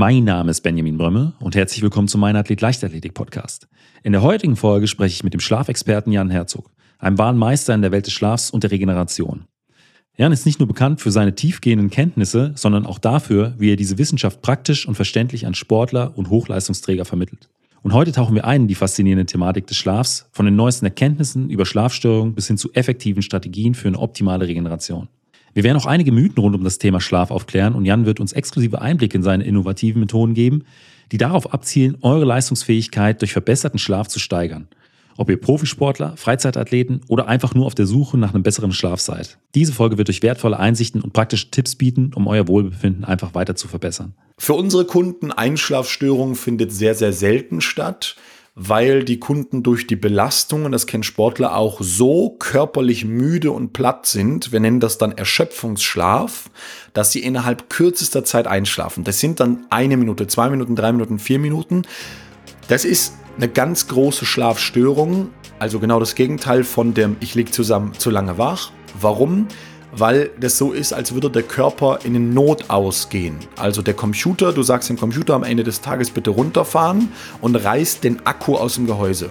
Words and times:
Mein 0.00 0.22
Name 0.22 0.52
ist 0.52 0.60
Benjamin 0.60 0.96
Brömme 0.96 1.32
und 1.40 1.56
herzlich 1.56 1.82
willkommen 1.82 2.06
zu 2.06 2.18
meinem 2.18 2.36
Athlet 2.36 2.60
Leichtathletik 2.60 3.14
Podcast. 3.14 3.66
In 4.04 4.12
der 4.12 4.22
heutigen 4.22 4.54
Folge 4.54 4.86
spreche 4.86 5.12
ich 5.12 5.24
mit 5.24 5.32
dem 5.32 5.40
Schlafexperten 5.40 6.12
Jan 6.12 6.30
Herzog, 6.30 6.70
einem 7.00 7.18
wahren 7.18 7.36
Meister 7.36 7.74
in 7.74 7.82
der 7.82 7.90
Welt 7.90 8.06
des 8.06 8.12
Schlafs 8.12 8.50
und 8.50 8.62
der 8.62 8.70
Regeneration. 8.70 9.46
Jan 10.16 10.30
ist 10.30 10.46
nicht 10.46 10.60
nur 10.60 10.68
bekannt 10.68 11.00
für 11.00 11.10
seine 11.10 11.34
tiefgehenden 11.34 11.90
Kenntnisse, 11.90 12.52
sondern 12.54 12.86
auch 12.86 13.00
dafür, 13.00 13.56
wie 13.58 13.72
er 13.72 13.76
diese 13.76 13.98
Wissenschaft 13.98 14.40
praktisch 14.40 14.86
und 14.86 14.94
verständlich 14.94 15.46
an 15.46 15.54
Sportler 15.54 16.16
und 16.16 16.30
Hochleistungsträger 16.30 17.04
vermittelt. 17.04 17.48
Und 17.82 17.92
heute 17.92 18.12
tauchen 18.12 18.36
wir 18.36 18.44
ein 18.44 18.62
in 18.62 18.68
die 18.68 18.76
faszinierende 18.76 19.26
Thematik 19.26 19.66
des 19.66 19.78
Schlafs, 19.78 20.28
von 20.30 20.44
den 20.44 20.54
neuesten 20.54 20.84
Erkenntnissen 20.86 21.50
über 21.50 21.66
Schlafstörungen 21.66 22.36
bis 22.36 22.46
hin 22.46 22.56
zu 22.56 22.72
effektiven 22.72 23.22
Strategien 23.22 23.74
für 23.74 23.88
eine 23.88 23.98
optimale 23.98 24.46
Regeneration. 24.46 25.08
Wir 25.58 25.64
werden 25.64 25.76
auch 25.76 25.86
einige 25.86 26.12
Mythen 26.12 26.38
rund 26.38 26.54
um 26.54 26.62
das 26.62 26.78
Thema 26.78 27.00
Schlaf 27.00 27.32
aufklären 27.32 27.74
und 27.74 27.84
Jan 27.84 28.06
wird 28.06 28.20
uns 28.20 28.32
exklusive 28.32 28.80
Einblicke 28.80 29.16
in 29.16 29.24
seine 29.24 29.42
innovativen 29.42 29.98
Methoden 29.98 30.32
geben, 30.32 30.62
die 31.10 31.18
darauf 31.18 31.52
abzielen, 31.52 31.98
eure 32.00 32.24
Leistungsfähigkeit 32.24 33.20
durch 33.20 33.32
verbesserten 33.32 33.80
Schlaf 33.80 34.06
zu 34.06 34.20
steigern. 34.20 34.68
Ob 35.16 35.28
ihr 35.28 35.36
Profisportler, 35.36 36.16
Freizeitathleten 36.16 37.00
oder 37.08 37.26
einfach 37.26 37.56
nur 37.56 37.66
auf 37.66 37.74
der 37.74 37.86
Suche 37.86 38.16
nach 38.16 38.34
einem 38.34 38.44
besseren 38.44 38.70
Schlaf 38.70 39.00
seid. 39.00 39.36
Diese 39.56 39.72
Folge 39.72 39.98
wird 39.98 40.08
euch 40.08 40.22
wertvolle 40.22 40.60
Einsichten 40.60 41.00
und 41.00 41.12
praktische 41.12 41.50
Tipps 41.50 41.74
bieten, 41.74 42.12
um 42.14 42.28
euer 42.28 42.46
Wohlbefinden 42.46 43.04
einfach 43.04 43.34
weiter 43.34 43.56
zu 43.56 43.66
verbessern. 43.66 44.14
Für 44.38 44.54
unsere 44.54 44.84
Kunden 44.84 45.32
Einschlafstörung 45.32 46.36
findet 46.36 46.70
sehr, 46.70 46.94
sehr 46.94 47.12
selten 47.12 47.60
statt 47.60 48.14
weil 48.60 49.04
die 49.04 49.20
Kunden 49.20 49.62
durch 49.62 49.86
die 49.86 49.94
Belastungen, 49.94 50.72
das 50.72 50.88
kennen 50.88 51.04
Sportler 51.04 51.56
auch, 51.56 51.80
so 51.80 52.30
körperlich 52.40 53.04
müde 53.04 53.52
und 53.52 53.72
platt 53.72 54.06
sind, 54.06 54.50
wir 54.50 54.58
nennen 54.58 54.80
das 54.80 54.98
dann 54.98 55.12
Erschöpfungsschlaf, 55.12 56.50
dass 56.92 57.12
sie 57.12 57.22
innerhalb 57.22 57.70
kürzester 57.70 58.24
Zeit 58.24 58.48
einschlafen. 58.48 59.04
Das 59.04 59.20
sind 59.20 59.38
dann 59.38 59.66
eine 59.70 59.96
Minute, 59.96 60.26
zwei 60.26 60.50
Minuten, 60.50 60.74
drei 60.74 60.90
Minuten, 60.90 61.20
vier 61.20 61.38
Minuten. 61.38 61.82
Das 62.66 62.84
ist 62.84 63.14
eine 63.36 63.48
ganz 63.48 63.86
große 63.86 64.26
Schlafstörung, 64.26 65.28
also 65.60 65.78
genau 65.78 66.00
das 66.00 66.16
Gegenteil 66.16 66.64
von 66.64 66.94
dem 66.94 67.16
ich 67.20 67.36
liege 67.36 67.52
zusammen 67.52 67.92
zu 67.96 68.10
lange 68.10 68.38
wach. 68.38 68.72
Warum? 69.00 69.46
Weil 69.92 70.30
das 70.40 70.58
so 70.58 70.72
ist, 70.72 70.92
als 70.92 71.12
würde 71.12 71.30
der 71.30 71.42
Körper 71.42 72.00
in 72.04 72.14
den 72.14 72.34
Not 72.34 72.68
ausgehen. 72.68 73.38
Also 73.56 73.82
der 73.82 73.94
Computer, 73.94 74.52
du 74.52 74.62
sagst 74.62 74.88
dem 74.88 74.98
Computer 74.98 75.34
am 75.34 75.42
Ende 75.42 75.64
des 75.64 75.80
Tages 75.80 76.10
bitte 76.10 76.30
runterfahren 76.30 77.12
und 77.40 77.56
reißt 77.56 78.04
den 78.04 78.24
Akku 78.26 78.56
aus 78.56 78.74
dem 78.74 78.86
Gehäuse. 78.86 79.30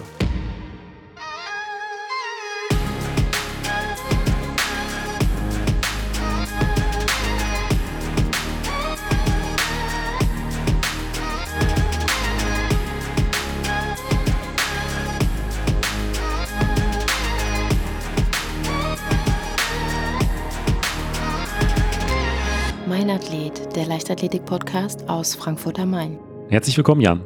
Leichtathletik-Podcast 24.08 25.06
aus 25.06 25.34
Frankfurt 25.34 25.78
am 25.78 25.90
Main. 25.90 26.18
Herzlich 26.48 26.74
willkommen, 26.78 27.02
Jan. 27.02 27.20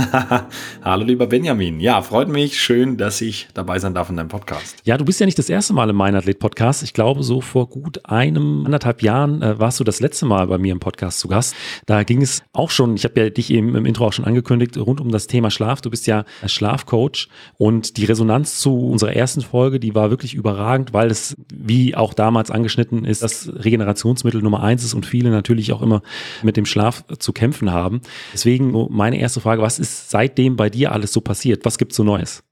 Hallo 0.82 1.04
lieber 1.04 1.26
Benjamin. 1.26 1.80
Ja, 1.80 2.00
freut 2.02 2.28
mich. 2.28 2.60
Schön, 2.60 2.96
dass 2.96 3.20
ich 3.20 3.48
dabei 3.54 3.78
sein 3.78 3.94
darf 3.94 4.08
in 4.08 4.16
deinem 4.16 4.28
Podcast. 4.28 4.76
Ja, 4.84 4.96
du 4.96 5.04
bist 5.04 5.20
ja 5.20 5.26
nicht 5.26 5.38
das 5.38 5.48
erste 5.48 5.72
Mal 5.72 5.90
im 5.90 5.96
Mein 5.96 6.14
Athlet 6.14 6.38
Podcast. 6.38 6.82
Ich 6.82 6.92
glaube, 6.92 7.22
so 7.22 7.40
vor 7.40 7.68
gut 7.68 8.04
einem, 8.06 8.64
anderthalb 8.64 9.02
Jahren 9.02 9.42
äh, 9.42 9.58
warst 9.58 9.80
du 9.80 9.84
das 9.84 10.00
letzte 10.00 10.26
Mal 10.26 10.46
bei 10.46 10.58
mir 10.58 10.72
im 10.72 10.80
Podcast 10.80 11.20
zu 11.20 11.28
Gast. 11.28 11.54
Da 11.86 12.02
ging 12.02 12.22
es 12.22 12.42
auch 12.52 12.70
schon, 12.70 12.94
ich 12.94 13.04
habe 13.04 13.20
ja 13.20 13.30
dich 13.30 13.50
eben 13.50 13.74
im 13.74 13.84
Intro 13.84 14.06
auch 14.06 14.12
schon 14.12 14.24
angekündigt, 14.24 14.76
rund 14.78 15.00
um 15.00 15.10
das 15.10 15.26
Thema 15.26 15.50
Schlaf. 15.50 15.80
Du 15.80 15.90
bist 15.90 16.06
ja 16.06 16.24
Schlafcoach 16.46 17.28
und 17.58 17.96
die 17.96 18.04
Resonanz 18.04 18.58
zu 18.60 18.88
unserer 18.88 19.14
ersten 19.14 19.42
Folge, 19.42 19.80
die 19.80 19.94
war 19.94 20.10
wirklich 20.10 20.34
überragend, 20.34 20.92
weil 20.92 21.10
es, 21.10 21.36
wie 21.52 21.94
auch 21.94 22.14
damals 22.14 22.50
angeschnitten 22.50 23.04
ist, 23.04 23.22
das 23.22 23.50
Regenerationsmittel 23.52 24.40
Nummer 24.42 24.62
eins 24.62 24.84
ist 24.84 24.94
und 24.94 25.04
viele 25.04 25.30
natürlich 25.30 25.72
auch 25.72 25.82
immer 25.82 26.02
mit 26.42 26.56
dem 26.56 26.66
Schlaf 26.66 27.04
zu 27.18 27.32
kämpfen 27.32 27.72
haben. 27.72 28.00
Deswegen 28.32 28.72
meine 28.90 29.18
erste 29.18 29.40
Frage, 29.40 29.62
was 29.62 29.78
ist 29.78 29.89
seitdem 29.90 30.56
bei 30.56 30.70
dir 30.70 30.92
alles 30.92 31.12
so 31.12 31.20
passiert? 31.20 31.64
Was 31.64 31.78
gibt's 31.78 31.96
so 31.96 32.04
Neues? 32.04 32.42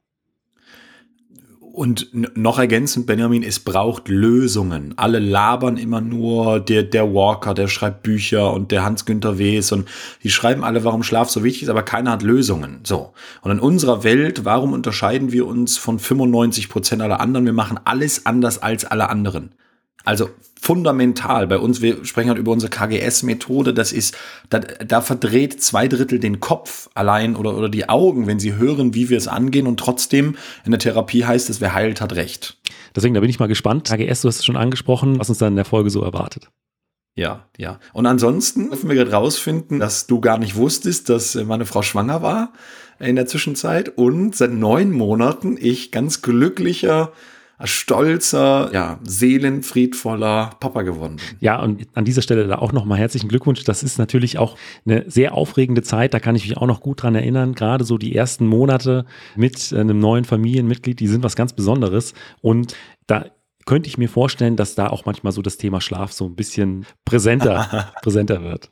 Und 1.79 2.09
noch 2.37 2.59
ergänzend, 2.59 3.07
Benjamin, 3.07 3.45
es 3.45 3.61
braucht 3.61 4.09
Lösungen. 4.09 4.95
Alle 4.97 5.21
labern 5.21 5.77
immer 5.77 6.01
nur, 6.01 6.59
der, 6.59 6.83
der 6.83 7.15
Walker, 7.15 7.55
der 7.55 7.69
schreibt 7.69 8.03
Bücher 8.03 8.53
und 8.53 8.73
der 8.73 8.85
Hans-Günther 8.85 9.39
Wes 9.39 9.71
und 9.71 9.89
die 10.25 10.31
schreiben 10.31 10.65
alle, 10.65 10.83
warum 10.83 11.05
Schlaf 11.05 11.31
so 11.31 11.45
wichtig 11.45 11.63
ist, 11.63 11.69
aber 11.69 11.85
keiner 11.85 12.11
hat 12.11 12.25
Lösungen. 12.25 12.81
So. 12.83 13.13
Und 13.43 13.53
in 13.53 13.61
unserer 13.61 14.03
Welt, 14.03 14.45
warum 14.45 14.73
unterscheiden 14.73 15.31
wir 15.31 15.47
uns 15.47 15.79
von 15.79 16.01
95 16.01 16.69
Prozent 16.69 17.01
aller 17.01 17.21
anderen? 17.21 17.47
Wir 17.47 17.53
machen 17.53 17.79
alles 17.85 18.27
anders 18.27 18.61
als 18.61 18.85
alle 18.85 19.09
anderen. 19.09 19.55
Also 20.09 20.31
fundamental 20.59 21.47
bei 21.47 21.59
uns, 21.59 21.83
wir 21.83 22.03
sprechen 22.07 22.31
halt 22.31 22.39
über 22.39 22.51
unsere 22.51 22.71
KGS-Methode, 22.71 23.75
das 23.75 23.93
ist, 23.93 24.17
da, 24.49 24.61
da 24.61 25.03
verdreht 25.03 25.63
zwei 25.63 25.87
Drittel 25.87 26.19
den 26.19 26.41
Kopf 26.41 26.89
allein 26.95 27.37
oder, 27.37 27.55
oder 27.55 27.69
die 27.69 27.91
Augen, 27.91 28.27
wenn 28.27 28.41
sie 28.41 28.55
hören, 28.55 28.95
wie 28.95 29.11
wir 29.11 29.19
es 29.19 29.29
angehen 29.29 29.67
und 29.67 29.79
trotzdem 29.79 30.37
in 30.65 30.71
der 30.71 30.79
Therapie 30.79 31.27
heißt 31.27 31.51
es, 31.51 31.61
wer 31.61 31.75
heilt, 31.75 32.01
hat 32.01 32.15
recht. 32.15 32.57
Deswegen, 32.97 33.13
da 33.13 33.21
bin 33.21 33.29
ich 33.29 33.39
mal 33.39 33.49
gespannt. 33.49 33.87
KGS, 33.87 34.23
du 34.23 34.29
hast 34.29 34.39
es 34.39 34.47
schon 34.47 34.57
angesprochen, 34.57 35.19
was 35.19 35.29
uns 35.29 35.37
dann 35.37 35.53
in 35.53 35.57
der 35.57 35.67
Folge 35.67 35.91
so 35.91 36.03
erwartet. 36.03 36.49
Ja, 37.15 37.45
ja. 37.59 37.79
Und 37.93 38.07
ansonsten 38.07 38.71
dürfen 38.71 38.89
wir 38.89 38.97
gerade 38.97 39.13
rausfinden, 39.13 39.79
dass 39.79 40.07
du 40.07 40.23
gar 40.23 40.39
nicht 40.39 40.57
wusstest, 40.57 41.11
dass 41.11 41.35
meine 41.35 41.67
Frau 41.67 41.83
schwanger 41.83 42.23
war 42.23 42.55
in 42.99 43.17
der 43.17 43.27
Zwischenzeit 43.27 43.91
und 43.99 44.35
seit 44.35 44.53
neun 44.53 44.91
Monaten 44.91 45.59
ich 45.61 45.93
ganz 45.93 46.23
glücklicher 46.23 47.13
stolzer, 47.65 48.71
ja, 48.73 49.01
seelenfriedvoller 49.03 50.51
Papa 50.61 50.83
geworden 50.83 51.17
bin. 51.17 51.39
Ja, 51.41 51.61
und 51.61 51.87
an 51.95 52.05
dieser 52.05 52.23
Stelle 52.23 52.47
da 52.47 52.59
auch 52.59 52.73
nochmal 52.73 52.99
herzlichen 52.99 53.29
Glückwunsch. 53.29 53.65
Das 53.65 53.83
ist 53.83 53.99
natürlich 53.99 54.39
auch 54.39 54.57
eine 54.87 55.05
sehr 55.11 55.35
aufregende 55.35 55.83
Zeit. 55.83 56.15
Da 56.15 56.21
kann 56.21 56.37
ich 56.37 56.49
mich 56.49 56.57
auch 56.57 56.67
noch 56.67 56.81
gut 56.81 57.03
dran 57.03 57.15
erinnern. 57.15 57.55
Gerade 57.55 57.85
so 57.85 57.99
die 57.99 58.15
ersten 58.15 58.47
Monate 58.47 59.07
mit 59.35 59.73
einem 59.73 59.99
neuen 59.99 60.25
Familienmitglied, 60.25 61.01
die 61.01 61.09
sind 61.09 61.25
was 61.25 61.37
ganz 61.37 61.53
Besonderes. 61.53 62.15
Und 62.41 62.77
da 63.07 63.27
könnte 63.67 63.89
ich 63.89 63.99
mir 63.99 64.09
vorstellen, 64.09 64.57
dass 64.57 64.75
da 64.75 64.87
auch 64.87 65.05
manchmal 65.05 65.33
so 65.33 65.43
das 65.43 65.57
Thema 65.57 65.81
Schlaf 65.81 66.13
so 66.13 66.27
ein 66.27 66.37
bisschen 66.37 66.87
präsenter, 67.05 67.93
präsenter 68.03 68.43
wird. 68.43 68.71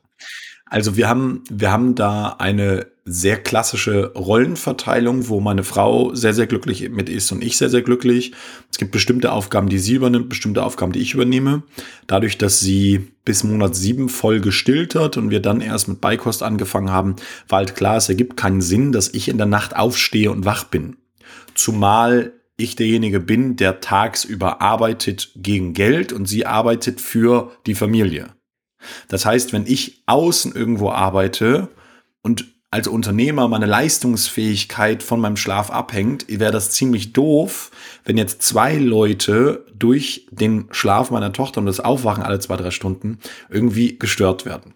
Also 0.68 0.96
wir 0.96 1.08
haben, 1.08 1.42
wir 1.48 1.70
haben 1.70 1.94
da 1.94 2.36
eine 2.38 2.86
sehr 3.04 3.36
klassische 3.40 4.12
Rollenverteilung, 4.14 5.28
wo 5.28 5.38
meine 5.40 5.62
Frau 5.62 6.12
sehr, 6.12 6.34
sehr 6.34 6.48
glücklich 6.48 6.88
mit 6.90 7.08
ist 7.08 7.30
und 7.30 7.42
ich 7.42 7.56
sehr, 7.56 7.70
sehr 7.70 7.82
glücklich. 7.82 8.32
Es 8.72 8.78
gibt 8.78 8.90
bestimmte 8.90 9.30
Aufgaben, 9.30 9.68
die 9.68 9.78
sie 9.78 9.94
übernimmt, 9.94 10.28
bestimmte 10.28 10.64
Aufgaben, 10.64 10.90
die 10.90 10.98
ich 10.98 11.14
übernehme. 11.14 11.62
Dadurch, 12.08 12.36
dass 12.36 12.58
sie 12.58 13.12
bis 13.24 13.44
Monat 13.44 13.76
sieben 13.76 14.08
voll 14.08 14.40
gestillt 14.40 14.96
hat 14.96 15.16
und 15.16 15.30
wir 15.30 15.40
dann 15.40 15.60
erst 15.60 15.86
mit 15.86 16.00
Beikost 16.00 16.42
angefangen 16.42 16.90
haben, 16.90 17.14
war 17.48 17.58
halt 17.58 17.76
klar, 17.76 17.96
es 17.98 18.08
ergibt 18.08 18.36
keinen 18.36 18.60
Sinn, 18.60 18.90
dass 18.90 19.14
ich 19.14 19.28
in 19.28 19.38
der 19.38 19.46
Nacht 19.46 19.76
aufstehe 19.76 20.32
und 20.32 20.44
wach 20.44 20.64
bin. 20.64 20.96
Zumal 21.54 22.32
ich 22.56 22.74
derjenige 22.74 23.20
bin, 23.20 23.54
der 23.54 23.80
tagsüber 23.80 24.60
arbeitet 24.60 25.30
gegen 25.36 25.74
Geld 25.74 26.12
und 26.12 26.26
sie 26.26 26.44
arbeitet 26.44 27.00
für 27.00 27.52
die 27.66 27.76
Familie. 27.76 28.35
Das 29.08 29.26
heißt, 29.26 29.52
wenn 29.52 29.66
ich 29.66 30.02
außen 30.06 30.54
irgendwo 30.54 30.90
arbeite 30.90 31.68
und 32.22 32.46
als 32.70 32.88
Unternehmer 32.88 33.48
meine 33.48 33.66
Leistungsfähigkeit 33.66 35.02
von 35.02 35.20
meinem 35.20 35.36
Schlaf 35.36 35.70
abhängt, 35.70 36.26
wäre 36.28 36.52
das 36.52 36.72
ziemlich 36.72 37.12
doof, 37.12 37.70
wenn 38.04 38.18
jetzt 38.18 38.42
zwei 38.42 38.76
Leute 38.76 39.64
durch 39.74 40.26
den 40.30 40.66
Schlaf 40.72 41.10
meiner 41.10 41.32
Tochter 41.32 41.60
und 41.60 41.66
das 41.66 41.80
Aufwachen 41.80 42.22
alle 42.22 42.40
zwei, 42.40 42.56
drei 42.56 42.70
Stunden 42.70 43.18
irgendwie 43.48 43.98
gestört 43.98 44.44
werden. 44.44 44.74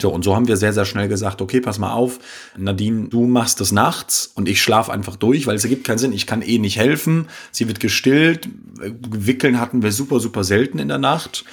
So, 0.00 0.10
und 0.12 0.24
so 0.24 0.34
haben 0.34 0.48
wir 0.48 0.56
sehr, 0.56 0.72
sehr 0.72 0.84
schnell 0.84 1.06
gesagt, 1.06 1.40
okay, 1.42 1.60
pass 1.60 1.78
mal 1.78 1.92
auf, 1.92 2.18
Nadine, 2.56 3.08
du 3.08 3.26
machst 3.26 3.60
das 3.60 3.70
nachts 3.70 4.32
und 4.34 4.48
ich 4.48 4.60
schlafe 4.60 4.92
einfach 4.92 5.14
durch, 5.14 5.46
weil 5.46 5.54
es 5.54 5.62
ergibt 5.62 5.84
keinen 5.84 5.98
Sinn. 5.98 6.12
Ich 6.12 6.26
kann 6.26 6.42
eh 6.42 6.58
nicht 6.58 6.76
helfen. 6.76 7.28
Sie 7.52 7.68
wird 7.68 7.78
gestillt. 7.78 8.48
Wickeln 8.80 9.60
hatten 9.60 9.82
wir 9.82 9.92
super, 9.92 10.18
super 10.18 10.42
selten 10.42 10.80
in 10.80 10.88
der 10.88 10.98
Nacht. 10.98 11.44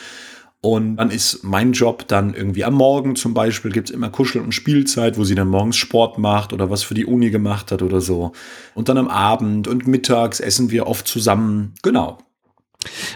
Und 0.62 0.98
dann 0.98 1.10
ist 1.10 1.44
mein 1.44 1.72
Job 1.72 2.08
dann 2.10 2.34
irgendwie 2.34 2.66
am 2.66 2.74
Morgen 2.74 3.16
zum 3.16 3.34
Beispiel, 3.34 3.72
gibt's 3.72 3.92
immer 3.92 4.10
Kuschel- 4.10 4.42
und 4.42 4.54
Spielzeit, 4.54 5.18
wo 5.18 5.24
sie 5.24 5.36
dann 5.36 5.48
morgens 5.48 5.78
Sport 5.78 6.18
macht 6.18 6.52
oder 6.52 6.70
was 6.70 6.84
für 6.84 6.94
die 6.94 7.06
Uni 7.06 7.30
gemacht 7.30 7.72
hat 7.72 7.82
oder 7.82 8.02
so. 8.02 8.34
Und 8.76 8.90
dann 8.90 8.98
am 8.98 9.08
Abend 9.08 9.70
und 9.70 9.88
mittags 9.88 10.42
essen 10.42 10.70
wir 10.70 10.88
oft 10.88 11.08
zusammen. 11.08 11.76
Genau. 11.82 12.18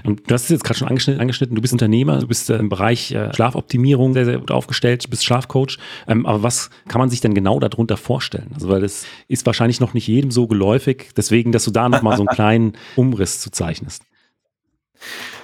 Und 0.03 0.29
du 0.29 0.33
hast 0.33 0.43
es 0.43 0.49
jetzt 0.49 0.63
gerade 0.63 0.77
schon 0.77 0.87
angeschnitten, 0.89 1.21
angeschnitten, 1.21 1.55
du 1.55 1.61
bist 1.61 1.73
Unternehmer, 1.73 2.19
du 2.19 2.27
bist 2.27 2.49
äh, 2.49 2.57
im 2.57 2.69
Bereich 2.69 3.11
äh, 3.11 3.33
Schlafoptimierung 3.33 4.13
sehr, 4.13 4.25
sehr 4.25 4.39
gut 4.39 4.51
aufgestellt, 4.51 5.05
du 5.05 5.09
bist 5.09 5.25
Schlafcoach. 5.25 5.77
Ähm, 6.07 6.25
aber 6.25 6.43
was 6.43 6.69
kann 6.87 6.99
man 6.99 7.09
sich 7.09 7.21
denn 7.21 7.33
genau 7.33 7.59
darunter 7.59 7.95
vorstellen? 7.95 8.51
Also, 8.53 8.69
weil 8.69 8.81
das 8.81 9.05
ist 9.27 9.45
wahrscheinlich 9.45 9.79
noch 9.79 9.93
nicht 9.93 10.07
jedem 10.07 10.31
so 10.31 10.47
geläufig, 10.47 11.11
deswegen, 11.15 11.51
dass 11.51 11.63
du 11.63 11.71
da 11.71 11.87
nochmal 11.87 12.17
so 12.17 12.23
einen 12.23 12.27
kleinen 12.35 12.73
Umriss 12.95 13.39
zu 13.39 13.51
zeichnest. 13.51 14.03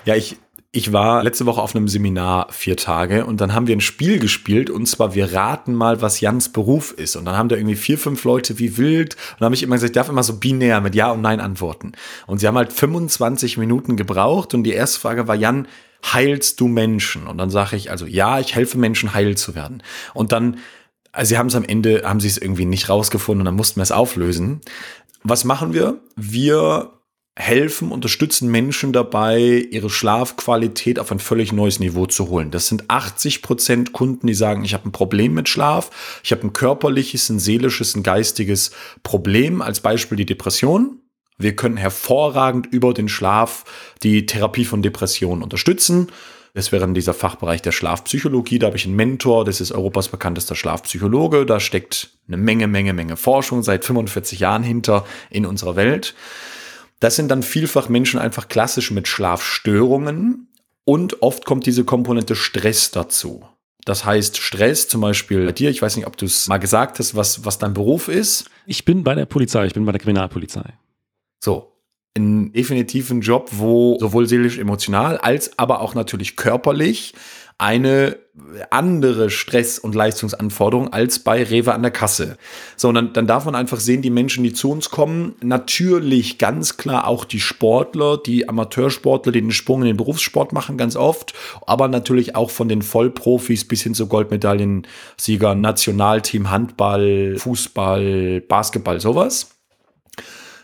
Ja, 0.06 0.16
ich, 0.16 0.38
Ich 0.72 0.94
war 0.94 1.24
letzte 1.24 1.48
Woche 1.48 1.62
auf 1.62 1.76
einem 1.76 1.88
Seminar 1.88 2.52
vier 2.52 2.78
Tage 2.78 3.26
und 3.26 3.42
dann 3.42 3.56
haben 3.56 3.66
wir 3.66 3.76
ein 3.76 3.82
Spiel 3.82 4.20
gespielt 4.20 4.70
und 4.70 4.86
zwar 4.86 5.16
wir 5.16 5.34
raten 5.34 5.74
mal, 5.74 6.04
was 6.04 6.22
Jans 6.22 6.50
Beruf 6.50 6.92
ist. 6.92 7.16
Und 7.16 7.26
dann 7.26 7.36
haben 7.36 7.50
da 7.50 7.56
irgendwie 7.56 7.76
vier, 7.76 7.98
fünf 7.98 8.24
Leute 8.24 8.60
wie 8.60 8.78
wild 8.78 9.16
und 9.16 9.40
dann 9.40 9.46
habe 9.46 9.56
ich 9.56 9.64
immer 9.64 9.78
gesagt, 9.78 9.90
ich 9.90 9.96
darf 9.96 10.10
immer 10.10 10.22
so 10.22 10.38
binär 10.38 10.80
mit 10.80 10.94
Ja 10.94 11.12
und 11.12 11.22
Nein 11.22 11.40
antworten. 11.40 11.94
Und 12.28 12.38
sie 12.38 12.48
haben 12.48 12.56
halt 12.56 12.72
25 12.72 13.58
Minuten 13.58 13.96
gebraucht 13.96 14.54
und 14.54 14.64
die 14.64 14.74
erste 14.74 15.00
Frage 15.00 15.28
war, 15.28 15.34
Jan, 15.34 15.68
heilst 16.06 16.60
du 16.60 16.68
Menschen? 16.68 17.26
Und 17.26 17.40
dann 17.40 17.50
sage 17.50 17.76
ich 17.76 17.90
also, 17.90 18.06
ja, 18.06 18.40
ich 18.40 18.54
helfe 18.54 18.78
Menschen 18.78 19.16
heil 19.16 19.36
zu 19.36 19.56
werden. 19.56 19.82
Und 20.14 20.32
dann, 20.32 20.58
also 21.12 21.30
sie 21.30 21.40
haben 21.40 21.48
es 21.48 21.56
am 21.56 21.64
Ende, 21.64 22.04
haben 22.06 22.20
sie 22.20 22.28
es 22.28 22.38
irgendwie 22.38 22.66
nicht 22.66 22.90
rausgefunden 22.90 23.42
und 23.42 23.46
dann 23.46 23.56
mussten 23.56 23.78
wir 23.78 23.84
es 23.84 23.92
auflösen. 23.92 24.62
Was 25.24 25.46
machen 25.46 25.74
wir? 25.74 26.00
Wir 26.16 26.92
helfen, 27.40 27.92
unterstützen 27.92 28.52
Menschen 28.52 28.92
dabei, 28.92 29.66
ihre 29.72 29.90
Schlafqualität 29.90 31.00
auf 31.00 31.12
ein 31.12 31.20
völlig 31.20 31.54
neues 31.54 31.80
Niveau 31.80 32.06
zu 32.06 32.28
holen. 32.30 32.52
Das 32.52 32.68
sind 32.68 32.90
80 32.90 33.42
Prozent 33.42 33.94
Kunden, 33.94 34.28
die 34.28 34.34
sagen, 34.34 34.66
ich 34.66 34.74
habe 34.74 34.90
ein 34.90 34.92
Problem 34.92 35.34
mit 35.34 35.48
Schlaf, 35.48 36.20
ich 36.22 36.32
habe 36.34 36.44
ein 36.44 36.54
körperliches, 36.54 37.30
ein 37.30 37.40
seelisches, 37.40 37.96
ein 37.96 38.04
geistiges 38.04 38.72
Problem, 39.04 39.62
als 39.62 39.80
Beispiel 39.80 40.18
die 40.18 40.26
Depression. 40.26 41.00
Wir 41.38 41.56
können 41.56 41.78
hervorragend 41.78 42.68
über 42.68 42.94
den 42.94 43.08
Schlaf 43.08 43.64
die 44.04 44.26
Therapie 44.26 44.66
von 44.66 44.82
Depressionen 44.82 45.42
unterstützen. 45.42 46.10
Das 46.54 46.74
wäre 46.74 46.84
in 46.84 46.94
dieser 46.94 47.14
Fachbereich 47.14 47.62
der 47.62 47.72
Schlafpsychologie. 47.72 48.60
Da 48.60 48.68
habe 48.68 48.76
ich 48.76 48.86
einen 48.86 48.98
Mentor, 48.98 49.46
das 49.46 49.62
ist 49.62 49.72
Europas 49.72 50.10
bekanntester 50.10 50.56
Schlafpsychologe. 50.56 51.46
Da 51.46 51.62
steckt 51.62 52.10
eine 52.28 52.36
Menge, 52.36 52.68
Menge, 52.68 52.92
Menge 52.94 53.16
Forschung 53.16 53.64
seit 53.64 53.86
45 53.86 54.40
Jahren 54.40 54.64
hinter 54.64 55.06
in 55.30 55.46
unserer 55.46 55.78
Welt. 55.78 56.16
Das 57.00 57.16
sind 57.16 57.30
dann 57.30 57.44
vielfach 57.44 57.90
Menschen 57.90 58.20
einfach 58.20 58.48
klassisch 58.48 58.92
mit 58.92 59.08
Schlafstörungen 59.08 60.48
und 60.84 61.22
oft 61.22 61.46
kommt 61.46 61.66
diese 61.66 61.86
Komponente 61.86 62.36
Stress 62.36 62.92
dazu. 62.92 63.46
Das 63.86 64.06
heißt, 64.06 64.38
Stress, 64.38 64.88
zum 64.88 65.02
Beispiel 65.02 65.46
bei 65.46 65.52
dir, 65.52 65.70
ich 65.70 65.82
weiß 65.82 65.96
nicht, 65.96 66.06
ob 66.06 66.18
du 66.18 66.26
es 66.26 66.48
mal 66.48 66.58
gesagt 66.58 67.00
hast, 67.00 67.16
was, 67.16 67.46
was 67.46 67.58
dein 67.58 67.74
Beruf 67.74 68.08
ist. 68.08 68.50
Ich 68.66 68.86
bin 68.86 69.04
bei 69.04 69.16
der 69.16 69.26
Polizei, 69.26 69.66
ich 69.66 69.74
bin 69.74 69.86
bei 69.86 69.94
der 69.94 70.02
Kriminalpolizei. 70.02 70.74
So, 71.44 71.80
ein 72.18 72.52
definitiven 72.52 73.22
Job, 73.22 73.50
wo 73.54 73.98
sowohl 74.00 74.28
seelisch, 74.28 74.58
emotional 74.58 75.18
als 75.18 75.58
aber 75.58 75.82
auch 75.82 75.96
natürlich 75.96 76.36
körperlich 76.36 77.14
eine 77.60 78.18
andere 78.72 79.30
Stress- 79.30 79.80
und 79.80 79.94
Leistungsanforderung 79.94 80.94
als 80.94 81.20
bei 81.20 81.44
Rewe 81.44 81.74
an 81.74 81.82
der 81.82 81.92
Kasse. 81.92 82.38
So, 82.78 82.88
und 82.88 82.96
dann, 82.96 83.14
dann 83.14 83.28
darf 83.28 83.44
man 83.44 83.54
einfach 83.54 83.82
sehen, 83.82 84.02
die 84.02 84.10
Menschen, 84.10 84.46
die 84.46 84.54
zu 84.54 84.72
uns 84.72 84.90
kommen, 84.90 85.36
natürlich 85.42 86.38
ganz 86.38 86.78
klar 86.78 87.06
auch 87.06 87.26
die 87.26 87.42
Sportler, 87.42 88.18
die 88.18 88.48
Amateursportler, 88.48 89.34
die 89.34 89.42
den 89.42 89.52
Sprung 89.52 89.82
in 89.82 89.88
den 89.88 89.98
Berufssport 89.98 90.54
machen, 90.54 90.78
ganz 90.78 90.96
oft, 90.96 91.34
aber 91.68 91.90
natürlich 91.90 92.36
auch 92.36 92.50
von 92.50 92.70
den 92.70 92.82
Vollprofis 92.82 93.68
bis 93.68 93.84
hin 93.84 93.94
zu 93.94 94.08
Goldmedaillensieger, 94.08 95.54
Nationalteam, 95.54 96.50
Handball, 96.50 97.36
Fußball, 97.38 98.42
Basketball, 98.48 99.02
sowas. 99.02 99.59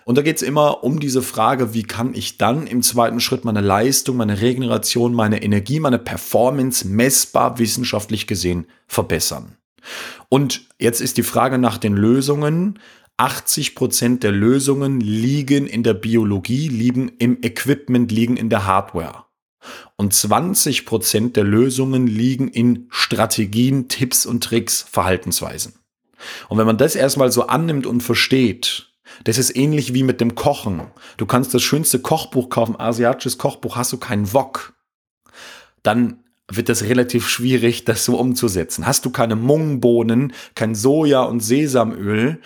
Und 0.05 0.19
da 0.19 0.21
geht 0.21 0.37
es 0.37 0.43
immer 0.43 0.83
um 0.83 0.99
diese 0.99 1.23
Frage, 1.23 1.73
wie 1.73 1.81
kann 1.81 2.13
ich 2.13 2.37
dann 2.37 2.67
im 2.67 2.83
zweiten 2.83 3.19
Schritt 3.19 3.43
meine 3.43 3.61
Leistung, 3.61 4.17
meine 4.17 4.39
Regeneration, 4.39 5.15
meine 5.15 5.41
Energie, 5.41 5.79
meine 5.79 5.97
Performance 5.97 6.87
messbar 6.87 7.57
wissenschaftlich 7.57 8.27
gesehen 8.27 8.67
verbessern. 8.87 9.57
Und 10.29 10.67
jetzt 10.79 11.01
ist 11.01 11.17
die 11.17 11.23
Frage 11.23 11.57
nach 11.57 11.79
den 11.79 11.95
Lösungen. 11.95 12.79
80 13.17 13.73
Prozent 13.73 14.23
der 14.23 14.31
Lösungen 14.31 14.99
liegen 14.99 15.65
in 15.65 15.81
der 15.81 15.95
Biologie, 15.95 16.67
liegen 16.67 17.09
im 17.17 17.39
Equipment, 17.41 18.11
liegen 18.11 18.37
in 18.37 18.49
der 18.49 18.67
Hardware. 18.67 19.25
Und 19.95 20.13
20 20.13 20.85
Prozent 20.85 21.35
der 21.35 21.45
Lösungen 21.45 22.05
liegen 22.05 22.47
in 22.47 22.85
Strategien, 22.89 23.87
Tipps 23.87 24.27
und 24.27 24.43
Tricks, 24.43 24.85
Verhaltensweisen. 24.87 25.73
Und 26.47 26.59
wenn 26.59 26.67
man 26.67 26.77
das 26.77 26.95
erstmal 26.95 27.31
so 27.31 27.47
annimmt 27.47 27.87
und 27.87 28.01
versteht, 28.01 28.91
das 29.23 29.37
ist 29.37 29.55
ähnlich 29.55 29.93
wie 29.93 30.03
mit 30.03 30.21
dem 30.21 30.35
Kochen. 30.35 30.81
Du 31.17 31.25
kannst 31.25 31.53
das 31.53 31.63
schönste 31.63 31.99
Kochbuch 31.99 32.49
kaufen, 32.49 32.79
asiatisches 32.79 33.37
Kochbuch, 33.37 33.75
hast 33.75 33.93
du 33.93 33.97
keinen 33.97 34.33
Wok. 34.33 34.73
Dann 35.83 36.23
wird 36.51 36.69
das 36.69 36.83
relativ 36.83 37.27
schwierig, 37.27 37.85
das 37.85 38.05
so 38.05 38.19
umzusetzen. 38.19 38.85
Hast 38.85 39.05
du 39.05 39.09
keine 39.09 39.35
Mungbohnen, 39.35 40.33
kein 40.53 40.75
Soja 40.75 41.23
und 41.23 41.39
Sesamöl, 41.39 42.39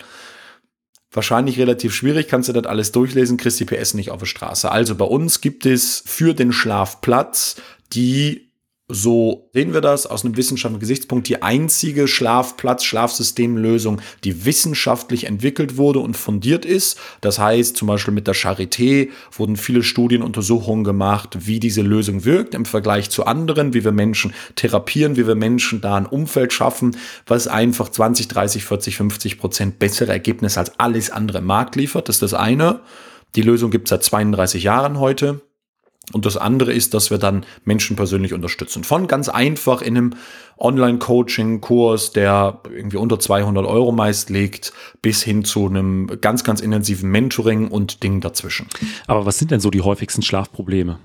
wahrscheinlich 1.12 1.58
relativ 1.58 1.94
schwierig, 1.94 2.28
kannst 2.28 2.48
du 2.48 2.52
das 2.52 2.66
alles 2.66 2.92
durchlesen, 2.92 3.36
kriegst 3.36 3.60
die 3.60 3.64
PS 3.64 3.94
nicht 3.94 4.10
auf 4.10 4.20
der 4.20 4.26
Straße. 4.26 4.70
Also 4.70 4.94
bei 4.94 5.04
uns 5.04 5.40
gibt 5.40 5.66
es 5.66 6.02
für 6.06 6.34
den 6.34 6.52
Schlafplatz 6.52 7.56
die 7.92 8.49
so 8.92 9.48
sehen 9.52 9.72
wir 9.72 9.80
das 9.80 10.06
aus 10.06 10.24
einem 10.24 10.36
wissenschaftlichen 10.36 10.80
Gesichtspunkt, 10.80 11.28
die 11.28 11.42
einzige 11.42 12.08
Schlafplatz, 12.08 12.84
Schlafsystemlösung, 12.84 14.00
die 14.24 14.44
wissenschaftlich 14.44 15.24
entwickelt 15.24 15.76
wurde 15.76 16.00
und 16.00 16.16
fundiert 16.16 16.64
ist. 16.64 16.98
Das 17.20 17.38
heißt, 17.38 17.76
zum 17.76 17.88
Beispiel 17.88 18.14
mit 18.14 18.26
der 18.26 18.34
Charité 18.34 19.08
wurden 19.36 19.56
viele 19.56 19.82
Studien, 19.82 20.22
Untersuchungen 20.22 20.84
gemacht, 20.84 21.36
wie 21.40 21.60
diese 21.60 21.82
Lösung 21.82 22.24
wirkt 22.24 22.54
im 22.54 22.64
Vergleich 22.64 23.10
zu 23.10 23.24
anderen, 23.24 23.74
wie 23.74 23.84
wir 23.84 23.92
Menschen 23.92 24.32
therapieren, 24.56 25.16
wie 25.16 25.26
wir 25.26 25.34
Menschen 25.34 25.80
da 25.80 25.96
ein 25.96 26.06
Umfeld 26.06 26.52
schaffen, 26.52 26.96
was 27.26 27.48
einfach 27.48 27.88
20, 27.88 28.28
30, 28.28 28.64
40, 28.64 28.96
50 28.96 29.38
Prozent 29.38 29.78
bessere 29.78 30.12
Ergebnisse 30.12 30.60
als 30.60 30.78
alles 30.78 31.10
andere 31.10 31.38
im 31.38 31.46
Markt 31.46 31.76
liefert. 31.76 32.08
Das 32.08 32.16
ist 32.16 32.22
das 32.22 32.34
eine. 32.34 32.80
Die 33.36 33.42
Lösung 33.42 33.70
gibt 33.70 33.86
es 33.86 33.90
seit 33.90 34.02
32 34.02 34.64
Jahren 34.64 34.98
heute. 34.98 35.40
Und 36.12 36.26
das 36.26 36.36
andere 36.36 36.72
ist, 36.72 36.94
dass 36.94 37.10
wir 37.10 37.18
dann 37.18 37.46
Menschen 37.64 37.94
persönlich 37.94 38.32
unterstützen. 38.32 38.82
Von 38.82 39.06
ganz 39.06 39.28
einfach 39.28 39.80
in 39.80 39.96
einem 39.96 40.14
Online-Coaching-Kurs, 40.58 42.12
der 42.12 42.60
irgendwie 42.68 42.96
unter 42.96 43.20
200 43.20 43.64
Euro 43.64 43.92
meist 43.92 44.28
liegt, 44.28 44.72
bis 45.02 45.22
hin 45.22 45.44
zu 45.44 45.66
einem 45.66 46.20
ganz, 46.20 46.42
ganz 46.42 46.60
intensiven 46.60 47.10
Mentoring 47.10 47.68
und 47.68 48.02
Dingen 48.02 48.20
dazwischen. 48.20 48.66
Aber 49.06 49.24
was 49.24 49.38
sind 49.38 49.50
denn 49.50 49.60
so 49.60 49.70
die 49.70 49.82
häufigsten 49.82 50.22
Schlafprobleme? 50.22 50.98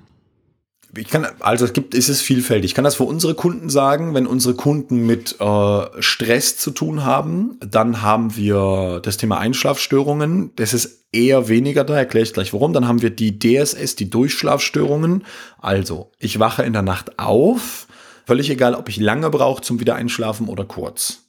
Ich 0.97 1.07
kann, 1.07 1.27
also 1.39 1.65
es 1.65 1.73
gibt, 1.73 1.93
ist 1.93 2.09
es 2.09 2.21
vielfältig. 2.21 2.71
Ich 2.71 2.75
kann 2.75 2.85
das 2.85 2.95
für 2.95 3.03
unsere 3.03 3.35
Kunden 3.35 3.69
sagen, 3.69 4.13
wenn 4.13 4.27
unsere 4.27 4.55
Kunden 4.55 5.05
mit 5.05 5.39
äh, 5.39 6.01
Stress 6.01 6.57
zu 6.57 6.71
tun 6.71 7.03
haben, 7.03 7.57
dann 7.59 8.01
haben 8.01 8.35
wir 8.35 9.01
das 9.03 9.17
Thema 9.17 9.37
Einschlafstörungen. 9.37 10.51
Das 10.55 10.73
ist 10.73 11.05
eher 11.11 11.49
weniger 11.49 11.83
da, 11.83 11.97
erkläre 11.97 12.23
ich 12.23 12.33
gleich 12.33 12.53
warum. 12.53 12.71
Dann 12.71 12.87
haben 12.87 13.01
wir 13.01 13.09
die 13.09 13.37
DSS, 13.37 13.95
die 13.95 14.09
Durchschlafstörungen. 14.09 15.25
Also, 15.59 16.11
ich 16.19 16.39
wache 16.39 16.63
in 16.63 16.73
der 16.73 16.81
Nacht 16.81 17.19
auf, 17.19 17.87
völlig 18.25 18.49
egal, 18.49 18.73
ob 18.75 18.87
ich 18.87 18.97
lange 18.97 19.29
brauche 19.29 19.61
zum 19.61 19.79
Wiedereinschlafen 19.79 20.47
oder 20.47 20.63
kurz. 20.63 21.23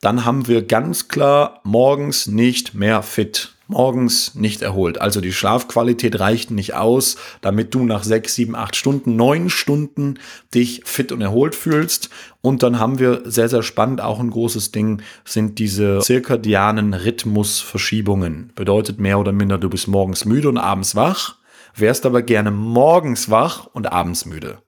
Dann 0.00 0.26
haben 0.26 0.46
wir 0.46 0.62
ganz 0.62 1.08
klar 1.08 1.60
morgens 1.64 2.26
nicht 2.26 2.74
mehr 2.74 3.02
fit 3.02 3.53
morgens 3.66 4.34
nicht 4.34 4.62
erholt. 4.62 5.00
Also 5.00 5.20
die 5.20 5.32
Schlafqualität 5.32 6.20
reicht 6.20 6.50
nicht 6.50 6.74
aus, 6.74 7.16
damit 7.40 7.74
du 7.74 7.84
nach 7.84 8.04
sechs, 8.04 8.34
sieben, 8.34 8.54
acht 8.54 8.76
Stunden, 8.76 9.16
neun 9.16 9.50
Stunden 9.50 10.18
dich 10.54 10.82
fit 10.84 11.12
und 11.12 11.20
erholt 11.20 11.54
fühlst. 11.54 12.10
Und 12.42 12.62
dann 12.62 12.78
haben 12.78 12.98
wir 12.98 13.22
sehr, 13.24 13.48
sehr 13.48 13.62
spannend 13.62 14.00
auch 14.00 14.20
ein 14.20 14.30
großes 14.30 14.72
Ding, 14.72 15.02
sind 15.24 15.58
diese 15.58 16.00
zirkadianen 16.00 16.94
Rhythmusverschiebungen. 16.94 18.52
Bedeutet 18.54 19.00
mehr 19.00 19.18
oder 19.18 19.32
minder, 19.32 19.58
du 19.58 19.70
bist 19.70 19.88
morgens 19.88 20.24
müde 20.24 20.48
und 20.48 20.58
abends 20.58 20.94
wach, 20.94 21.36
wärst 21.74 22.06
aber 22.06 22.22
gerne 22.22 22.50
morgens 22.50 23.30
wach 23.30 23.66
und 23.72 23.90
abends 23.90 24.26
müde. 24.26 24.58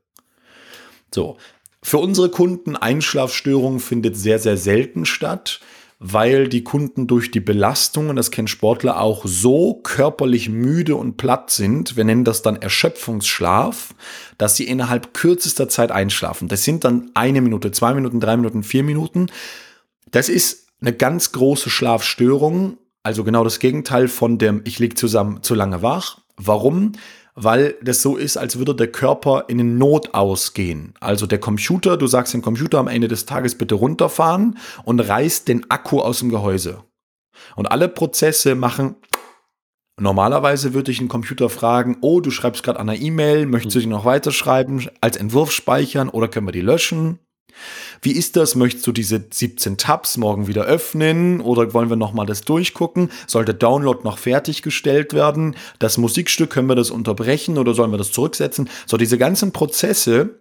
So. 1.15 1.37
Für 1.83 1.99
unsere 1.99 2.31
Kunden 2.31 2.75
Einschlafstörungen 2.75 3.79
findet 3.79 4.17
sehr, 4.17 4.41
sehr 4.41 4.57
selten 4.57 5.07
statt 5.07 5.61
weil 5.99 6.49
die 6.49 6.63
Kunden 6.63 7.07
durch 7.07 7.31
die 7.31 7.41
Belastung, 7.41 8.11
und 8.11 8.17
das 8.17 8.31
kennen 8.31 8.49
Sportler 8.49 9.01
auch, 9.01 9.25
so 9.25 9.75
körperlich 9.83 10.49
müde 10.49 10.95
und 10.95 11.17
platt 11.17 11.51
sind, 11.51 11.97
wir 11.97 12.05
nennen 12.05 12.25
das 12.25 12.43
dann 12.43 12.57
Erschöpfungsschlaf, 12.57 13.95
dass 14.37 14.57
sie 14.57 14.65
innerhalb 14.65 15.15
kürzester 15.15 15.69
Zeit 15.69 15.91
einschlafen. 15.91 16.49
Das 16.49 16.65
sind 16.65 16.85
dann 16.85 17.11
eine 17.15 17.41
Minute, 17.41 17.71
zwei 17.73 17.95
Minuten, 17.95 18.21
drei 18.21 18.37
Minuten, 18.37 18.63
vier 18.63 18.83
Minuten. 18.83 19.27
Das 20.11 20.29
ist 20.29 20.69
eine 20.81 20.93
ganz 20.93 21.33
große 21.33 21.71
Schlafstörung, 21.71 22.77
also 23.03 23.25
genau 23.25 23.45
das 23.45 23.59
Gegenteil 23.59 24.09
von 24.09 24.37
dem 24.37 24.61
ich 24.65 24.79
liege 24.79 24.97
zusammen 24.97 25.43
zu 25.43 25.55
lange 25.55 25.81
wach. 25.81 26.19
Warum? 26.37 26.93
Weil 27.37 27.77
das 27.83 28.03
so 28.03 28.17
ist, 28.17 28.37
als 28.37 28.59
würde 28.59 28.75
der 28.75 28.91
Körper 28.91 29.45
in 29.49 29.59
den 29.59 29.79
Not 29.79 30.15
ausgehen. 30.15 30.95
Also 31.01 31.27
der 31.27 31.39
Computer, 31.39 31.97
du 31.97 32.07
sagst 32.07 32.35
dem 32.35 32.43
Computer 32.43 32.79
am 32.79 32.89
Ende 32.89 33.09
des 33.09 33.27
Tages 33.27 33.57
bitte 33.57 33.77
runterfahren 33.77 34.59
und 34.85 35.01
reißt 35.01 35.47
den 35.47 35.71
Akku 35.71 36.01
aus 36.01 36.21
dem 36.21 36.31
Gehäuse. 36.31 36.83
Und 37.55 37.71
alle 37.71 37.89
Prozesse 37.89 38.55
machen 38.55 38.97
Normalerweise 39.99 40.75
würde 40.75 40.93
ich 40.93 40.99
einen 40.99 41.09
Computer 41.09 41.49
fragen, 41.49 41.97
oh, 42.03 42.21
du 42.21 42.31
schreibst 42.31 42.63
gerade 42.63 42.79
an 42.79 42.91
einer 42.91 43.01
E-Mail, 43.01 43.47
möchtest 43.47 43.77
du 43.77 43.81
die 43.81 43.87
noch 43.87 44.05
weiterschreiben, 44.05 44.87
als 45.01 45.17
Entwurf 45.17 45.53
speichern 45.53 46.11
oder 46.11 46.29
können 46.29 46.47
wir 46.47 46.53
die 46.53 46.61
löschen? 46.61 47.19
Wie 48.03 48.13
ist 48.13 48.37
das? 48.37 48.55
Möchtest 48.55 48.87
du 48.87 48.93
diese 48.93 49.25
17 49.31 49.77
Tabs 49.77 50.17
morgen 50.17 50.47
wieder 50.47 50.65
öffnen 50.65 51.41
oder 51.41 51.73
wollen 51.75 51.89
wir 51.89 51.97
nochmal 51.97 52.27
das 52.27 52.43
durchgucken? 52.43 53.11
Soll 53.27 53.45
der 53.45 53.55
Download 53.55 54.01
noch 54.05 54.19
fertiggestellt 54.19 55.13
werden? 55.13 55.57
Das 55.79 55.99
Musikstück, 55.99 56.51
können 56.51 56.69
wir 56.69 56.77
das 56.77 56.91
unterbrechen 56.91 57.59
oder 57.59 57.75
sollen 57.75 57.91
wir 57.91 57.99
das 57.99 58.13
zurücksetzen? 58.13 58.69
So, 58.87 58.97
diese 58.97 59.19
ganzen 59.19 59.53
Prozesse, 59.53 60.41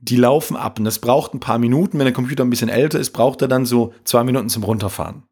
die 0.00 0.16
laufen 0.16 0.56
ab 0.56 0.78
und 0.78 0.84
das 0.84 0.98
braucht 0.98 1.34
ein 1.34 1.40
paar 1.40 1.58
Minuten. 1.58 1.98
Wenn 1.98 2.06
der 2.06 2.14
Computer 2.14 2.44
ein 2.44 2.50
bisschen 2.50 2.68
älter 2.68 2.98
ist, 2.98 3.10
braucht 3.10 3.42
er 3.42 3.48
dann 3.48 3.66
so 3.66 3.94
zwei 4.04 4.24
Minuten 4.24 4.48
zum 4.48 4.64
Runterfahren. 4.64 5.22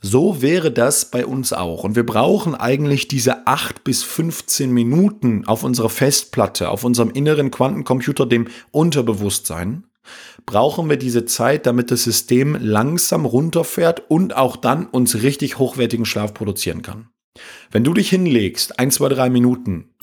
So 0.00 0.42
wäre 0.42 0.70
das 0.70 1.10
bei 1.10 1.26
uns 1.26 1.52
auch. 1.52 1.82
Und 1.82 1.96
wir 1.96 2.06
brauchen 2.06 2.54
eigentlich 2.54 3.08
diese 3.08 3.46
8 3.46 3.82
bis 3.82 4.02
15 4.02 4.70
Minuten 4.70 5.44
auf 5.46 5.64
unserer 5.64 5.88
Festplatte, 5.88 6.68
auf 6.68 6.84
unserem 6.84 7.10
inneren 7.10 7.50
Quantencomputer, 7.50 8.26
dem 8.26 8.46
Unterbewusstsein, 8.70 9.84
brauchen 10.46 10.88
wir 10.88 10.96
diese 10.96 11.24
Zeit, 11.24 11.66
damit 11.66 11.90
das 11.90 12.04
System 12.04 12.56
langsam 12.60 13.26
runterfährt 13.26 14.08
und 14.08 14.36
auch 14.36 14.56
dann 14.56 14.86
uns 14.86 15.22
richtig 15.22 15.58
hochwertigen 15.58 16.06
Schlaf 16.06 16.32
produzieren 16.32 16.82
kann. 16.82 17.08
Wenn 17.70 17.84
du 17.84 17.92
dich 17.92 18.08
hinlegst, 18.08 18.78
ein, 18.78 18.90
zwei, 18.90 19.08
drei 19.08 19.28
Minuten, 19.28 19.94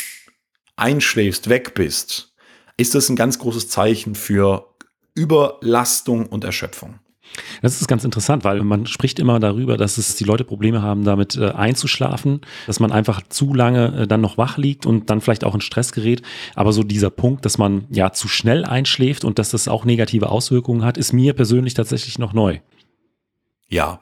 einschläfst, 0.76 1.50
weg 1.50 1.74
bist, 1.74 2.34
ist 2.78 2.94
das 2.94 3.10
ein 3.10 3.16
ganz 3.16 3.40
großes 3.40 3.70
Zeichen 3.70 4.16
für 4.16 4.76
Überlastung 5.16 6.26
und 6.28 6.44
Erschöpfung. 6.44 7.00
Das 7.62 7.82
ist 7.82 7.88
ganz 7.88 8.04
interessant, 8.04 8.44
weil 8.44 8.62
man 8.64 8.86
spricht 8.86 9.20
immer 9.20 9.40
darüber, 9.40 9.78
dass 9.78 9.98
es 9.98 10.16
die 10.16 10.24
Leute 10.24 10.44
Probleme 10.44 10.82
haben, 10.82 11.04
damit 11.04 11.36
äh, 11.36 11.50
einzuschlafen, 11.52 12.42
dass 12.68 12.80
man 12.80 12.92
einfach 12.92 13.22
zu 13.28 13.54
lange 13.54 14.02
äh, 14.02 14.08
dann 14.08 14.22
noch 14.22 14.38
wach 14.38 14.58
liegt 14.58 14.86
und 14.86 15.10
dann 15.10 15.22
vielleicht 15.22 15.44
auch 15.44 15.56
in 15.56 15.62
Stress 15.62 15.92
gerät. 15.94 16.22
Aber 16.56 16.74
so 16.74 16.84
dieser 16.84 17.10
Punkt, 17.10 17.46
dass 17.46 17.58
man 17.58 17.86
ja 17.90 18.12
zu 18.12 18.28
schnell 18.28 18.66
einschläft 18.66 19.26
und 19.26 19.40
dass 19.40 19.50
das 19.50 19.68
auch 19.68 19.86
negative 19.86 20.30
Auswirkungen 20.30 20.84
hat, 20.84 20.98
ist 20.98 21.14
mir 21.14 21.34
persönlich 21.34 21.74
tatsächlich 21.74 22.20
noch 22.20 22.34
neu. 22.34 22.60
Ja, 23.74 24.00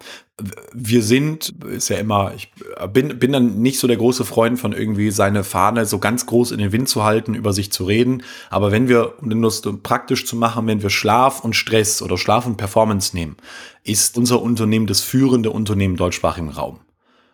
wir 0.73 1.01
sind, 1.01 1.53
ist 1.69 1.89
ja 1.89 1.97
immer, 1.97 2.33
ich 2.35 2.51
bin, 2.91 3.19
bin 3.19 3.31
dann 3.31 3.61
nicht 3.61 3.79
so 3.79 3.87
der 3.87 3.95
große 3.95 4.25
Freund 4.25 4.59
von 4.59 4.73
irgendwie 4.73 5.11
seine 5.11 5.45
Fahne 5.45 5.85
so 5.85 5.97
ganz 5.97 6.25
groß 6.25 6.51
in 6.51 6.57
den 6.57 6.73
Wind 6.73 6.89
zu 6.89 7.05
halten, 7.05 7.35
über 7.35 7.53
sich 7.53 7.71
zu 7.71 7.85
reden. 7.85 8.23
Aber 8.49 8.71
wenn 8.71 8.89
wir, 8.89 9.21
um 9.21 9.41
das 9.41 9.61
praktisch 9.81 10.25
zu 10.25 10.35
machen, 10.35 10.67
wenn 10.67 10.81
wir 10.81 10.89
Schlaf 10.89 11.45
und 11.45 11.55
Stress 11.55 12.01
oder 12.01 12.17
Schlaf 12.17 12.45
und 12.45 12.57
Performance 12.57 13.15
nehmen, 13.15 13.37
ist 13.85 14.17
unser 14.17 14.41
Unternehmen 14.41 14.87
das 14.87 15.01
führende 15.01 15.51
Unternehmen 15.51 15.93
im 15.93 15.97
deutschsprachigen 15.97 16.49
Raum. 16.49 16.81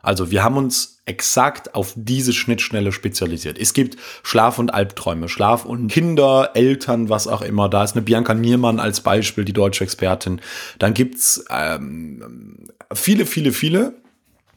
Also 0.08 0.32
wir 0.32 0.42
haben 0.42 0.56
uns 0.56 1.02
exakt 1.04 1.76
auf 1.76 1.92
diese 1.98 2.32
Schnittstelle 2.32 2.94
spezialisiert. 2.94 3.58
Es 3.60 3.74
gibt 3.74 3.98
Schlaf 4.24 4.58
und 4.58 4.74
Albträume, 4.74 5.28
Schlaf 5.28 5.66
und 5.66 5.90
Kinder, 5.90 6.52
Eltern, 6.54 7.10
was 7.10 7.28
auch 7.28 7.42
immer. 7.42 7.68
Da 7.68 7.84
ist 7.84 7.98
eine 7.98 8.04
Bianca 8.04 8.34
Niermann 8.34 8.80
als 8.80 9.02
Beispiel, 9.02 9.44
die 9.44 9.52
deutsche 9.52 9.84
Expertin. 9.84 10.40
Dann 10.80 10.94
gibt's 10.94 11.44
ähm, 11.50 12.70
viele, 12.94 13.26
viele, 13.26 13.52
viele. 13.52 13.96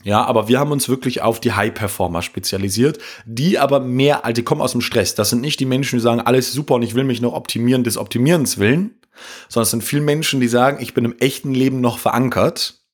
Ja, 0.05 0.25
aber 0.25 0.47
wir 0.47 0.61
haben 0.61 0.71
uns 0.71 0.89
wirklich 0.89 1.21
auf 1.21 1.41
die 1.41 1.51
High-Performer 1.51 2.23
spezialisiert, 2.23 3.01
die 3.27 3.59
aber 3.59 3.81
mehr, 3.81 4.25
also 4.25 4.35
die 4.35 4.45
kommen 4.45 4.61
aus 4.61 4.71
dem 4.71 4.83
Stress. 4.83 5.17
Das 5.17 5.31
sind 5.31 5.41
nicht 5.41 5.59
die 5.59 5.67
Menschen, 5.67 5.97
die 5.97 6.03
sagen, 6.03 6.21
alles 6.21 6.53
super 6.53 6.77
und 6.77 6.83
ich 6.83 6.95
will 6.95 7.03
mich 7.03 7.21
noch 7.21 7.33
optimieren 7.33 7.83
des 7.83 7.97
Optimierens 7.97 8.59
willen, 8.59 9.01
sondern 9.49 9.65
es 9.65 9.71
sind 9.73 9.83
viele 9.83 10.03
Menschen, 10.03 10.39
die 10.39 10.47
sagen, 10.47 10.81
ich 10.81 10.95
bin 10.95 11.05
im 11.05 11.19
echten 11.19 11.53
Leben 11.55 11.81
noch 11.81 11.99
verankert 11.99 12.85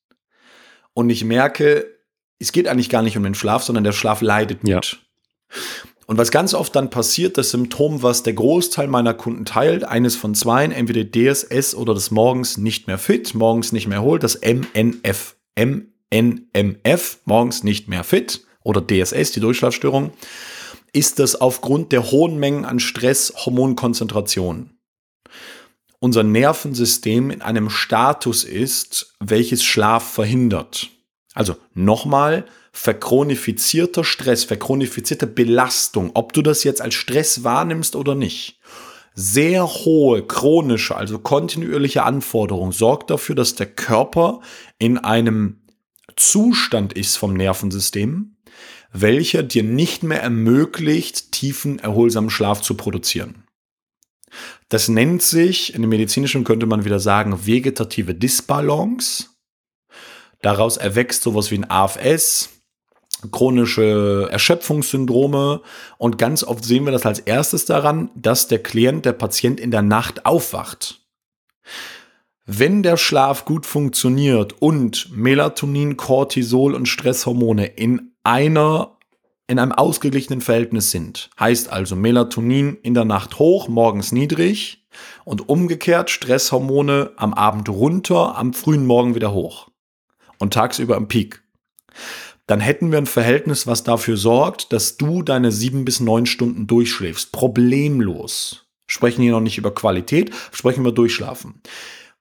und 0.95 1.11
ich 1.11 1.23
merke, 1.23 1.96
es 2.39 2.53
geht 2.53 2.69
eigentlich 2.69 2.91
gar 2.91 3.03
nicht 3.03 3.17
um 3.17 3.23
den 3.23 3.35
Schlaf, 3.35 3.63
sondern 3.63 3.85
der 3.85 3.93
Schlaf 3.93 4.21
leidet 4.21 4.63
mit. 4.65 4.73
Ja. 4.73 4.81
Und 6.07 6.19
was 6.19 6.31
ganz 6.31 6.55
oft 6.55 6.77
dann 6.77 6.91
passiert, 6.91 7.37
das 7.37 7.51
Symptom, 7.51 8.03
was 8.03 8.23
der 8.23 8.35
Großteil 8.35 8.87
meiner 8.87 9.15
Kunden 9.15 9.45
teilt, 9.45 9.85
eines 9.85 10.15
von 10.15 10.35
zwei, 10.35 10.65
entweder 10.65 11.05
DSS 11.05 11.75
oder 11.75 11.95
das 11.95 12.11
morgens 12.11 12.59
nicht 12.59 12.87
mehr 12.87 12.99
fit, 12.99 13.35
morgens 13.35 13.73
nicht 13.73 13.89
mehr 13.89 14.03
holt, 14.03 14.23
das 14.23 14.41
MNF. 14.41 15.37
MNMF, 15.59 17.19
morgens 17.25 17.65
nicht 17.65 17.89
mehr 17.89 18.05
fit 18.05 18.45
oder 18.63 18.81
DSS, 18.81 19.33
die 19.33 19.41
Durchschlafstörung, 19.41 20.13
ist 20.93 21.19
das 21.19 21.41
aufgrund 21.41 21.91
der 21.93 22.11
hohen 22.11 22.39
Mengen 22.39 22.65
an 22.65 22.79
Stress, 22.79 23.33
Hormonkonzentration 23.45 24.77
unser 25.99 26.23
Nervensystem 26.23 27.31
in 27.31 27.43
einem 27.43 27.71
Status 27.71 28.45
ist, 28.45 29.15
welches 29.21 29.65
Schlaf 29.65 30.13
verhindert. 30.13 30.91
Also 31.37 31.57
nochmal, 31.75 32.47
verchronifizierter 32.73 34.05
Stress, 34.05 34.45
verchronifizierte 34.45 35.27
Belastung, 35.27 36.11
ob 36.15 36.33
du 36.33 36.41
das 36.41 36.65
jetzt 36.65 36.81
als 36.81 36.95
Stress 36.95 37.45
wahrnimmst 37.45 37.95
oder 37.95 38.15
nicht. 38.15 38.59
Sehr 39.15 39.67
hohe 39.67 40.27
chronische, 40.27 40.97
also 40.97 41.19
kontinuierliche 41.19 42.05
Anforderung 42.05 42.73
sorgt 42.73 43.11
dafür, 43.11 43.35
dass 43.35 43.55
der 43.55 43.67
Körper 43.67 44.41
in 44.79 44.97
einem 44.97 45.61
Zustand 46.17 46.95
ist 46.95 47.17
vom 47.17 47.35
Nervensystem, 47.35 48.37
welcher 48.93 49.43
dir 49.43 49.63
nicht 49.63 50.03
mehr 50.03 50.23
ermöglicht, 50.23 51.33
tiefen, 51.33 51.79
erholsamen 51.79 52.31
Schlaf 52.31 52.63
zu 52.63 52.75
produzieren. 52.79 53.45
Das 54.71 54.89
nennt 54.89 55.23
sich, 55.23 55.75
in 55.75 55.83
dem 55.83 55.91
medizinischen 55.91 56.45
könnte 56.45 56.65
man 56.65 56.87
wieder 56.87 56.99
sagen, 56.99 57.47
vegetative 57.47 58.15
Disbalance. 58.15 59.27
Daraus 60.47 60.77
erwächst 60.77 61.25
sowas 61.25 61.51
wie 61.51 61.59
ein 61.59 61.69
AFS, 61.69 62.51
chronische 63.33 64.29
Erschöpfungssyndrome 64.31 65.61
und 65.99 66.19
ganz 66.19 66.45
oft 66.45 66.65
sehen 66.65 66.85
wir 66.85 66.93
das 66.93 67.05
als 67.05 67.19
erstes 67.19 67.65
daran, 67.65 68.11
dass 68.15 68.47
der 68.47 68.63
Klient, 68.63 69.05
der 69.07 69.15
Patient 69.15 69.59
in 69.59 69.73
der 69.73 69.83
Nacht 69.83 70.25
aufwacht. 70.25 71.01
Wenn 72.45 72.85
der 72.85 72.97
Schlaf 72.97 73.45
gut 73.45 73.67
funktioniert 73.67 74.63
und 74.63 75.11
Melatonin, 75.11 75.97
Cortisol 75.97 76.77
und 76.77 76.87
Stresshormone 76.87 77.67
in 77.67 78.13
einer 78.23 78.93
in 79.49 79.59
einem 79.59 79.73
ausgeglichenen 79.73 80.43
Verhältnis 80.43 80.93
sind, 80.93 81.29
heißt 81.41 81.73
also 81.73 81.97
Melatonin 81.97 82.77
in 82.85 82.95
der 82.95 83.05
Nacht 83.05 83.41
hoch, 83.41 83.67
morgens 83.67 84.13
niedrig 84.13 84.87
und 85.25 85.49
umgekehrt 85.49 86.09
Stresshormone 86.09 87.15
am 87.17 87.35
Abend 87.35 87.69
runter, 87.69 88.39
am 88.39 88.53
frühen 88.53 88.87
Morgen 88.87 89.17
wieder 89.17 89.33
hoch 89.33 89.71
und 90.39 90.53
tagsüber 90.53 90.97
im 90.97 91.09
Peak, 91.09 91.43
dann 92.47 92.61
hätten 92.61 92.93
wir 92.93 92.99
ein 92.99 93.07
Verhältnis, 93.07 93.67
was 93.67 93.83
dafür 93.83 94.17
sorgt, 94.17 94.73
dass 94.73 94.97
du 94.97 95.23
deine 95.23 95.51
sieben 95.51 95.85
bis 95.85 96.01
neun 96.01 96.27
Stunden 96.27 96.67
durchschläfst. 96.67 97.33
Problemlos. 97.33 98.67
Sprechen 98.87 99.23
hier 99.23 99.33
noch 99.33 99.41
nicht 99.41 99.59
über 99.59 99.75
Qualität, 99.75 100.31
sprechen 100.53 100.85
wir 100.85 100.93
durchschlafen. 100.93 101.61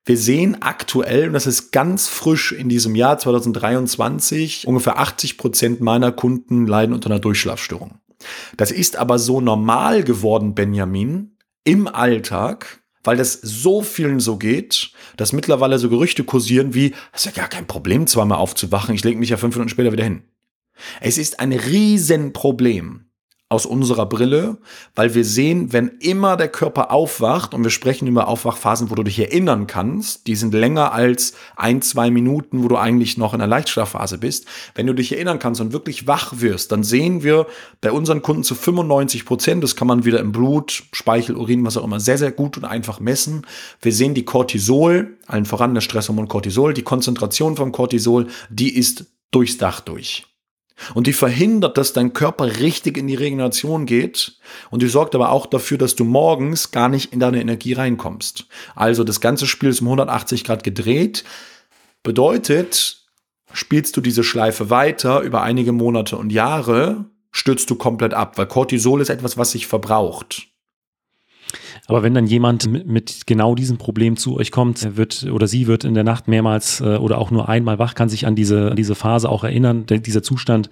Wir 0.04 0.18
sehen 0.18 0.62
aktuell, 0.62 1.28
und 1.28 1.34
das 1.34 1.48
ist 1.48 1.72
ganz 1.72 2.08
frisch 2.08 2.52
in 2.52 2.70
diesem 2.70 2.96
Jahr 2.96 3.18
2023, 3.18 4.68
ungefähr 4.68 5.00
80 5.00 5.38
Prozent 5.38 5.82
meiner 5.82 6.12
Kunden 6.12 6.66
leiden 6.66 6.94
unter 6.94 7.10
einer 7.10 7.20
Durchschlafstörung. 7.20 8.00
Das 8.58 8.72
ist 8.72 8.98
aber 8.98 9.20
so 9.20 9.42
normal 9.42 10.04
geworden, 10.04 10.56
Benjamin, 10.56 11.38
im 11.64 11.88
Alldag, 11.88 12.84
weil 13.06 13.18
das 13.18 13.34
so 13.34 13.82
vielen 13.82 14.20
so 14.20 14.38
geht, 14.38 14.92
dass 15.18 15.34
mittlerweile 15.34 15.80
so 15.80 15.90
Gerüchte 15.90 16.24
kursieren 16.24 16.74
wie, 16.74 16.94
es 17.14 17.26
ist 17.26 17.36
ja 17.36 17.42
gar 17.42 17.50
kein 17.50 17.68
Problem, 17.68 18.08
zweimal 18.08 18.40
aufzuwachen, 18.40 18.96
ich 18.96 19.04
lege 19.04 19.20
mich 19.20 19.30
ja 19.30 19.38
fünf 19.38 19.56
Minuten 19.56 19.70
später 19.70 19.92
wieder 19.92 20.04
hin. 20.04 20.24
Es 21.00 21.18
ist 21.18 21.40
ein 21.40 21.54
Riesenproblem, 21.54 23.05
aus 23.48 23.68
unserer 23.68 24.08
Brille, 24.08 24.58
weil 24.96 25.14
wir 25.14 25.24
sehen, 25.24 25.72
wenn 25.72 25.90
immer 26.00 26.36
der 26.36 26.48
Körper 26.48 26.90
aufwacht, 26.92 27.54
und 27.54 27.64
wir 27.64 27.70
sprechen 27.70 28.08
über 28.08 28.28
Aufwachphasen, 28.28 28.90
wo 28.90 28.96
du 28.96 29.04
dich 29.04 29.20
erinnern 29.20 29.68
kannst, 29.68 30.26
die 30.26 30.36
sind 30.36 30.56
länger 30.56 30.94
als 30.94 31.34
ein, 31.56 31.84
zwei 31.84 32.10
Minuten, 32.10 32.64
wo 32.64 32.68
du 32.68 32.76
eigentlich 32.76 33.20
noch 33.20 33.34
in 33.34 33.40
der 33.40 33.48
Leichtschlafphase 33.48 34.18
bist. 34.18 34.48
Wenn 34.74 34.88
du 34.88 34.94
dich 34.94 35.12
erinnern 35.12 35.38
kannst 35.38 35.62
und 35.62 35.74
wirklich 35.74 36.08
wach 36.08 36.34
wirst, 36.40 36.72
dann 36.72 36.84
sehen 36.84 37.22
wir 37.22 37.46
bei 37.82 37.92
unseren 37.92 38.24
Kunden 38.24 38.44
zu 38.44 38.56
95 38.56 39.26
Prozent, 39.26 39.64
das 39.64 39.76
kann 39.76 39.88
man 39.88 40.06
wieder 40.06 40.22
im 40.22 40.32
Blut, 40.32 40.84
Speichel, 40.92 41.36
Urin, 41.36 41.64
was 41.64 41.78
auch 41.78 41.84
immer, 41.84 42.00
sehr, 42.00 42.18
sehr 42.18 42.32
gut 42.32 42.58
und 42.58 42.66
einfach 42.66 43.00
messen. 43.00 43.46
Wir 43.80 43.94
sehen 43.94 44.16
die 44.16 44.26
Cortisol, 44.26 45.18
allen 45.28 45.46
voran 45.46 45.76
das 45.76 45.84
Stresshormon 45.84 46.28
Cortisol, 46.28 46.74
die 46.74 46.82
Konzentration 46.82 47.56
vom 47.56 47.72
Cortisol, 47.72 48.26
die 48.50 48.76
ist 48.76 49.06
durchs 49.30 49.58
Dach 49.58 49.82
durch. 49.82 50.26
Und 50.94 51.08
die 51.08 51.14
verhindert, 51.14 51.78
dass 51.78 51.94
dein 51.94 52.14
Körper 52.14 52.60
richtig 52.60 52.98
in 52.98 53.08
die 53.08 53.16
Regeneration 53.16 53.86
geht. 53.86 54.38
Und 54.70 54.82
die 54.82 54.88
sorgt 54.88 55.16
aber 55.16 55.32
auch 55.32 55.46
dafür, 55.46 55.78
dass 55.78 55.96
du 55.96 56.04
morgens 56.04 56.72
gar 56.72 56.90
nicht 56.90 57.14
in 57.14 57.20
deine 57.20 57.40
Energie 57.40 57.74
reinkommst. 57.74 58.46
Also 58.76 59.04
das 59.04 59.22
ganze 59.22 59.48
Spiel 59.48 59.70
ist 59.70 59.82
um 59.82 59.88
180 59.88 60.44
Grad 60.44 60.64
gedreht. 60.64 61.24
Bedeutet, 62.04 63.06
spielst 63.54 63.96
du 63.98 64.02
diese 64.02 64.24
Schleife 64.24 64.70
weiter 64.70 65.22
über 65.22 65.42
einige 65.42 65.72
Monate 65.72 66.18
und 66.18 66.32
Jahre, 66.32 67.06
stürzt 67.32 67.70
du 67.70 67.76
komplett 67.76 68.14
ab, 68.14 68.38
weil 68.38 68.48
Cortisol 68.48 69.02
ist 69.02 69.10
etwas, 69.10 69.38
was 69.38 69.52
sich 69.52 69.68
verbraucht. 69.68 70.48
Aber 71.88 72.02
wenn 72.02 72.14
dann 72.16 72.26
jemand 72.26 72.68
mit, 72.88 73.28
genau 73.28 73.54
diesem 73.54 73.78
Problem 73.78 74.18
zu 74.18 74.38
euch 74.38 74.52
kommt, 74.52 74.98
wird 74.98 75.28
oder 75.32 75.48
sie 75.48 75.68
wird 75.68 75.84
in 75.84 75.94
der 75.94 76.04
Nacht 76.04 76.28
mehrmals 76.28 76.82
äh, 76.82 76.98
oder 76.98 77.20
auch 77.20 77.30
nur 77.30 77.48
einmal 77.48 77.78
wach, 77.78 77.94
kann 77.94 78.10
sich 78.10 78.26
an 78.26 78.36
diese, 78.36 78.72
an 78.72 78.76
diese 78.76 78.96
Phase 78.96 79.30
auch 79.30 79.44
erinnern, 79.44 79.86
dieser 79.86 80.24
Zustand 80.24 80.70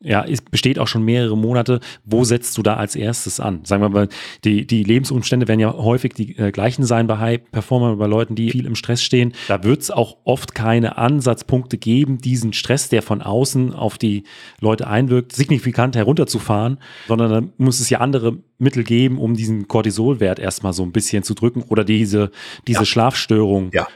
ja, 0.00 0.24
es 0.24 0.42
besteht 0.42 0.78
auch 0.78 0.88
schon 0.88 1.04
mehrere 1.04 1.36
Monate. 1.38 1.80
Wo 2.04 2.24
setzt 2.24 2.56
du 2.58 2.62
da 2.62 2.74
als 2.74 2.96
erstes 2.96 3.40
an? 3.40 3.64
Sagen 3.64 3.82
wir 3.82 3.88
mal, 3.88 4.08
die, 4.44 4.66
die 4.66 4.84
Lebensumstände 4.84 5.48
werden 5.48 5.60
ja 5.60 5.72
häufig 5.72 6.12
die 6.12 6.36
äh, 6.36 6.52
gleichen 6.52 6.84
sein 6.84 7.06
bei 7.06 7.18
High-Performern, 7.18 7.96
bei 7.96 8.06
Leuten, 8.06 8.34
die 8.34 8.50
viel 8.50 8.66
im 8.66 8.74
Stress 8.74 9.02
stehen. 9.02 9.32
Da 9.48 9.64
wird 9.64 9.80
es 9.80 9.90
auch 9.90 10.18
oft 10.24 10.54
keine 10.54 10.98
Ansatzpunkte 10.98 11.78
geben, 11.78 12.18
diesen 12.18 12.52
Stress, 12.52 12.90
der 12.90 13.00
von 13.00 13.22
außen 13.22 13.72
auf 13.72 13.96
die 13.96 14.24
Leute 14.60 14.86
einwirkt, 14.86 15.32
signifikant 15.32 15.96
herunterzufahren, 15.96 16.78
sondern 17.08 17.30
da 17.30 17.42
muss 17.56 17.80
es 17.80 17.88
ja 17.88 18.00
andere 18.00 18.36
Mittel 18.58 18.84
geben, 18.84 19.18
um 19.18 19.34
diesen 19.34 19.66
Cortisolwert 19.66 20.38
erstmal 20.38 20.74
so 20.74 20.82
ein 20.82 20.92
bisschen 20.92 21.22
zu 21.22 21.32
drücken 21.32 21.62
oder 21.62 21.84
diese, 21.84 22.30
diese 22.66 22.80
ja. 22.80 22.86
Schlafstörung 22.86 23.70
ja 23.72 23.88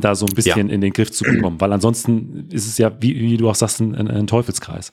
da 0.00 0.14
so 0.14 0.26
ein 0.26 0.34
bisschen 0.34 0.68
ja. 0.68 0.74
in 0.74 0.80
den 0.80 0.92
Griff 0.92 1.10
zu 1.10 1.24
bekommen. 1.24 1.60
Weil 1.60 1.72
ansonsten 1.72 2.48
ist 2.52 2.68
es 2.68 2.78
ja, 2.78 2.92
wie, 3.00 3.18
wie 3.18 3.36
du 3.36 3.50
auch 3.50 3.56
sagst, 3.56 3.80
ein, 3.80 3.96
ein 3.96 4.28
Teufelskreis. 4.28 4.92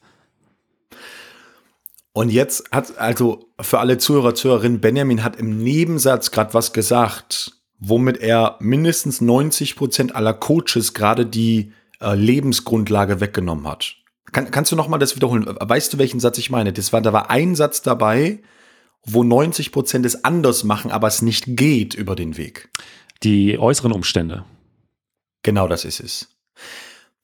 Und 2.15 2.29
jetzt 2.29 2.71
hat 2.71 2.97
also 2.97 3.51
für 3.59 3.79
alle 3.79 3.97
Zuhörer, 3.97 4.33
Zuhörerinnen, 4.33 4.79
Benjamin 4.79 5.21
hat 5.21 5.35
im 5.35 5.57
Nebensatz 5.57 6.31
gerade 6.31 6.53
was 6.53 6.71
gesagt, 6.71 7.51
womit 7.77 8.19
er 8.19 8.55
mindestens 8.61 9.19
90 9.19 9.75
Prozent 9.75 10.15
aller 10.15 10.33
Coaches 10.33 10.93
gerade 10.93 11.25
die 11.25 11.73
äh, 11.99 12.15
Lebensgrundlage 12.15 13.19
weggenommen 13.19 13.67
hat. 13.67 13.97
Kann, 14.31 14.49
kannst 14.49 14.71
du 14.71 14.77
noch 14.77 14.87
mal 14.87 14.97
das 14.97 15.17
wiederholen? 15.17 15.45
Weißt 15.45 15.91
du, 15.91 15.97
welchen 15.97 16.21
Satz 16.21 16.37
ich 16.37 16.49
meine? 16.49 16.71
Das 16.71 16.93
war, 16.93 17.01
da 17.01 17.11
war 17.11 17.29
ein 17.31 17.53
Satz 17.53 17.81
dabei, 17.81 18.39
wo 19.03 19.25
90 19.25 19.73
Prozent 19.73 20.05
es 20.05 20.23
anders 20.23 20.63
machen, 20.63 20.91
aber 20.91 21.09
es 21.09 21.21
nicht 21.21 21.57
geht 21.57 21.95
über 21.95 22.15
den 22.15 22.37
Weg. 22.37 22.69
Die 23.23 23.59
äußeren 23.59 23.91
Umstände. 23.91 24.45
Genau 25.43 25.67
das 25.67 25.83
ist 25.83 25.99
es. 25.99 26.29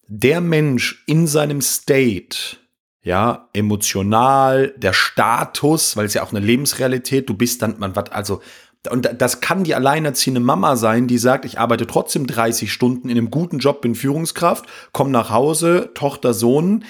Der 0.08 0.42
Mensch 0.42 1.06
in 1.08 1.28
seinem 1.28 1.62
State, 1.62 2.58
ja, 3.04 3.50
emotional, 3.54 4.74
der 4.78 4.94
Status, 4.94 5.98
weil 5.98 6.06
es 6.06 6.14
ja 6.14 6.24
auch 6.24 6.32
eine 6.32 6.46
Lebensrealität, 6.46 7.30
du 7.30 7.34
bist 7.34 7.62
dann, 7.62 7.80
man 7.80 7.96
was, 7.96 8.12
also, 8.12 8.42
und 8.90 9.10
das 9.18 9.42
kann 9.42 9.64
die 9.64 9.76
alleinerziehende 9.76 10.40
Mama 10.40 10.76
sein, 10.76 11.08
die 11.08 11.18
sagt, 11.18 11.46
ich 11.46 11.60
arbeite 11.60 11.86
trotzdem 11.86 12.26
30 12.26 12.72
Stunden 12.72 13.10
in 13.10 13.18
einem 13.18 13.32
guten 13.32 13.60
Job, 13.60 13.82
bin 13.82 13.96
Führungskraft, 13.96 14.66
komm 14.92 15.12
nach 15.12 15.30
Hause, 15.30 15.92
Tochter, 15.94 16.34
Sohn, 16.34 16.84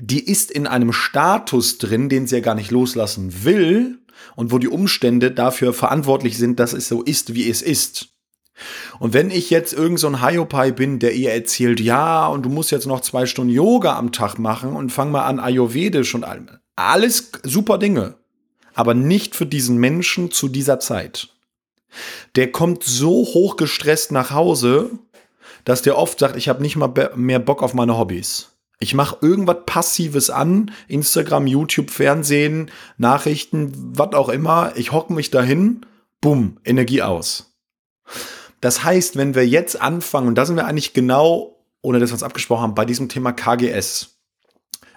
die 0.00 0.24
ist 0.24 0.50
in 0.50 0.66
einem 0.66 0.92
Status 0.92 1.78
drin, 1.78 2.08
den 2.08 2.26
sie 2.26 2.36
ja 2.36 2.40
gar 2.40 2.54
nicht 2.54 2.70
loslassen 2.70 3.44
will 3.44 3.98
und 4.36 4.52
wo 4.52 4.58
die 4.58 4.68
Umstände 4.68 5.30
dafür 5.30 5.72
verantwortlich 5.72 6.38
sind, 6.38 6.58
dass 6.60 6.72
es 6.72 6.88
so 6.88 7.02
ist, 7.02 7.34
wie 7.34 7.48
es 7.48 7.62
ist. 7.62 8.08
Und 8.98 9.14
wenn 9.14 9.30
ich 9.30 9.50
jetzt 9.50 9.72
irgend 9.72 9.98
so 9.98 10.06
ein 10.06 10.22
Hiopai 10.22 10.70
bin, 10.72 10.98
der 10.98 11.14
ihr 11.14 11.32
erzählt, 11.32 11.80
ja, 11.80 12.26
und 12.26 12.42
du 12.42 12.48
musst 12.48 12.70
jetzt 12.70 12.86
noch 12.86 13.00
zwei 13.00 13.26
Stunden 13.26 13.52
Yoga 13.52 13.96
am 13.96 14.12
Tag 14.12 14.38
machen 14.38 14.76
und 14.76 14.90
fang 14.90 15.10
mal 15.10 15.24
an 15.24 15.40
Ayurvedisch 15.40 16.14
und 16.14 16.24
allem. 16.24 16.48
Alles 16.76 17.32
super 17.42 17.78
Dinge. 17.78 18.14
Aber 18.74 18.94
nicht 18.94 19.36
für 19.36 19.46
diesen 19.46 19.76
Menschen 19.78 20.30
zu 20.30 20.48
dieser 20.48 20.80
Zeit. 20.80 21.28
Der 22.36 22.50
kommt 22.52 22.84
so 22.84 23.10
hoch 23.10 23.56
gestresst 23.56 24.12
nach 24.12 24.30
Hause, 24.30 24.90
dass 25.64 25.82
der 25.82 25.98
oft 25.98 26.18
sagt, 26.18 26.36
ich 26.36 26.48
habe 26.48 26.62
nicht 26.62 26.76
mal 26.76 26.92
mehr 27.14 27.38
Bock 27.38 27.62
auf 27.62 27.74
meine 27.74 27.98
Hobbys. 27.98 28.52
Ich 28.80 28.94
mache 28.94 29.18
irgendwas 29.20 29.58
Passives 29.64 30.28
an, 30.28 30.72
Instagram, 30.88 31.46
YouTube, 31.46 31.90
Fernsehen, 31.90 32.70
Nachrichten, 32.96 33.72
was 33.96 34.14
auch 34.14 34.28
immer. 34.28 34.72
Ich 34.74 34.90
hocke 34.90 35.12
mich 35.12 35.30
dahin, 35.30 35.86
bumm, 36.20 36.58
Energie 36.64 37.02
aus. 37.02 37.52
Das 38.62 38.84
heißt, 38.84 39.16
wenn 39.16 39.34
wir 39.34 39.46
jetzt 39.46 39.78
anfangen, 39.78 40.28
und 40.28 40.36
da 40.36 40.46
sind 40.46 40.54
wir 40.56 40.66
eigentlich 40.66 40.94
genau, 40.94 41.66
ohne 41.82 41.98
dass 41.98 42.10
wir 42.10 42.14
uns 42.14 42.22
abgesprochen 42.22 42.62
haben, 42.62 42.74
bei 42.76 42.84
diesem 42.84 43.08
Thema 43.08 43.32
KGS. 43.32 44.20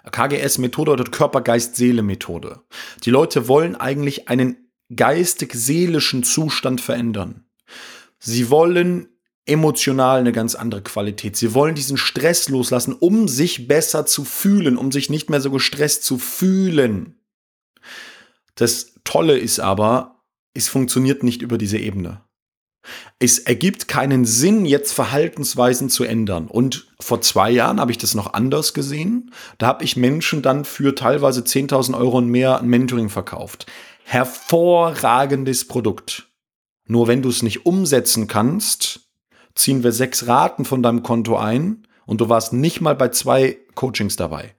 KGS-Methode 0.10 0.92
oder 0.92 1.04
Körper-Geist-Seele-Methode. 1.04 2.62
Die 3.04 3.10
Leute 3.10 3.48
wollen 3.48 3.76
eigentlich 3.76 4.30
einen 4.30 4.70
geistig-seelischen 4.96 6.22
Zustand 6.22 6.80
verändern. 6.80 7.46
Sie 8.20 8.52
wollen 8.52 9.08
emotional 9.48 10.20
eine 10.20 10.32
ganz 10.32 10.54
andere 10.54 10.84
Qualität. 10.84 11.36
Sie 11.36 11.56
wollen 11.56 11.74
diesen 11.74 11.98
Stress 11.98 12.50
loslassen, 12.50 12.94
um 12.94 13.28
sich 13.28 13.68
besser 13.68 14.06
zu 14.06 14.26
fühlen, 14.26 14.78
um 14.78 14.92
sich 14.92 15.10
nicht 15.10 15.32
mehr 15.32 15.42
so 15.42 15.50
gestresst 15.50 16.04
zu 16.04 16.20
fühlen. 16.20 17.20
Das 18.54 18.94
Tolle 19.04 19.40
ist 19.40 19.60
aber, 19.60 20.24
es 20.54 20.68
funktioniert 20.68 21.24
nicht 21.24 21.42
über 21.42 21.58
diese 21.58 21.80
Ebene. 21.80 22.25
Es 23.20 23.39
ergibt 23.39 23.88
keinen 23.88 24.25
Sinn, 24.25 24.65
jetzt 24.65 24.94
Verhaltensweisen 24.94 25.89
zu 25.89 26.04
ändern. 26.04 26.48
Und 26.48 26.88
vor 27.00 27.22
zwei 27.22 27.51
Jahren 27.51 27.80
habe 27.80 27.92
ich 27.92 27.98
das 27.98 28.15
noch 28.15 28.34
anders 28.34 28.74
gesehen. 28.74 29.32
Da 29.57 29.68
habe 29.68 29.83
ich 29.83 29.96
Menschen 29.96 30.42
dann 30.42 30.66
für 30.66 30.96
teilweise 30.96 31.42
10.000 31.42 31.98
Euro 31.98 32.18
und 32.18 32.29
mehr 32.29 32.60
ein 32.60 32.68
Mentoring 32.68 33.10
verkauft. 33.10 33.66
Hervorragendes 34.03 35.68
Produkt. 35.68 36.27
Nur 36.88 37.07
wenn 37.07 37.22
du 37.22 37.29
es 37.29 37.42
nicht 37.42 37.66
umsetzen 37.66 38.27
kannst, 38.27 39.01
ziehen 39.55 39.83
wir 39.83 39.92
sechs 39.92 40.27
Raten 40.27 40.66
von 40.66 40.83
deinem 40.83 41.01
Konto 41.01 41.38
ein 41.38 41.88
und 42.05 42.22
du 42.22 42.29
warst 42.29 42.53
nicht 42.53 42.81
mal 42.81 42.96
bei 42.96 43.10
zwei 43.10 43.57
Coachings 43.74 44.16
dabei. 44.16 44.55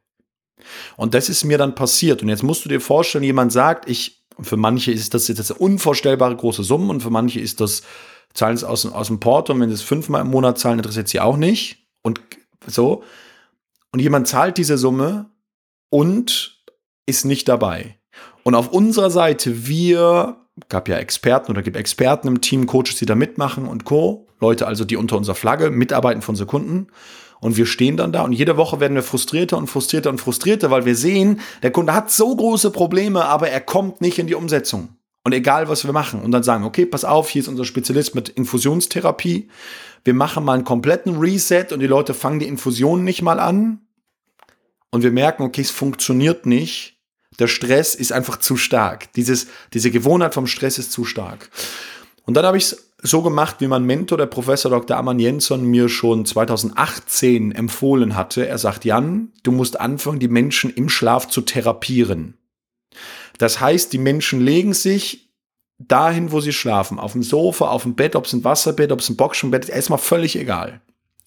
Und 0.96 1.14
das 1.14 1.28
ist 1.28 1.44
mir 1.44 1.58
dann 1.58 1.74
passiert. 1.74 2.22
Und 2.22 2.28
jetzt 2.28 2.42
musst 2.42 2.64
du 2.64 2.68
dir 2.68 2.80
vorstellen, 2.80 3.24
jemand 3.24 3.52
sagt, 3.52 3.88
ich, 3.88 4.24
für 4.40 4.56
manche 4.56 4.90
ist 4.90 5.14
das 5.14 5.28
jetzt 5.28 5.50
unvorstellbare 5.50 6.34
große 6.36 6.64
Summe 6.64 6.90
und 6.90 7.02
für 7.02 7.10
manche 7.10 7.40
ist 7.40 7.60
das 7.60 7.82
zahlen 8.36 8.54
es 8.54 8.64
aus, 8.64 8.86
aus 8.86 9.06
dem 9.08 9.20
Porto 9.20 9.52
und 9.52 9.60
wenn 9.60 9.68
sie 9.68 9.74
es 9.74 9.82
fünfmal 9.82 10.22
im 10.22 10.30
Monat 10.30 10.58
zahlen, 10.58 10.78
interessiert 10.78 11.08
sie 11.08 11.20
auch 11.20 11.36
nicht. 11.36 11.86
Und 12.02 12.20
so. 12.66 13.02
Und 13.92 14.00
jemand 14.00 14.28
zahlt 14.28 14.58
diese 14.58 14.78
Summe 14.78 15.30
und 15.90 16.62
ist 17.06 17.24
nicht 17.24 17.48
dabei. 17.48 17.98
Und 18.42 18.54
auf 18.54 18.68
unserer 18.68 19.10
Seite, 19.10 19.66
wir, 19.66 20.36
gab 20.68 20.88
ja 20.88 20.96
Experten 20.96 21.50
oder 21.50 21.62
gibt 21.62 21.76
Experten 21.76 22.28
im 22.28 22.40
Team, 22.40 22.66
Coaches, 22.66 22.96
die 22.96 23.06
da 23.06 23.14
mitmachen 23.14 23.66
und 23.66 23.84
Co. 23.84 24.28
Leute 24.40 24.66
also, 24.66 24.84
die 24.84 24.96
unter 24.96 25.16
unserer 25.16 25.34
Flagge 25.34 25.70
mitarbeiten 25.70 26.22
von 26.22 26.36
Sekunden. 26.36 26.88
Und 27.40 27.56
wir 27.56 27.66
stehen 27.66 27.96
dann 27.96 28.12
da 28.12 28.22
und 28.22 28.32
jede 28.32 28.56
Woche 28.56 28.80
werden 28.80 28.94
wir 28.94 29.02
frustrierter 29.02 29.58
und 29.58 29.66
frustrierter 29.66 30.10
und 30.10 30.18
frustrierter, 30.18 30.70
weil 30.70 30.84
wir 30.84 30.96
sehen, 30.96 31.40
der 31.62 31.70
Kunde 31.70 31.94
hat 31.94 32.10
so 32.10 32.34
große 32.34 32.70
Probleme, 32.70 33.24
aber 33.24 33.50
er 33.50 33.60
kommt 33.60 34.00
nicht 34.00 34.18
in 34.18 34.26
die 34.26 34.34
Umsetzung. 34.34 34.95
Und 35.26 35.32
egal, 35.32 35.68
was 35.68 35.84
wir 35.84 35.92
machen. 35.92 36.22
Und 36.22 36.30
dann 36.30 36.44
sagen, 36.44 36.62
okay, 36.62 36.86
pass 36.86 37.04
auf, 37.04 37.28
hier 37.28 37.42
ist 37.42 37.48
unser 37.48 37.64
Spezialist 37.64 38.14
mit 38.14 38.28
Infusionstherapie. 38.28 39.48
Wir 40.04 40.14
machen 40.14 40.44
mal 40.44 40.52
einen 40.52 40.62
kompletten 40.62 41.18
Reset 41.18 41.72
und 41.72 41.80
die 41.80 41.88
Leute 41.88 42.14
fangen 42.14 42.38
die 42.38 42.46
Infusion 42.46 43.02
nicht 43.02 43.22
mal 43.22 43.40
an. 43.40 43.80
Und 44.90 45.02
wir 45.02 45.10
merken, 45.10 45.42
okay, 45.42 45.62
es 45.62 45.72
funktioniert 45.72 46.46
nicht. 46.46 47.00
Der 47.40 47.48
Stress 47.48 47.96
ist 47.96 48.12
einfach 48.12 48.36
zu 48.36 48.56
stark. 48.56 49.12
Dieses, 49.14 49.48
diese 49.72 49.90
Gewohnheit 49.90 50.32
vom 50.32 50.46
Stress 50.46 50.78
ist 50.78 50.92
zu 50.92 51.04
stark. 51.04 51.50
Und 52.24 52.34
dann 52.34 52.46
habe 52.46 52.58
ich 52.58 52.66
es 52.66 52.92
so 53.02 53.20
gemacht, 53.20 53.56
wie 53.58 53.66
mein 53.66 53.82
Mentor, 53.82 54.18
der 54.18 54.26
Professor 54.26 54.70
Dr. 54.70 54.96
Amann 54.96 55.18
Jensson, 55.18 55.64
mir 55.64 55.88
schon 55.88 56.24
2018 56.24 57.50
empfohlen 57.50 58.14
hatte. 58.14 58.46
Er 58.46 58.58
sagt, 58.58 58.84
Jan, 58.84 59.32
du 59.42 59.50
musst 59.50 59.80
anfangen, 59.80 60.20
die 60.20 60.28
Menschen 60.28 60.70
im 60.70 60.88
Schlaf 60.88 61.26
zu 61.26 61.40
therapieren. 61.40 62.38
Das 63.38 63.60
heißt, 63.60 63.92
die 63.92 63.98
Menschen 63.98 64.40
legen 64.40 64.74
sich 64.74 65.30
dahin, 65.78 66.32
wo 66.32 66.40
sie 66.40 66.52
schlafen, 66.52 66.98
auf 66.98 67.12
dem 67.12 67.22
Sofa, 67.22 67.68
auf 67.68 67.82
dem 67.82 67.94
Bett, 67.94 68.16
ob 68.16 68.26
es 68.26 68.32
ein 68.32 68.44
Wasserbett, 68.44 68.92
ob 68.92 69.00
es 69.00 69.08
ein 69.08 69.16
Boxenbett 69.16 69.64
ist, 69.64 69.70
erstmal 69.70 69.98
völlig 69.98 70.36
egal. 70.36 70.80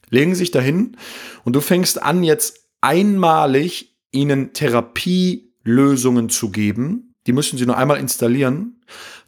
Legen 0.09 0.33
sich 0.33 0.51
dahin 0.51 0.97
und 1.43 1.55
du 1.55 1.61
fängst 1.61 2.01
an, 2.01 2.23
jetzt 2.23 2.67
einmalig 2.81 3.95
ihnen 4.11 4.53
Therapielösungen 4.53 6.29
zu 6.29 6.49
geben. 6.49 7.13
Die 7.27 7.33
müssen 7.33 7.59
sie 7.59 7.65
nur 7.65 7.77
einmal 7.77 7.99
installieren, 7.99 8.81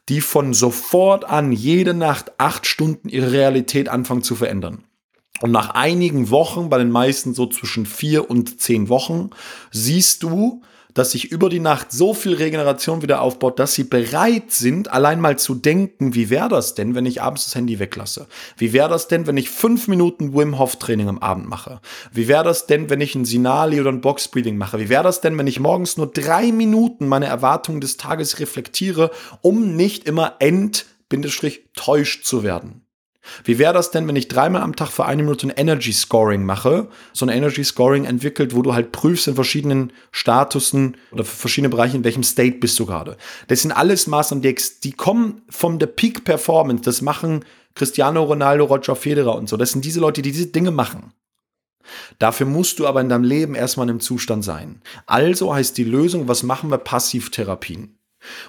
die 0.09 0.21
von 0.21 0.53
sofort 0.53 1.25
an 1.25 1.51
jede 1.51 1.93
Nacht 1.93 2.31
acht 2.39 2.65
Stunden 2.65 3.09
ihre 3.09 3.31
Realität 3.31 3.89
anfangen 3.89 4.23
zu 4.23 4.35
verändern. 4.35 4.83
Und 5.41 5.51
nach 5.51 5.71
einigen 5.71 6.29
Wochen, 6.29 6.69
bei 6.69 6.77
den 6.77 6.91
meisten 6.91 7.33
so 7.33 7.47
zwischen 7.47 7.85
vier 7.85 8.29
und 8.29 8.59
zehn 8.59 8.89
Wochen, 8.89 9.31
siehst 9.71 10.23
du, 10.23 10.61
dass 10.93 11.11
sich 11.11 11.31
über 11.31 11.49
die 11.49 11.59
Nacht 11.59 11.91
so 11.91 12.13
viel 12.13 12.33
Regeneration 12.33 13.01
wieder 13.01 13.21
aufbaut, 13.21 13.59
dass 13.59 13.73
sie 13.73 13.83
bereit 13.83 14.51
sind, 14.51 14.91
allein 14.91 15.19
mal 15.19 15.37
zu 15.37 15.55
denken, 15.55 16.15
wie 16.15 16.29
wäre 16.29 16.49
das 16.49 16.75
denn, 16.75 16.95
wenn 16.95 17.05
ich 17.05 17.21
abends 17.21 17.45
das 17.45 17.55
Handy 17.55 17.79
weglasse? 17.79 18.27
Wie 18.57 18.73
wäre 18.73 18.89
das 18.89 19.07
denn, 19.07 19.27
wenn 19.27 19.37
ich 19.37 19.49
fünf 19.49 19.87
Minuten 19.87 20.33
Wim 20.33 20.59
Hof 20.59 20.77
Training 20.77 21.09
am 21.09 21.19
Abend 21.19 21.47
mache? 21.47 21.81
Wie 22.11 22.27
wäre 22.27 22.43
das 22.43 22.67
denn, 22.67 22.89
wenn 22.89 23.01
ich 23.01 23.15
ein 23.15 23.25
Sinali 23.25 23.79
oder 23.79 23.91
ein 23.91 24.01
Box 24.01 24.27
Breathing 24.27 24.57
mache? 24.57 24.79
Wie 24.79 24.89
wäre 24.89 25.03
das 25.03 25.21
denn, 25.21 25.37
wenn 25.37 25.47
ich 25.47 25.59
morgens 25.59 25.97
nur 25.97 26.07
drei 26.07 26.51
Minuten 26.51 27.07
meine 27.07 27.27
Erwartungen 27.27 27.81
des 27.81 27.97
Tages 27.97 28.39
reflektiere, 28.39 29.11
um 29.41 29.75
nicht 29.75 30.05
immer 30.05 30.35
end 30.39 30.85
täuscht 31.75 32.25
zu 32.25 32.43
werden? 32.43 32.85
Wie 33.43 33.59
wäre 33.59 33.73
das 33.73 33.91
denn, 33.91 34.07
wenn 34.07 34.15
ich 34.15 34.27
dreimal 34.27 34.61
am 34.61 34.75
Tag 34.75 34.89
für 34.89 35.05
eine 35.05 35.23
Minute 35.23 35.47
ein 35.47 35.51
Energy 35.55 35.93
Scoring 35.93 36.43
mache? 36.43 36.87
So 37.13 37.25
ein 37.25 37.29
Energy 37.29 37.63
Scoring 37.63 38.05
entwickelt, 38.05 38.55
wo 38.55 38.61
du 38.61 38.73
halt 38.73 38.91
prüfst 38.91 39.27
in 39.27 39.35
verschiedenen 39.35 39.93
Statusen 40.11 40.97
oder 41.11 41.23
für 41.23 41.35
verschiedene 41.35 41.69
Bereiche, 41.69 41.97
in 41.97 42.03
welchem 42.03 42.23
State 42.23 42.57
bist 42.57 42.79
du 42.79 42.85
gerade. 42.85 43.17
Das 43.47 43.61
sind 43.61 43.71
alles 43.71 44.07
Maßnahmen, 44.07 44.41
die, 44.41 44.55
die 44.83 44.91
kommen 44.91 45.43
von 45.49 45.77
der 45.79 45.87
Peak 45.87 46.23
Performance. 46.23 46.83
Das 46.83 47.01
machen 47.01 47.45
Cristiano 47.75 48.23
Ronaldo, 48.23 48.65
Roger 48.65 48.95
Federer 48.95 49.35
und 49.35 49.47
so. 49.47 49.57
Das 49.57 49.71
sind 49.71 49.85
diese 49.85 49.99
Leute, 49.99 50.21
die 50.21 50.31
diese 50.31 50.47
Dinge 50.47 50.71
machen. 50.71 51.13
Dafür 52.19 52.45
musst 52.45 52.79
du 52.79 52.87
aber 52.87 53.01
in 53.01 53.09
deinem 53.09 53.23
Leben 53.23 53.55
erstmal 53.55 53.85
in 53.85 53.91
einem 53.91 53.99
Zustand 53.99 54.43
sein. 54.43 54.81
Also 55.05 55.53
heißt 55.53 55.77
die 55.77 55.83
Lösung, 55.83 56.27
was 56.27 56.43
machen 56.43 56.69
wir? 56.69 56.77
Passivtherapien. 56.77 57.97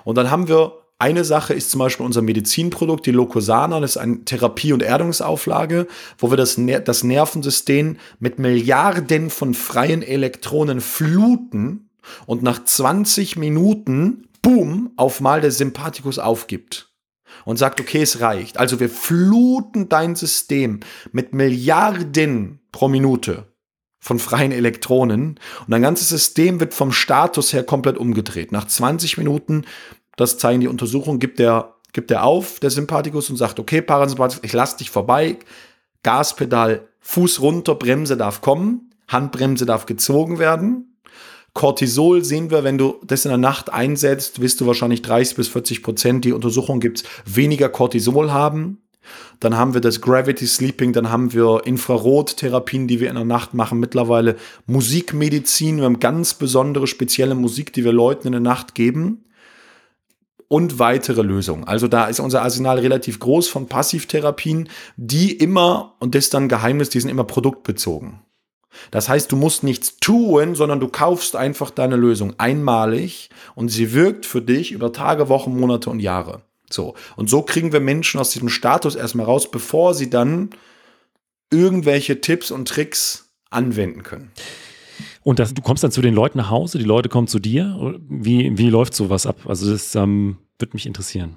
Und 0.04 0.16
dann 0.16 0.30
haben 0.30 0.48
wir 0.48 0.81
eine 1.02 1.24
Sache 1.24 1.52
ist 1.52 1.72
zum 1.72 1.80
Beispiel 1.80 2.06
unser 2.06 2.22
Medizinprodukt, 2.22 3.04
die 3.06 3.10
Locosana, 3.10 3.80
das 3.80 3.92
ist 3.92 3.96
eine 3.96 4.24
Therapie- 4.24 4.72
und 4.72 4.84
Erdungsauflage, 4.84 5.88
wo 6.16 6.30
wir 6.30 6.36
das, 6.36 6.60
das 6.84 7.02
Nervensystem 7.02 7.96
mit 8.20 8.38
Milliarden 8.38 9.28
von 9.28 9.52
freien 9.52 10.02
Elektronen 10.02 10.80
fluten 10.80 11.90
und 12.26 12.44
nach 12.44 12.62
20 12.62 13.36
Minuten, 13.36 14.28
boom, 14.42 14.92
auf 14.94 15.20
mal 15.20 15.40
der 15.40 15.50
Sympathikus 15.50 16.20
aufgibt 16.20 16.92
und 17.44 17.56
sagt, 17.56 17.80
okay, 17.80 18.02
es 18.02 18.20
reicht. 18.20 18.58
Also 18.58 18.78
wir 18.78 18.88
fluten 18.88 19.88
dein 19.88 20.14
System 20.14 20.80
mit 21.10 21.34
Milliarden 21.34 22.60
pro 22.70 22.86
Minute 22.86 23.48
von 23.98 24.20
freien 24.20 24.52
Elektronen 24.52 25.40
und 25.60 25.70
dein 25.70 25.82
ganzes 25.82 26.10
System 26.10 26.60
wird 26.60 26.74
vom 26.74 26.92
Status 26.92 27.52
her 27.52 27.64
komplett 27.64 27.98
umgedreht. 27.98 28.52
Nach 28.52 28.66
20 28.68 29.18
Minuten, 29.18 29.64
das 30.16 30.38
zeigen 30.38 30.60
die 30.60 30.68
Untersuchungen, 30.68 31.18
gibt 31.18 31.38
der, 31.38 31.74
gibt 31.92 32.10
der 32.10 32.24
auf, 32.24 32.60
der 32.60 32.70
Sympathikus, 32.70 33.30
und 33.30 33.36
sagt, 33.36 33.58
okay, 33.58 33.82
Parasympathikus, 33.82 34.44
ich 34.44 34.52
lass 34.52 34.76
dich 34.76 34.90
vorbei, 34.90 35.38
Gaspedal, 36.02 36.88
Fuß 37.00 37.40
runter, 37.40 37.74
Bremse 37.74 38.16
darf 38.16 38.40
kommen, 38.40 38.90
Handbremse 39.08 39.66
darf 39.66 39.86
gezogen 39.86 40.38
werden, 40.38 40.92
Cortisol 41.54 42.24
sehen 42.24 42.50
wir, 42.50 42.64
wenn 42.64 42.78
du 42.78 42.96
das 43.04 43.24
in 43.24 43.28
der 43.28 43.38
Nacht 43.38 43.70
einsetzt, 43.70 44.40
wirst 44.40 44.60
du 44.60 44.66
wahrscheinlich 44.66 45.02
30 45.02 45.36
bis 45.36 45.48
40 45.48 45.82
Prozent, 45.82 46.24
die 46.24 46.32
Untersuchung 46.32 46.80
gibt's, 46.80 47.04
weniger 47.26 47.68
Cortisol 47.68 48.32
haben. 48.32 48.78
Dann 49.40 49.56
haben 49.56 49.74
wir 49.74 49.80
das 49.80 50.00
Gravity 50.00 50.46
Sleeping, 50.46 50.92
dann 50.92 51.10
haben 51.10 51.32
wir 51.32 51.62
Infrarottherapien, 51.64 52.86
die 52.86 53.00
wir 53.00 53.08
in 53.08 53.16
der 53.16 53.24
Nacht 53.24 53.52
machen. 53.52 53.80
Mittlerweile 53.80 54.36
Musikmedizin, 54.66 55.78
wir 55.78 55.84
haben 55.84 56.00
ganz 56.00 56.34
besondere 56.34 56.86
spezielle 56.86 57.34
Musik, 57.34 57.72
die 57.72 57.84
wir 57.84 57.92
Leuten 57.92 58.28
in 58.28 58.32
der 58.32 58.40
Nacht 58.40 58.74
geben. 58.74 59.24
Und 60.52 60.78
weitere 60.78 61.22
Lösungen. 61.22 61.64
Also 61.64 61.88
da 61.88 62.04
ist 62.04 62.20
unser 62.20 62.42
Arsenal 62.42 62.78
relativ 62.78 63.18
groß 63.20 63.48
von 63.48 63.68
Passivtherapien, 63.68 64.68
die 64.98 65.32
immer, 65.32 65.94
und 65.98 66.14
das 66.14 66.24
ist 66.24 66.34
dann 66.34 66.50
Geheimnis, 66.50 66.90
die 66.90 67.00
sind 67.00 67.08
immer 67.08 67.24
produktbezogen. 67.24 68.20
Das 68.90 69.08
heißt, 69.08 69.32
du 69.32 69.36
musst 69.36 69.62
nichts 69.62 69.96
tun, 69.96 70.54
sondern 70.54 70.78
du 70.78 70.88
kaufst 70.88 71.36
einfach 71.36 71.70
deine 71.70 71.96
Lösung 71.96 72.34
einmalig 72.36 73.30
und 73.54 73.70
sie 73.70 73.94
wirkt 73.94 74.26
für 74.26 74.42
dich 74.42 74.72
über 74.72 74.92
Tage, 74.92 75.30
Wochen, 75.30 75.58
Monate 75.58 75.88
und 75.88 76.00
Jahre. 76.00 76.42
So. 76.68 76.96
Und 77.16 77.30
so 77.30 77.40
kriegen 77.40 77.72
wir 77.72 77.80
Menschen 77.80 78.20
aus 78.20 78.28
diesem 78.28 78.50
Status 78.50 78.94
erstmal 78.94 79.24
raus, 79.24 79.50
bevor 79.50 79.94
sie 79.94 80.10
dann 80.10 80.50
irgendwelche 81.50 82.20
Tipps 82.20 82.50
und 82.50 82.68
Tricks 82.68 83.32
anwenden 83.48 84.02
können. 84.02 84.30
Und 85.24 85.38
das, 85.38 85.54
du 85.54 85.62
kommst 85.62 85.84
dann 85.84 85.92
zu 85.92 86.02
den 86.02 86.14
Leuten 86.14 86.38
nach 86.38 86.50
Hause, 86.50 86.78
die 86.78 86.84
Leute 86.84 87.08
kommen 87.08 87.28
zu 87.28 87.38
dir. 87.38 87.96
Wie, 88.08 88.56
wie 88.58 88.70
läuft 88.70 88.94
sowas 88.94 89.26
ab? 89.26 89.36
Also 89.46 89.70
das 89.70 89.94
ähm, 89.94 90.38
würde 90.58 90.74
mich 90.74 90.86
interessieren. 90.86 91.36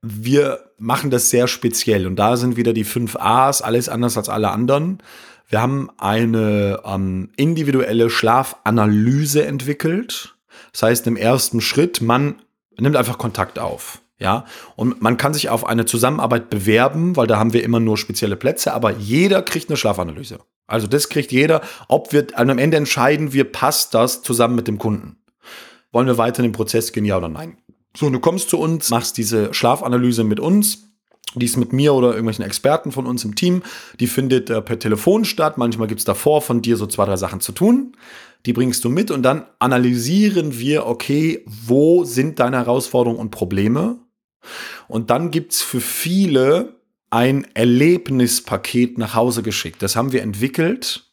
Wir 0.00 0.60
machen 0.78 1.10
das 1.10 1.30
sehr 1.30 1.48
speziell 1.48 2.06
und 2.06 2.16
da 2.16 2.36
sind 2.36 2.56
wieder 2.56 2.72
die 2.72 2.84
fünf 2.84 3.16
A's, 3.16 3.62
alles 3.62 3.88
anders 3.88 4.16
als 4.16 4.28
alle 4.28 4.50
anderen. 4.50 5.02
Wir 5.48 5.60
haben 5.60 5.90
eine 5.96 6.80
ähm, 6.84 7.30
individuelle 7.36 8.10
Schlafanalyse 8.10 9.44
entwickelt. 9.44 10.36
Das 10.72 10.82
heißt, 10.82 11.06
im 11.06 11.16
ersten 11.16 11.60
Schritt, 11.60 12.00
man 12.00 12.36
nimmt 12.78 12.96
einfach 12.96 13.18
Kontakt 13.18 13.58
auf. 13.58 14.00
Ja, 14.20 14.46
und 14.74 15.00
man 15.00 15.16
kann 15.16 15.32
sich 15.32 15.48
auf 15.48 15.64
eine 15.64 15.86
Zusammenarbeit 15.86 16.50
bewerben, 16.50 17.14
weil 17.14 17.28
da 17.28 17.38
haben 17.38 17.52
wir 17.52 17.62
immer 17.62 17.78
nur 17.78 17.96
spezielle 17.96 18.34
Plätze, 18.34 18.74
aber 18.74 18.90
jeder 18.90 19.42
kriegt 19.42 19.68
eine 19.68 19.76
Schlafanalyse. 19.76 20.40
Also 20.66 20.88
das 20.88 21.08
kriegt 21.08 21.30
jeder, 21.30 21.62
ob 21.86 22.12
wir 22.12 22.26
also 22.34 22.50
am 22.50 22.58
Ende 22.58 22.76
entscheiden 22.76 23.32
wir, 23.32 23.44
passt 23.44 23.94
das 23.94 24.22
zusammen 24.22 24.56
mit 24.56 24.66
dem 24.66 24.78
Kunden. 24.78 25.18
Wollen 25.92 26.08
wir 26.08 26.18
weiter 26.18 26.40
in 26.40 26.50
den 26.50 26.52
Prozess 26.52 26.92
gehen, 26.92 27.04
ja 27.04 27.16
oder 27.16 27.28
nein? 27.28 27.58
So, 27.96 28.10
du 28.10 28.18
kommst 28.18 28.50
zu 28.50 28.58
uns, 28.58 28.90
machst 28.90 29.16
diese 29.16 29.54
Schlafanalyse 29.54 30.24
mit 30.24 30.40
uns, 30.40 30.88
die 31.34 31.46
ist 31.46 31.56
mit 31.56 31.72
mir 31.72 31.94
oder 31.94 32.08
irgendwelchen 32.08 32.44
Experten 32.44 32.92
von 32.92 33.06
uns 33.06 33.24
im 33.24 33.34
Team. 33.34 33.62
Die 34.00 34.06
findet 34.06 34.50
äh, 34.50 34.62
per 34.62 34.78
Telefon 34.78 35.24
statt. 35.24 35.58
Manchmal 35.58 35.88
gibt 35.88 36.00
es 36.00 36.04
davor 36.04 36.42
von 36.42 36.62
dir 36.62 36.76
so 36.76 36.86
zwei, 36.86 37.04
drei 37.04 37.16
Sachen 37.16 37.40
zu 37.40 37.52
tun. 37.52 37.96
Die 38.46 38.52
bringst 38.52 38.84
du 38.84 38.88
mit 38.88 39.10
und 39.10 39.22
dann 39.22 39.46
analysieren 39.58 40.58
wir, 40.58 40.86
okay, 40.86 41.44
wo 41.46 42.04
sind 42.04 42.38
deine 42.38 42.56
Herausforderungen 42.56 43.20
und 43.20 43.30
Probleme? 43.30 43.98
Und 44.88 45.10
dann 45.10 45.30
gibt 45.30 45.52
es 45.52 45.62
für 45.62 45.80
viele 45.80 46.80
ein 47.10 47.46
Erlebnispaket 47.54 48.98
nach 48.98 49.14
Hause 49.14 49.42
geschickt. 49.42 49.82
Das 49.82 49.96
haben 49.96 50.12
wir 50.12 50.22
entwickelt. 50.22 51.10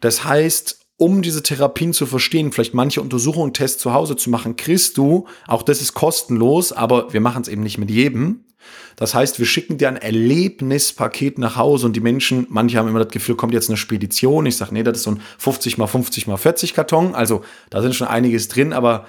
Das 0.00 0.24
heißt, 0.24 0.80
um 0.96 1.22
diese 1.22 1.42
Therapien 1.42 1.92
zu 1.92 2.06
verstehen, 2.06 2.52
vielleicht 2.52 2.74
manche 2.74 3.00
Untersuchungen, 3.00 3.52
Tests 3.52 3.80
zu 3.80 3.92
Hause 3.92 4.16
zu 4.16 4.30
machen, 4.30 4.56
kriegst 4.56 4.98
du, 4.98 5.26
auch 5.46 5.62
das 5.62 5.80
ist 5.80 5.94
kostenlos, 5.94 6.72
aber 6.72 7.12
wir 7.12 7.20
machen 7.20 7.42
es 7.42 7.48
eben 7.48 7.62
nicht 7.62 7.78
mit 7.78 7.90
jedem, 7.90 8.44
das 8.96 9.14
heißt, 9.14 9.38
wir 9.38 9.46
schicken 9.46 9.78
dir 9.78 9.88
ein 9.88 9.96
Erlebnispaket 9.96 11.38
nach 11.38 11.56
Hause 11.56 11.86
und 11.86 11.94
die 11.94 12.00
Menschen, 12.00 12.46
manche 12.50 12.78
haben 12.78 12.88
immer 12.88 13.04
das 13.04 13.12
Gefühl, 13.12 13.36
kommt 13.36 13.54
jetzt 13.54 13.70
eine 13.70 13.76
Spedition. 13.76 14.46
Ich 14.46 14.56
sage, 14.56 14.74
nee, 14.74 14.82
das 14.82 14.98
ist 14.98 15.02
so 15.04 15.12
ein 15.12 15.22
50 15.38 15.78
mal 15.78 15.86
50 15.86 16.26
mal 16.26 16.36
40 16.36 16.74
Karton. 16.74 17.14
Also 17.14 17.42
da 17.70 17.80
sind 17.80 17.94
schon 17.94 18.08
einiges 18.08 18.48
drin, 18.48 18.72
aber 18.72 19.06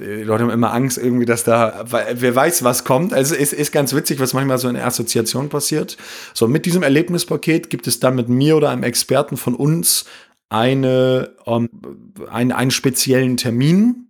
die 0.00 0.22
Leute 0.22 0.44
haben 0.44 0.50
immer 0.50 0.72
Angst 0.72 0.98
irgendwie, 0.98 1.24
dass 1.24 1.44
da, 1.44 1.84
wer 1.88 2.34
weiß, 2.34 2.64
was 2.64 2.84
kommt. 2.84 3.12
Also 3.12 3.34
es 3.34 3.52
ist 3.52 3.72
ganz 3.72 3.94
witzig, 3.94 4.20
was 4.20 4.34
manchmal 4.34 4.58
so 4.58 4.68
in 4.68 4.74
der 4.74 4.86
Assoziation 4.86 5.48
passiert. 5.48 5.96
So, 6.34 6.48
mit 6.48 6.66
diesem 6.66 6.82
Erlebnispaket 6.82 7.70
gibt 7.70 7.86
es 7.86 8.00
dann 8.00 8.14
mit 8.14 8.28
mir 8.28 8.56
oder 8.56 8.70
einem 8.70 8.82
Experten 8.82 9.36
von 9.36 9.54
uns 9.54 10.04
eine, 10.48 11.34
um, 11.44 11.68
ähm, 11.84 12.14
einen, 12.30 12.52
einen 12.52 12.70
speziellen 12.70 13.36
Termin, 13.36 14.08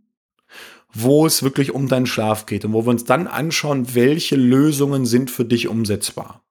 wo 0.93 1.27
es 1.27 1.43
wirklich 1.43 1.75
um 1.75 1.89
deinen 1.89 2.07
Schlaf 2.07 2.47
geht 2.47 2.65
und 2.65 2.73
wo 2.73 2.85
wir 2.87 2.91
uns 2.91 3.05
dann 3.05 3.27
anschauen, 3.27 3.95
welche 3.95 4.37
Lösungen 4.37 5.07
sind 5.07 5.31
für 5.31 5.45
dich 5.45 5.69
umsetzbar. 5.69 6.43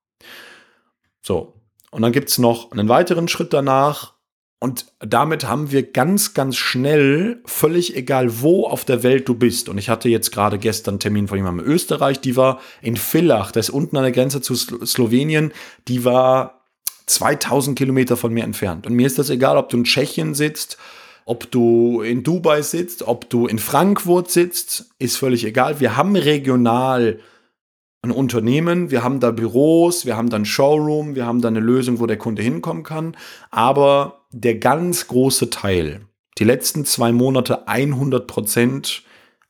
So, 1.22 1.54
und 1.90 2.02
dann 2.02 2.12
gibt 2.12 2.28
es 2.28 2.38
noch 2.38 2.70
einen 2.72 2.88
weiteren 2.88 3.28
Schritt 3.28 3.52
danach. 3.52 4.17
Und 4.60 4.86
damit 4.98 5.46
haben 5.46 5.70
wir 5.70 5.84
ganz, 5.84 6.34
ganz 6.34 6.56
schnell, 6.56 7.40
völlig 7.44 7.96
egal 7.96 8.40
wo 8.40 8.66
auf 8.66 8.84
der 8.84 9.04
Welt 9.04 9.28
du 9.28 9.34
bist. 9.34 9.68
Und 9.68 9.78
ich 9.78 9.88
hatte 9.88 10.08
jetzt 10.08 10.32
gerade 10.32 10.58
gestern 10.58 10.94
einen 10.94 11.00
Termin 11.00 11.28
von 11.28 11.38
jemandem 11.38 11.64
in 11.64 11.72
Österreich, 11.72 12.20
die 12.20 12.36
war 12.36 12.60
in 12.82 12.96
Villach, 12.96 13.52
das 13.52 13.68
ist 13.68 13.74
unten 13.74 13.96
an 13.96 14.02
der 14.02 14.12
Grenze 14.12 14.40
zu 14.40 14.56
Slowenien, 14.56 15.52
die 15.86 16.04
war 16.04 16.64
2000 17.06 17.78
Kilometer 17.78 18.16
von 18.16 18.32
mir 18.32 18.42
entfernt. 18.42 18.86
Und 18.86 18.94
mir 18.94 19.06
ist 19.06 19.18
das 19.18 19.30
egal, 19.30 19.56
ob 19.56 19.68
du 19.68 19.76
in 19.78 19.84
Tschechien 19.84 20.34
sitzt 20.34 20.76
ob 21.28 21.50
du 21.50 22.00
in 22.00 22.22
Dubai 22.22 22.62
sitzt, 22.62 23.02
ob 23.02 23.28
du 23.28 23.46
in 23.46 23.58
Frankfurt 23.58 24.30
sitzt, 24.30 24.88
ist 24.98 25.18
völlig 25.18 25.44
egal. 25.44 25.78
Wir 25.78 25.94
haben 25.94 26.16
regional 26.16 27.20
ein 28.00 28.12
Unternehmen, 28.12 28.90
wir 28.90 29.04
haben 29.04 29.20
da 29.20 29.30
Büros, 29.30 30.06
wir 30.06 30.16
haben 30.16 30.30
dann 30.30 30.46
Showroom, 30.46 31.16
wir 31.16 31.26
haben 31.26 31.42
da 31.42 31.48
eine 31.48 31.60
Lösung, 31.60 32.00
wo 32.00 32.06
der 32.06 32.16
Kunde 32.16 32.40
hinkommen 32.40 32.82
kann. 32.82 33.14
Aber 33.50 34.17
der 34.30 34.56
ganz 34.56 35.06
große 35.08 35.50
Teil, 35.50 36.02
die 36.38 36.44
letzten 36.44 36.84
zwei 36.84 37.12
Monate 37.12 37.66
100 37.68 38.26
Prozent 38.26 39.02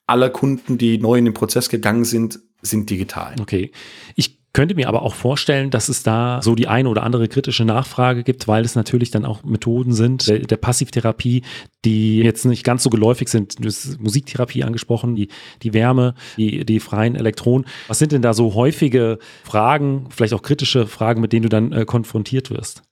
aller 0.07 0.31
Kunden, 0.31 0.79
die 0.79 0.99
neu 0.99 1.19
in 1.19 1.27
den 1.27 1.35
Prozess 1.35 1.69
gegangen 1.69 2.05
sind, 2.05 2.41
sind 2.63 2.91
digital. 2.91 3.35
Okay. 3.41 3.73
Ich 4.17 4.39
könnte 4.55 4.75
mir 4.75 4.89
aber 4.89 5.03
auch 5.03 5.15
vorstellen, 5.15 5.71
dass 5.71 5.89
es 5.89 6.03
da 6.03 6.41
so 6.43 6.55
die 6.55 6.67
eine 6.67 6.89
oder 6.89 7.03
andere 7.03 7.29
kritische 7.29 7.65
Nachfrage 7.65 8.25
gibt, 8.25 8.49
weil 8.49 8.65
es 8.65 8.75
natürlich 8.75 9.11
dann 9.11 9.25
auch 9.25 9.45
Methoden 9.45 9.93
sind 9.93 10.27
der, 10.27 10.41
der 10.41 10.57
Passivtherapie, 10.57 11.43
die 11.85 12.19
jetzt 12.19 12.45
nicht 12.45 12.65
ganz 12.65 12.83
so 12.83 12.91
geläufig 12.91 13.29
sind. 13.29 13.63
Du 13.63 13.69
hast 13.69 14.01
Musiktherapie 14.01 14.65
angesprochen, 14.65 15.15
die, 15.15 15.29
die 15.63 15.75
Wärme, 15.75 16.15
die, 16.39 16.65
die 16.65 16.81
freien 16.81 17.15
Elektronen. 17.15 17.67
Was 17.87 17.99
sind 17.99 18.13
denn 18.13 18.23
da 18.23 18.33
so 18.33 18.55
häufige 18.55 19.19
Fragen, 19.45 20.09
vielleicht 20.11 20.33
auch 20.33 20.43
kritische 20.43 20.87
Fragen, 20.87 21.21
mit 21.21 21.33
denen 21.33 21.45
du 21.45 21.51
dann 21.51 21.73
äh, 21.73 21.85
konfrontiert 21.85 22.51
wirst? 22.51 22.83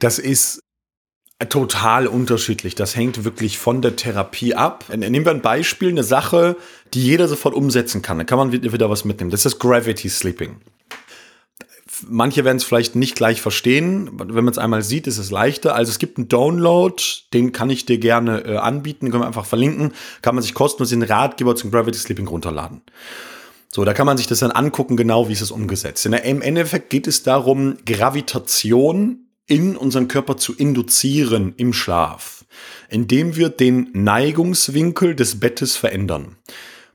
Das 0.00 0.18
ist 0.18 0.62
Total 1.48 2.06
unterschiedlich. 2.06 2.74
Das 2.74 2.94
hängt 2.94 3.24
wirklich 3.24 3.58
von 3.58 3.80
der 3.80 3.96
Therapie 3.96 4.54
ab. 4.54 4.84
Nehmen 4.94 5.24
wir 5.24 5.32
ein 5.32 5.40
Beispiel, 5.40 5.88
eine 5.88 6.04
Sache, 6.04 6.56
die 6.92 7.02
jeder 7.02 7.28
sofort 7.28 7.54
umsetzen 7.54 8.02
kann. 8.02 8.18
Da 8.18 8.24
kann 8.24 8.36
man 8.36 8.52
wieder 8.52 8.90
was 8.90 9.06
mitnehmen. 9.06 9.30
Das 9.30 9.46
ist 9.46 9.58
Gravity 9.58 10.10
Sleeping. 10.10 10.56
Manche 12.06 12.44
werden 12.44 12.58
es 12.58 12.64
vielleicht 12.64 12.94
nicht 12.94 13.16
gleich 13.16 13.40
verstehen. 13.40 14.10
Wenn 14.18 14.44
man 14.44 14.52
es 14.52 14.58
einmal 14.58 14.82
sieht, 14.82 15.06
ist 15.06 15.16
es 15.16 15.30
leichter. 15.30 15.74
Also 15.74 15.90
es 15.90 15.98
gibt 15.98 16.18
einen 16.18 16.28
Download, 16.28 17.02
den 17.32 17.52
kann 17.52 17.70
ich 17.70 17.86
dir 17.86 17.96
gerne 17.96 18.44
äh, 18.44 18.56
anbieten, 18.58 19.06
den 19.06 19.10
können 19.10 19.22
wir 19.22 19.26
einfach 19.26 19.46
verlinken. 19.46 19.92
Kann 20.20 20.34
man 20.34 20.42
sich 20.42 20.52
kostenlos 20.52 20.90
den 20.90 21.02
Ratgeber 21.02 21.56
zum 21.56 21.70
Gravity 21.70 21.98
Sleeping 21.98 22.28
runterladen. 22.28 22.82
So, 23.72 23.84
da 23.86 23.94
kann 23.94 24.06
man 24.06 24.18
sich 24.18 24.26
das 24.26 24.40
dann 24.40 24.50
angucken, 24.50 24.98
genau 24.98 25.28
wie 25.28 25.32
ist 25.32 25.40
es 25.40 25.50
umgesetzt. 25.50 26.04
In 26.04 26.12
der, 26.12 26.24
Im 26.24 26.42
Endeffekt 26.42 26.90
geht 26.90 27.06
es 27.06 27.22
darum, 27.22 27.78
Gravitation 27.86 29.29
in 29.50 29.76
unseren 29.76 30.08
Körper 30.08 30.36
zu 30.36 30.54
induzieren 30.54 31.54
im 31.56 31.72
Schlaf, 31.72 32.44
indem 32.88 33.36
wir 33.36 33.48
den 33.48 33.90
Neigungswinkel 33.92 35.14
des 35.14 35.40
Bettes 35.40 35.76
verändern. 35.76 36.36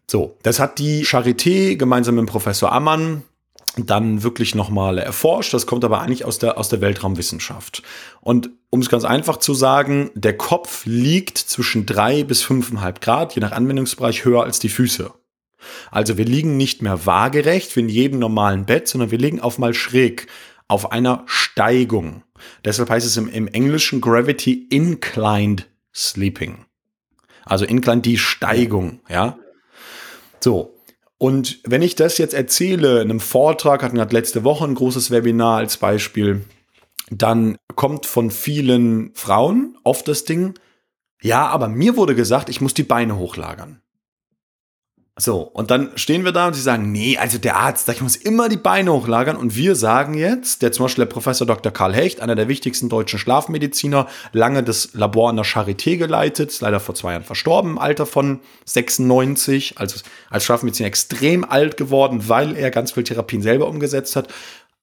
So, 0.07 0.37
das 0.43 0.59
hat 0.59 0.79
die 0.79 1.05
Charité 1.05 1.75
gemeinsam 1.75 2.15
mit 2.15 2.27
Professor 2.27 2.71
Ammann 2.71 3.23
dann 3.77 4.23
wirklich 4.23 4.55
nochmal 4.55 4.97
erforscht. 4.99 5.53
Das 5.53 5.67
kommt 5.67 5.83
aber 5.83 6.01
eigentlich 6.01 6.23
aus 6.23 6.39
der, 6.39 6.57
aus 6.57 6.69
der 6.69 6.79
Weltraumwissenschaft. 6.79 7.83
Und 8.21 8.49
um 8.69 8.79
es 8.79 8.89
ganz 8.89 9.03
einfach 9.03 9.37
zu 9.37 9.53
sagen, 9.53 10.11
der 10.15 10.37
Kopf 10.37 10.85
liegt 10.85 11.37
zwischen 11.37 11.85
drei 11.85 12.23
bis 12.23 12.41
fünfeinhalb 12.41 13.01
Grad, 13.01 13.35
je 13.35 13.41
nach 13.41 13.51
Anwendungsbereich, 13.51 14.23
höher 14.23 14.43
als 14.43 14.59
die 14.59 14.69
Füße. 14.69 15.11
Also 15.91 16.17
wir 16.17 16.25
liegen 16.25 16.55
nicht 16.57 16.81
mehr 16.81 17.05
waagerecht 17.05 17.75
wie 17.75 17.81
in 17.81 17.89
jedem 17.89 18.19
normalen 18.19 18.65
Bett, 18.65 18.87
sondern 18.87 19.11
wir 19.11 19.17
liegen 19.17 19.41
auf 19.41 19.57
mal 19.57 19.73
schräg, 19.73 20.27
auf 20.67 20.91
einer 20.91 21.23
Steigung. 21.25 22.23
Deshalb 22.63 22.89
heißt 22.89 23.05
es 23.05 23.17
im, 23.17 23.27
im 23.27 23.47
Englischen 23.47 24.01
Gravity 24.01 24.67
Inclined 24.69 25.69
Sleeping. 25.93 26.65
Also 27.45 27.65
Inclined 27.65 28.05
die 28.05 28.17
Steigung, 28.17 29.01
ja. 29.07 29.37
So, 30.39 30.75
und 31.17 31.59
wenn 31.63 31.81
ich 31.81 31.95
das 31.95 32.17
jetzt 32.17 32.33
erzähle 32.33 33.01
in 33.01 33.09
einem 33.09 33.19
Vortrag, 33.19 33.83
hatten 33.83 33.97
wir 33.97 34.05
letzte 34.05 34.43
Woche 34.43 34.65
ein 34.65 34.75
großes 34.75 35.11
Webinar 35.11 35.57
als 35.57 35.77
Beispiel, 35.77 36.45
dann 37.09 37.57
kommt 37.75 38.05
von 38.05 38.31
vielen 38.31 39.13
Frauen 39.13 39.77
oft 39.83 40.07
das 40.07 40.25
Ding, 40.25 40.55
ja, 41.21 41.47
aber 41.47 41.67
mir 41.67 41.97
wurde 41.97 42.15
gesagt, 42.15 42.49
ich 42.49 42.61
muss 42.61 42.73
die 42.73 42.83
Beine 42.83 43.17
hochlagern. 43.17 43.81
So, 45.17 45.43
und 45.43 45.71
dann 45.71 45.91
stehen 45.95 46.25
wir 46.25 46.33
da 46.33 46.47
und 46.47 46.55
sie 46.55 46.61
sagen, 46.61 46.91
nee, 46.91 47.17
also 47.17 47.37
der 47.37 47.55
Arzt, 47.55 47.87
ich 47.87 48.01
muss 48.01 48.17
immer 48.17 48.49
die 48.49 48.57
Beine 48.57 48.91
hochlagern. 48.91 49.37
Und 49.37 49.55
wir 49.55 49.75
sagen 49.75 50.13
jetzt, 50.13 50.61
der 50.61 50.73
zum 50.73 50.85
Beispiel 50.85 51.05
der 51.05 51.13
Professor 51.13 51.47
Dr. 51.47 51.71
Karl 51.71 51.95
Hecht, 51.95 52.19
einer 52.19 52.35
der 52.35 52.49
wichtigsten 52.49 52.89
deutschen 52.89 53.17
Schlafmediziner, 53.17 54.07
lange 54.33 54.61
das 54.61 54.89
Labor 54.93 55.29
an 55.29 55.37
der 55.37 55.45
Charité 55.45 55.95
geleitet, 55.95 56.49
ist 56.49 56.59
leider 56.59 56.81
vor 56.81 56.95
zwei 56.95 57.11
Jahren 57.13 57.23
verstorben, 57.23 57.71
im 57.71 57.77
Alter 57.77 58.05
von 58.05 58.41
96, 58.65 59.77
also 59.77 60.01
als 60.29 60.43
Schlafmediziner 60.43 60.87
extrem 60.87 61.45
alt 61.45 61.77
geworden, 61.77 62.27
weil 62.27 62.57
er 62.57 62.69
ganz 62.69 62.91
viele 62.91 63.05
Therapien 63.05 63.41
selber 63.41 63.69
umgesetzt 63.69 64.17
hat, 64.17 64.27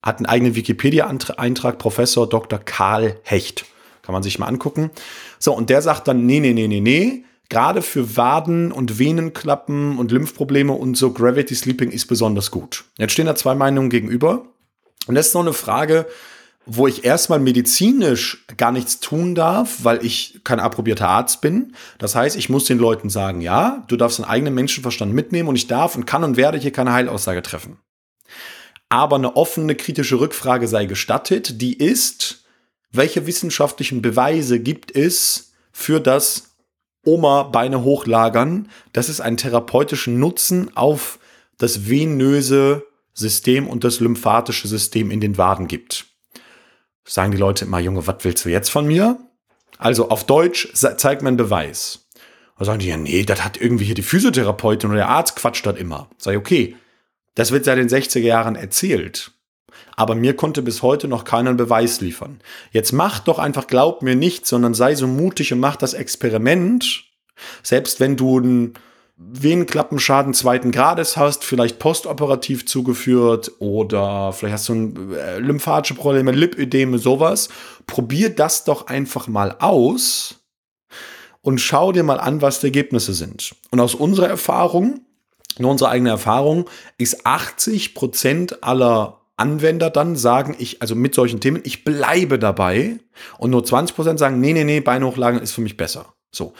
hat 0.01 0.17
einen 0.17 0.25
eigenen 0.25 0.55
Wikipedia-Eintrag, 0.55 1.77
Professor 1.77 2.27
Dr. 2.27 2.57
Karl 2.57 3.19
Hecht. 3.21 3.65
Kann 4.01 4.13
man 4.13 4.23
sich 4.23 4.39
mal 4.39 4.47
angucken. 4.47 4.89
So, 5.37 5.53
und 5.53 5.69
der 5.69 5.83
sagt 5.83 6.07
dann, 6.07 6.25
nee, 6.25 6.39
nee, 6.39 6.53
nee, 6.53 6.67
nee, 6.67 6.81
nee, 6.81 7.23
gerade 7.53 7.83
für 7.83 8.17
Waden- 8.17 8.71
und 8.71 8.97
Venenklappen 8.97 9.99
und 9.99 10.11
Lymphprobleme 10.11 10.73
und 10.73 10.97
so 10.97 11.13
Gravity 11.13 11.53
Sleeping 11.53 11.91
ist 11.91 12.07
besonders 12.07 12.49
gut. 12.49 12.85
Jetzt 12.97 13.11
stehen 13.11 13.27
da 13.27 13.35
zwei 13.35 13.53
Meinungen 13.53 13.91
gegenüber. 13.91 14.47
Und 15.05 15.13
das 15.13 15.27
ist 15.27 15.33
noch 15.35 15.41
eine 15.41 15.53
Frage, 15.53 16.07
wo 16.65 16.87
ich 16.87 17.05
erstmal 17.05 17.39
medizinisch 17.39 18.43
gar 18.57 18.71
nichts 18.71 18.99
tun 18.99 19.35
darf, 19.35 19.83
weil 19.83 20.03
ich 20.03 20.41
kein 20.43 20.59
approbierter 20.59 21.07
Arzt 21.07 21.41
bin. 21.41 21.75
Das 21.99 22.15
heißt, 22.15 22.35
ich 22.37 22.49
muss 22.49 22.65
den 22.65 22.79
Leuten 22.79 23.11
sagen, 23.11 23.39
ja, 23.39 23.83
du 23.87 23.97
darfst 23.97 24.17
deinen 24.17 24.29
eigenen 24.29 24.55
Menschenverstand 24.55 25.13
mitnehmen 25.13 25.47
und 25.47 25.55
ich 25.55 25.67
darf 25.67 25.95
und 25.95 26.07
kann 26.07 26.23
und 26.23 26.37
werde 26.37 26.57
hier 26.57 26.71
keine 26.71 26.93
Heilaussage 26.93 27.43
treffen. 27.43 27.77
Aber 28.89 29.17
eine 29.17 29.35
offene 29.35 29.75
kritische 29.75 30.19
Rückfrage 30.19 30.67
sei 30.67 30.85
gestattet, 30.85 31.61
die 31.61 31.77
ist, 31.77 32.45
welche 32.91 33.27
wissenschaftlichen 33.27 34.01
Beweise 34.01 34.59
gibt 34.59 34.95
es 34.95 35.53
für 35.71 35.99
das 35.99 36.52
Oma 37.05 37.43
Beine 37.43 37.83
hochlagern, 37.83 38.69
dass 38.93 39.09
es 39.09 39.21
einen 39.21 39.37
therapeutischen 39.37 40.19
Nutzen 40.19 40.75
auf 40.75 41.19
das 41.57 41.89
venöse 41.89 42.85
System 43.13 43.67
und 43.67 43.83
das 43.83 43.99
lymphatische 43.99 44.67
System 44.67 45.11
in 45.11 45.19
den 45.19 45.37
Waden 45.37 45.67
gibt. 45.67 46.05
Sagen 47.05 47.31
die 47.31 47.37
Leute 47.37 47.65
immer, 47.65 47.79
Junge, 47.79 48.07
was 48.07 48.17
willst 48.21 48.45
du 48.45 48.49
jetzt 48.49 48.69
von 48.69 48.87
mir? 48.87 49.19
Also 49.77 50.09
auf 50.09 50.25
Deutsch, 50.25 50.69
zeig 50.73 51.21
mir 51.21 51.27
einen 51.27 51.37
Beweis. 51.37 52.07
Da 52.57 52.65
sagen 52.65 52.79
die, 52.79 52.87
ja, 52.87 52.97
nee, 52.97 53.23
das 53.23 53.43
hat 53.43 53.59
irgendwie 53.59 53.85
hier 53.85 53.95
die 53.95 54.03
Physiotherapeutin 54.03 54.89
oder 54.89 54.99
der 54.99 55.09
Arzt 55.09 55.35
quatscht 55.35 55.65
das 55.65 55.77
immer. 55.77 56.09
Sag 56.17 56.33
ich, 56.33 56.37
okay, 56.37 56.75
das 57.35 57.51
wird 57.51 57.65
seit 57.65 57.77
den 57.77 57.89
60er 57.89 58.19
Jahren 58.19 58.55
erzählt 58.55 59.31
aber 59.95 60.15
mir 60.15 60.35
konnte 60.35 60.61
bis 60.61 60.81
heute 60.81 61.07
noch 61.07 61.23
keiner 61.23 61.53
Beweis 61.53 62.01
liefern. 62.01 62.39
Jetzt 62.71 62.91
mach 62.91 63.19
doch 63.19 63.39
einfach, 63.39 63.67
glaub 63.67 64.01
mir 64.01 64.15
nicht, 64.15 64.45
sondern 64.45 64.73
sei 64.73 64.95
so 64.95 65.07
mutig 65.07 65.53
und 65.53 65.59
mach 65.59 65.75
das 65.75 65.93
Experiment. 65.93 67.03
Selbst 67.61 67.99
wenn 67.99 68.15
du 68.15 68.37
einen 68.37 68.73
Venenklappenschaden 69.15 70.33
zweiten 70.33 70.71
Grades 70.71 71.17
hast, 71.17 71.43
vielleicht 71.43 71.79
postoperativ 71.79 72.65
zugeführt 72.65 73.51
oder 73.59 74.33
vielleicht 74.33 74.53
hast 74.53 74.69
du 74.69 74.73
ein 74.73 75.13
äh, 75.13 75.39
lymphatische 75.39 75.93
Probleme, 75.93 76.31
Lipödeme, 76.31 76.97
sowas. 76.97 77.49
Probier 77.85 78.29
das 78.29 78.63
doch 78.63 78.87
einfach 78.87 79.27
mal 79.27 79.55
aus 79.59 80.43
und 81.41 81.59
schau 81.59 81.91
dir 81.91 82.03
mal 82.03 82.19
an, 82.19 82.41
was 82.41 82.59
die 82.59 82.67
Ergebnisse 82.67 83.13
sind. 83.13 83.53
Und 83.69 83.79
aus 83.79 83.93
unserer 83.93 84.29
Erfahrung, 84.29 85.01
nur 85.59 85.71
unsere 85.71 85.91
eigene 85.91 86.09
Erfahrung, 86.09 86.69
ist 86.97 87.25
80 87.25 87.93
Prozent 87.93 88.63
aller 88.63 89.22
Anwender 89.35 89.89
dann 89.89 90.15
sagen, 90.15 90.55
ich, 90.59 90.81
also 90.81 90.95
mit 90.95 91.15
solchen 91.15 91.39
Themen, 91.39 91.61
ich 91.63 91.83
bleibe 91.83 92.37
dabei 92.37 92.99
und 93.37 93.49
nur 93.49 93.63
20% 93.63 94.17
sagen, 94.17 94.39
nee, 94.39 94.53
nee, 94.53 94.63
nee, 94.63 94.79
Beine 94.79 95.07
hochlagen 95.07 95.41
ist 95.41 95.53
für 95.53 95.61
mich 95.61 95.77
besser. 95.77 96.13
So. 96.31 96.53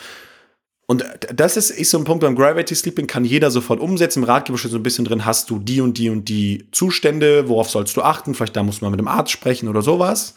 Und 0.86 1.06
das 1.34 1.56
ist, 1.56 1.70
ist 1.70 1.92
so 1.92 1.98
ein 1.98 2.04
Punkt 2.04 2.22
beim 2.22 2.36
Gravity 2.36 2.76
Sleeping, 2.76 3.08
kann 3.08 3.26
jeder 3.26 3.52
sofort 3.52 3.80
umsetzen. 3.80 4.20
Im 4.20 4.26
Ratgeber 4.26 4.58
steht 4.58 4.72
so 4.72 4.78
ein 4.78 4.84
bisschen 4.84 5.06
drin, 5.06 5.26
hast 5.26 5.50
du 5.50 5.60
die 5.60 5.82
und 5.82 5.98
die 5.98 6.10
und 6.10 6.28
die 6.30 6.68
Zustände, 6.72 7.48
worauf 7.48 7.70
sollst 7.70 7.96
du 7.96 8.02
achten? 8.02 8.36
Vielleicht 8.36 8.56
da 8.56 8.64
muss 8.64 8.82
man 8.82 8.92
mit 8.92 9.00
dem 9.00 9.08
Arzt 9.08 9.32
sprechen 9.32 9.70
oder 9.70 9.82
sowas. 9.82 10.36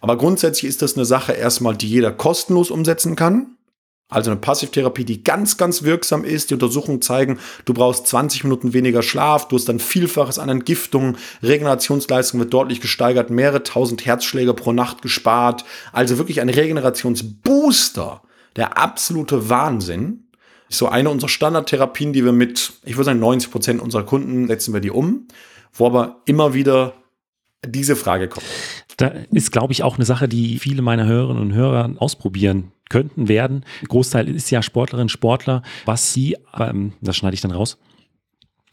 Aber 0.00 0.18
grundsätzlich 0.18 0.68
ist 0.68 0.82
das 0.82 0.96
eine 0.96 1.06
Sache 1.06 1.32
erstmal, 1.32 1.76
die 1.76 1.88
jeder 1.88 2.12
kostenlos 2.12 2.70
umsetzen 2.70 3.16
kann. 3.16 3.55
Also 4.08 4.30
eine 4.30 4.38
Passivtherapie, 4.38 5.04
die 5.04 5.24
ganz, 5.24 5.56
ganz 5.56 5.82
wirksam 5.82 6.22
ist. 6.22 6.50
Die 6.50 6.54
Untersuchungen 6.54 7.02
zeigen, 7.02 7.40
du 7.64 7.74
brauchst 7.74 8.06
20 8.06 8.44
Minuten 8.44 8.72
weniger 8.72 9.02
Schlaf, 9.02 9.48
du 9.48 9.56
hast 9.56 9.68
dann 9.68 9.80
Vielfaches 9.80 10.38
an 10.38 10.48
Entgiftungen, 10.48 11.16
Regenerationsleistung 11.42 12.38
wird 12.38 12.54
deutlich 12.54 12.80
gesteigert, 12.80 13.30
mehrere 13.30 13.64
tausend 13.64 14.06
Herzschläge 14.06 14.54
pro 14.54 14.72
Nacht 14.72 15.02
gespart. 15.02 15.64
Also 15.92 16.18
wirklich 16.18 16.40
ein 16.40 16.48
Regenerationsbooster. 16.48 18.22
Der 18.54 18.78
absolute 18.78 19.50
Wahnsinn. 19.50 20.28
so 20.68 20.88
eine 20.88 21.10
unserer 21.10 21.28
Standardtherapien, 21.28 22.12
die 22.12 22.24
wir 22.24 22.32
mit, 22.32 22.74
ich 22.84 22.96
würde 22.96 23.06
sagen, 23.06 23.20
90 23.20 23.50
Prozent 23.50 23.82
unserer 23.82 24.04
Kunden 24.04 24.46
setzen 24.46 24.72
wir 24.72 24.80
die 24.80 24.90
um, 24.90 25.26
wo 25.72 25.86
aber 25.86 26.22
immer 26.26 26.54
wieder 26.54 26.94
diese 27.64 27.96
Frage 27.96 28.28
kommt. 28.28 28.46
Da 28.96 29.08
ist, 29.30 29.52
glaube 29.52 29.72
ich, 29.72 29.82
auch 29.82 29.96
eine 29.96 30.04
Sache, 30.04 30.28
die 30.28 30.58
viele 30.58 30.82
meiner 30.82 31.06
Hörerinnen 31.06 31.42
und 31.42 31.52
Hörer 31.52 31.90
ausprobieren 31.98 32.72
könnten, 32.88 33.28
werden. 33.28 33.64
Großteil 33.88 34.28
ist 34.28 34.50
ja 34.50 34.62
Sportlerinnen, 34.62 35.08
Sportler, 35.08 35.62
was 35.84 36.12
sie, 36.12 36.36
ähm, 36.58 36.92
das 37.00 37.16
schneide 37.16 37.34
ich 37.34 37.40
dann 37.40 37.50
raus, 37.50 37.78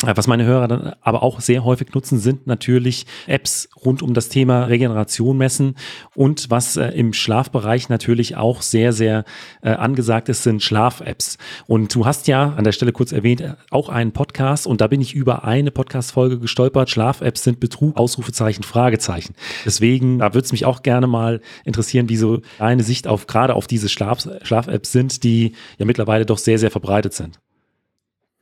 was 0.05 0.27
meine 0.27 0.45
Hörer 0.45 0.67
dann 0.67 0.93
aber 1.01 1.23
auch 1.23 1.39
sehr 1.39 1.63
häufig 1.63 1.93
nutzen, 1.93 2.19
sind 2.19 2.47
natürlich 2.47 3.05
Apps 3.27 3.69
rund 3.83 4.01
um 4.01 4.13
das 4.13 4.29
Thema 4.29 4.65
Regeneration 4.65 5.37
messen 5.37 5.75
und 6.15 6.49
was 6.49 6.77
äh, 6.77 6.89
im 6.89 7.13
Schlafbereich 7.13 7.89
natürlich 7.89 8.35
auch 8.35 8.61
sehr, 8.61 8.93
sehr 8.93 9.23
äh, 9.61 9.69
angesagt 9.69 10.29
ist, 10.29 10.43
sind 10.43 10.61
Schlaf-Apps. 10.61 11.37
Und 11.67 11.93
du 11.95 12.05
hast 12.05 12.27
ja 12.27 12.53
an 12.53 12.63
der 12.63 12.71
Stelle 12.71 12.91
kurz 12.91 13.11
erwähnt, 13.11 13.41
äh, 13.41 13.53
auch 13.71 13.89
einen 13.89 14.11
Podcast 14.11 14.67
und 14.67 14.81
da 14.81 14.87
bin 14.87 15.01
ich 15.01 15.13
über 15.13 15.43
eine 15.45 15.71
Podcast-Folge 15.71 16.39
gestolpert. 16.39 16.89
Schlaf-Apps 16.89 17.43
sind 17.43 17.59
Betrug, 17.59 17.97
Ausrufezeichen, 17.97 18.63
Fragezeichen. 18.63 19.35
Deswegen, 19.65 20.19
da 20.19 20.33
würde 20.33 20.45
es 20.45 20.51
mich 20.51 20.65
auch 20.65 20.83
gerne 20.83 21.07
mal 21.07 21.41
interessieren, 21.65 22.09
wie 22.09 22.17
so 22.17 22.41
deine 22.59 22.83
Sicht 22.83 23.07
auf 23.07 23.27
gerade 23.27 23.55
auf 23.55 23.67
diese 23.67 23.89
Schlaf-Apps 23.89 24.91
sind, 24.91 25.23
die 25.23 25.53
ja 25.77 25.85
mittlerweile 25.85 26.25
doch 26.25 26.37
sehr, 26.37 26.59
sehr 26.59 26.71
verbreitet 26.71 27.13
sind. 27.13 27.39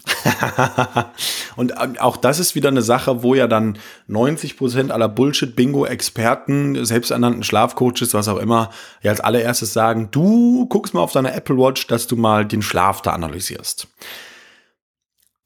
und 1.56 1.74
ähm, 1.80 1.98
auch 2.00 2.18
das 2.18 2.40
ist 2.40 2.56
wieder 2.56 2.70
eine 2.70 2.82
Sache, 2.82 3.24
wo 3.24 3.36
ja 3.36 3.48
dann 3.48 3.78
90 4.08 4.58
Prozent 4.58 4.92
aller 4.92 5.10
Bullshit-Bingo-Experten, 5.10 6.84
selbsternannten 6.86 7.44
Schlafcoaches, 7.44 8.14
was 8.14 8.28
auch 8.28 8.38
immer, 8.38 8.72
ja 9.04 9.12
als 9.12 9.20
allererstes 9.20 9.74
sagen, 9.74 10.10
du 10.12 10.66
guckst 10.68 10.94
mal 10.94 11.02
auf 11.02 11.12
deine 11.12 11.34
Apple 11.34 11.58
Watch, 11.58 11.88
dass 11.88 12.08
du 12.08 12.16
mal 12.16 12.46
den 12.46 12.62
Schlaf 12.62 13.02
da 13.02 13.12
analysierst. 13.12 13.88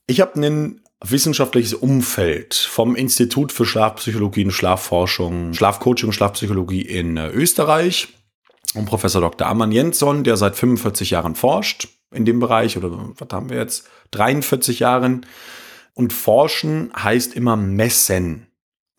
Ich 0.08 0.22
habe 0.22 0.40
ein 0.40 0.82
wissenschaftliches 1.04 1.74
Umfeld 1.74 2.56
vom 2.56 2.96
Institut 2.96 3.52
für 3.52 3.66
Schlafpsychologie 3.66 4.46
und 4.46 4.52
Schlafforschung, 4.52 5.54
Schlafcoaching 5.54 6.08
und 6.08 6.14
Schlafpsychologie 6.14 6.82
in 6.82 7.18
äh, 7.18 7.30
Österreich 7.30 8.08
und 8.74 8.86
Professor 8.86 9.22
Dr. 9.22 9.48
Amann 9.48 9.72
Jensson, 9.72 10.24
der 10.24 10.38
seit 10.38 10.56
45 10.56 11.12
Jahren 11.12 11.36
forscht 11.36 11.90
in 12.12 12.26
dem 12.26 12.40
Bereich 12.40 12.78
oder 12.78 12.92
was 12.92 13.28
haben 13.32 13.50
wir 13.50 13.58
jetzt? 13.58 13.90
43 14.12 14.80
Jahren. 14.80 15.26
Und 15.94 16.14
forschen 16.14 16.92
heißt 16.96 17.36
immer 17.36 17.56
messen. 17.56 18.48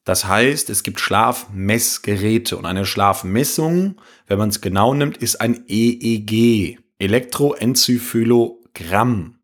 Das 0.05 0.25
heißt, 0.25 0.71
es 0.71 0.85
gibt 0.85 1.01
Schlafmessgeräte 1.01 2.57
und 2.57 2.64
eine 2.64 2.87
Schlafmessung, 2.87 4.01
wenn 4.29 4.38
man 4.38 4.51
es 4.51 4.61
genau 4.61 4.95
nimmt, 4.95 5.16
ist 5.16 5.40
ein 5.40 5.64
EEG, 5.66 6.79
Elektroenzephalogramm. 6.99 9.40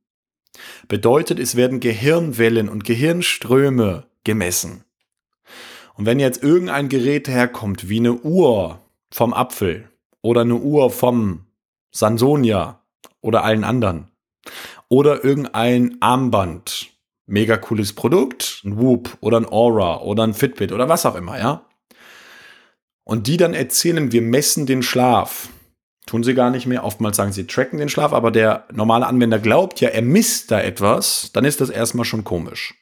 Bedeutet, 0.86 1.40
es 1.40 1.56
werden 1.56 1.80
Gehirnwellen 1.80 2.68
und 2.68 2.84
Gehirnströme 2.84 4.06
gemessen. 4.22 4.84
Und 5.94 6.06
wenn 6.06 6.20
jetzt 6.20 6.42
irgendein 6.42 6.88
Gerät 6.88 7.28
herkommt, 7.28 7.88
wie 7.88 7.98
eine 7.98 8.14
Uhr 8.14 8.80
vom 9.10 9.34
Apfel 9.34 9.88
oder 10.20 10.42
eine 10.42 10.56
Uhr 10.56 10.90
vom 10.90 11.46
Sansonia 11.90 12.81
oder 13.22 13.44
allen 13.44 13.64
anderen, 13.64 14.08
oder 14.88 15.24
irgendein 15.24 15.96
Armband 16.00 16.92
mega 17.26 17.56
cooles 17.56 17.94
Produkt, 17.94 18.60
ein 18.64 18.78
Whoop 18.78 19.16
oder 19.20 19.38
ein 19.38 19.46
Aura 19.46 20.02
oder 20.02 20.24
ein 20.24 20.34
Fitbit 20.34 20.72
oder 20.72 20.88
was 20.88 21.06
auch 21.06 21.14
immer, 21.14 21.38
ja. 21.38 21.64
Und 23.04 23.26
die 23.26 23.36
dann 23.36 23.54
erzählen, 23.54 24.12
wir 24.12 24.22
messen 24.22 24.66
den 24.66 24.82
Schlaf. 24.82 25.48
Tun 26.06 26.24
sie 26.24 26.34
gar 26.34 26.50
nicht 26.50 26.66
mehr. 26.66 26.84
Oftmals 26.84 27.16
sagen 27.16 27.32
sie 27.32 27.46
tracken 27.46 27.78
den 27.78 27.88
Schlaf, 27.88 28.12
aber 28.12 28.30
der 28.30 28.66
normale 28.72 29.06
Anwender 29.06 29.38
glaubt 29.38 29.80
ja, 29.80 29.88
er 29.88 30.02
misst 30.02 30.50
da 30.50 30.60
etwas, 30.60 31.30
dann 31.32 31.44
ist 31.44 31.60
das 31.60 31.70
erstmal 31.70 32.04
schon 32.04 32.24
komisch. 32.24 32.74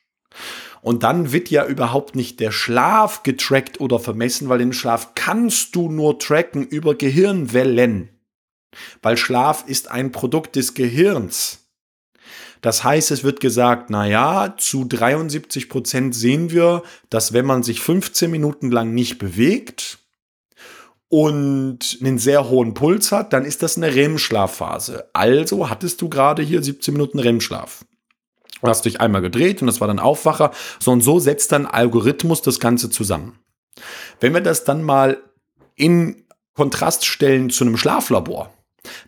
Und 0.83 1.03
dann 1.03 1.33
wird 1.33 1.50
ja 1.50 1.66
überhaupt 1.66 2.16
nicht 2.16 2.40
der 2.40 2.53
Schlaf 2.53 3.22
getrackt 3.22 3.81
oder 3.81 3.98
vermessen, 3.98 4.48
weil 4.48 4.59
den 4.59 4.72
Schlaf 4.72 5.14
kannst 5.14 5.76
du 5.76 5.90
nur 5.90 6.18
tracken 6.18 6.66
über 6.66 6.94
Gehirnwellen. 6.94 8.19
Weil 9.02 9.16
Schlaf 9.16 9.64
ist 9.66 9.90
ein 9.90 10.12
Produkt 10.12 10.56
des 10.56 10.74
Gehirns. 10.74 11.61
Das 12.61 12.85
heißt, 12.85 13.11
es 13.11 13.24
wird 13.24 13.40
gesagt, 13.40 13.88
na 13.88 14.06
ja, 14.06 14.54
zu 14.59 14.85
73 14.85 15.68
Prozent 15.68 16.14
sehen 16.14 16.50
wir, 16.50 16.83
dass 17.09 17.33
wenn 17.33 17.46
man 17.46 17.62
sich 17.62 17.80
15 17.80 18.30
Minuten 18.30 18.70
lang 18.70 18.92
nicht 18.92 19.18
bewegt 19.18 19.98
und 21.09 21.98
einen 22.00 22.18
sehr 22.18 22.50
hohen 22.50 22.74
Puls 22.74 23.12
hat, 23.12 23.33
dann 23.33 23.44
ist 23.44 23.62
das 23.62 23.76
eine 23.76 23.94
REM-Schlafphase. 23.94 25.09
Also 25.14 25.70
hattest 25.70 26.02
du 26.02 26.11
gerade 26.11 26.42
hier 26.42 26.62
17 26.62 26.92
Minuten 26.92 27.18
REM-Schlaf. 27.18 27.85
Du 28.61 28.68
hast 28.68 28.85
dich 28.85 29.00
einmal 29.00 29.22
gedreht 29.22 29.62
und 29.62 29.66
das 29.66 29.80
war 29.80 29.88
dann 29.88 29.98
Aufwacher. 29.98 30.52
So 30.78 30.92
und 30.92 31.00
so 31.00 31.18
setzt 31.18 31.52
dann 31.52 31.64
Algorithmus 31.64 32.42
das 32.42 32.61
Ganze 32.61 32.90
zusammen. 32.90 33.38
Wenn 34.20 34.35
wir 34.35 34.42
das 34.42 34.64
dann 34.64 34.83
mal 34.83 35.18
in 35.76 36.26
Kontrast 36.52 37.06
stellen 37.06 37.48
zu 37.48 37.64
einem 37.64 37.78
Schlaflabor, 37.78 38.52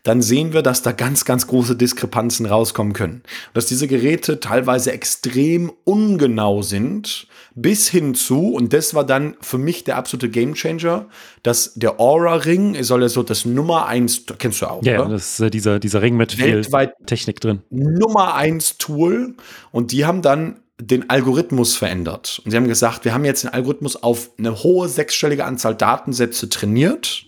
dann 0.03 0.23
sehen 0.23 0.53
wir, 0.53 0.63
dass 0.63 0.83
da 0.83 0.93
ganz, 0.93 1.25
ganz 1.25 1.47
große 1.47 1.77
Diskrepanzen 1.77 2.47
rauskommen 2.47 2.93
können. 2.93 3.23
Dass 3.55 3.67
diese 3.67 3.87
Geräte 3.87 4.41
teilweise 4.41 4.93
extrem 4.93 5.73
ungenau 5.85 6.63
sind, 6.63 7.27
bis 7.55 7.89
hin 7.89 8.15
zu, 8.15 8.53
und 8.53 8.73
das 8.73 8.95
war 8.95 9.05
dann 9.05 9.37
für 9.41 9.59
mich 9.59 9.85
der 9.85 9.97
absolute 9.97 10.31
Gamechanger, 10.31 11.07
dass 11.43 11.75
der 11.75 12.01
Aura-Ring 12.01 12.83
soll 12.83 13.03
ja 13.03 13.09
so 13.09 13.23
das 13.23 13.45
Nummer 13.45 13.87
eins, 13.87 14.25
kennst 14.39 14.63
du 14.63 14.67
auch, 14.67 14.83
Ja, 14.83 15.01
oder? 15.03 15.11
das 15.11 15.35
ist 15.35 15.41
äh, 15.41 15.51
dieser, 15.51 15.79
dieser 15.79 16.03
Ring 16.03 16.17
mit 16.17 16.39
Weltweit 16.39 16.95
viel 16.97 17.07
Technik 17.07 17.41
drin. 17.41 17.63
Nummer 17.71 18.35
eins 18.35 18.79
Tool. 18.79 19.35
Und 19.71 19.93
die 19.93 20.05
haben 20.05 20.23
dann 20.23 20.61
den 20.81 21.11
Algorithmus 21.11 21.77
verändert. 21.77 22.41
Und 22.45 22.51
sie 22.51 22.57
haben 22.57 22.69
gesagt, 22.69 23.05
wir 23.05 23.15
haben 23.15 23.25
jetzt 23.25 23.45
den 23.45 23.51
Algorithmus 23.53 24.03
auf 24.03 24.31
eine 24.39 24.63
hohe 24.63 24.89
sechsstellige 24.89 25.45
Anzahl 25.45 25.75
Datensätze 25.75 26.49
trainiert 26.49 27.27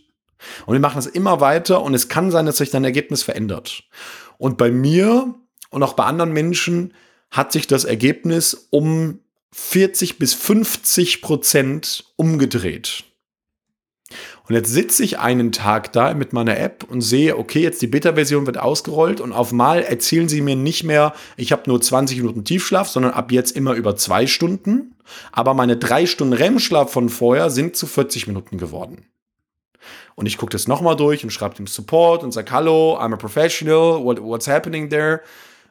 und 0.67 0.73
wir 0.73 0.81
machen 0.81 0.97
das 0.97 1.07
immer 1.07 1.41
weiter 1.41 1.83
und 1.83 1.95
es 1.95 2.09
kann 2.09 2.31
sein, 2.31 2.47
dass 2.47 2.59
sich 2.59 2.71
dein 2.71 2.85
Ergebnis 2.85 3.23
verändert. 3.23 3.85
Und 4.39 4.59
bei 4.59 4.71
mir 4.71 5.35
und 5.71 5.83
auch 5.83 5.95
bei 5.95 6.05
anderen 6.05 6.33
Menschen 6.33 6.95
hat 7.31 7.53
sich 7.53 7.67
das 7.67 7.85
Ergebnis 7.85 8.69
um 8.71 9.21
40 9.53 10.19
bis 10.19 10.35
50 10.35 11.23
Prozent 11.23 12.05
umgedreht. 12.17 13.05
Und 14.47 14.55
jetzt 14.55 14.71
sitze 14.71 15.03
ich 15.03 15.19
einen 15.19 15.53
Tag 15.53 15.93
da 15.93 16.13
mit 16.13 16.33
meiner 16.33 16.59
App 16.59 16.85
und 16.89 17.01
sehe, 17.01 17.39
okay, 17.39 17.61
jetzt 17.61 17.81
die 17.81 17.87
Beta-Version 17.87 18.47
wird 18.47 18.59
ausgerollt 18.59 19.21
und 19.21 19.33
auf 19.33 19.53
mal 19.53 19.83
erzählen 19.83 20.29
sie 20.29 20.43
mir 20.43 20.57
nicht 20.57 20.85
mehr, 20.85 21.15
ich 21.37 21.51
habe 21.51 21.63
nur 21.67 21.81
20 21.81 22.19
Minuten 22.19 22.45
Tiefschlaf, 22.45 22.89
sondern 22.89 23.13
ab 23.13 23.33
jetzt 23.33 23.57
immer 23.57 23.73
über 23.73 23.97
zwei 23.97 24.27
Stunden. 24.27 24.95
Aber 25.33 25.55
meine 25.55 25.77
drei 25.77 26.07
Stunden 26.07 26.35
REM-Schlaf 26.35 26.93
von 26.93 27.09
vorher 27.09 27.49
sind 27.49 27.77
zu 27.77 27.87
40 27.87 28.27
Minuten 28.27 28.59
geworden. 28.59 29.07
Und 30.17 30.27
ich 30.27 30.39
gucke 30.39 30.53
das 30.53 30.69
nochmal 30.69 30.97
durch 30.97 31.25
und 31.25 31.31
schreibe 31.31 31.57
dem 31.57 31.67
Support 31.67 32.23
und 32.23 32.33
sage, 32.33 32.51
hallo, 32.53 32.99
I'm 32.99 33.13
a 33.13 33.17
professional, 33.17 34.05
what, 34.05 34.23
what's 34.23 34.47
happening 34.47 34.89
there? 34.91 35.21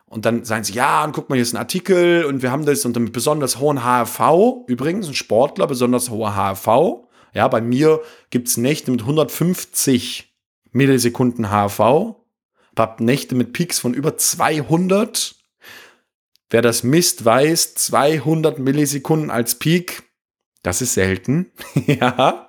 Und 0.06 0.26
dann 0.26 0.44
sagen 0.44 0.64
sie, 0.64 0.74
ja, 0.74 1.04
und 1.04 1.14
guck 1.14 1.30
mal, 1.30 1.36
hier 1.36 1.44
ist 1.44 1.54
ein 1.54 1.58
Artikel 1.58 2.26
und 2.26 2.44
wir 2.44 2.52
haben 2.52 2.66
das 2.66 2.86
unter 2.86 3.00
mit 3.00 3.14
besonders 3.14 3.60
hohen 3.60 3.84
HRV, 3.84 4.68
übrigens 4.68 5.08
ein 5.08 5.16
Sportler, 5.16 5.66
besonders 5.66 6.10
hoher 6.10 6.36
HRV. 6.36 7.08
Ja, 7.34 7.48
bei 7.48 7.62
mir 7.62 8.02
gibt 8.30 8.48
es 8.48 8.58
Nächte 8.58 8.92
mit 8.92 9.02
150 9.02 10.32
Millisekunden 10.72 11.50
HRV. 11.50 12.16
Hab 12.78 13.00
Nächte 13.00 13.34
mit 13.34 13.54
Peaks 13.54 13.80
von 13.80 13.94
über 13.94 14.18
200. 14.18 15.36
Wer 16.50 16.62
das 16.62 16.84
misst, 16.84 17.26
weiß, 17.26 17.74
200 17.76 18.60
Millisekunden 18.60 19.32
als 19.32 19.56
Peak, 19.58 20.04
das 20.62 20.82
ist 20.82 20.94
selten. 20.94 21.52
ja. 21.88 22.48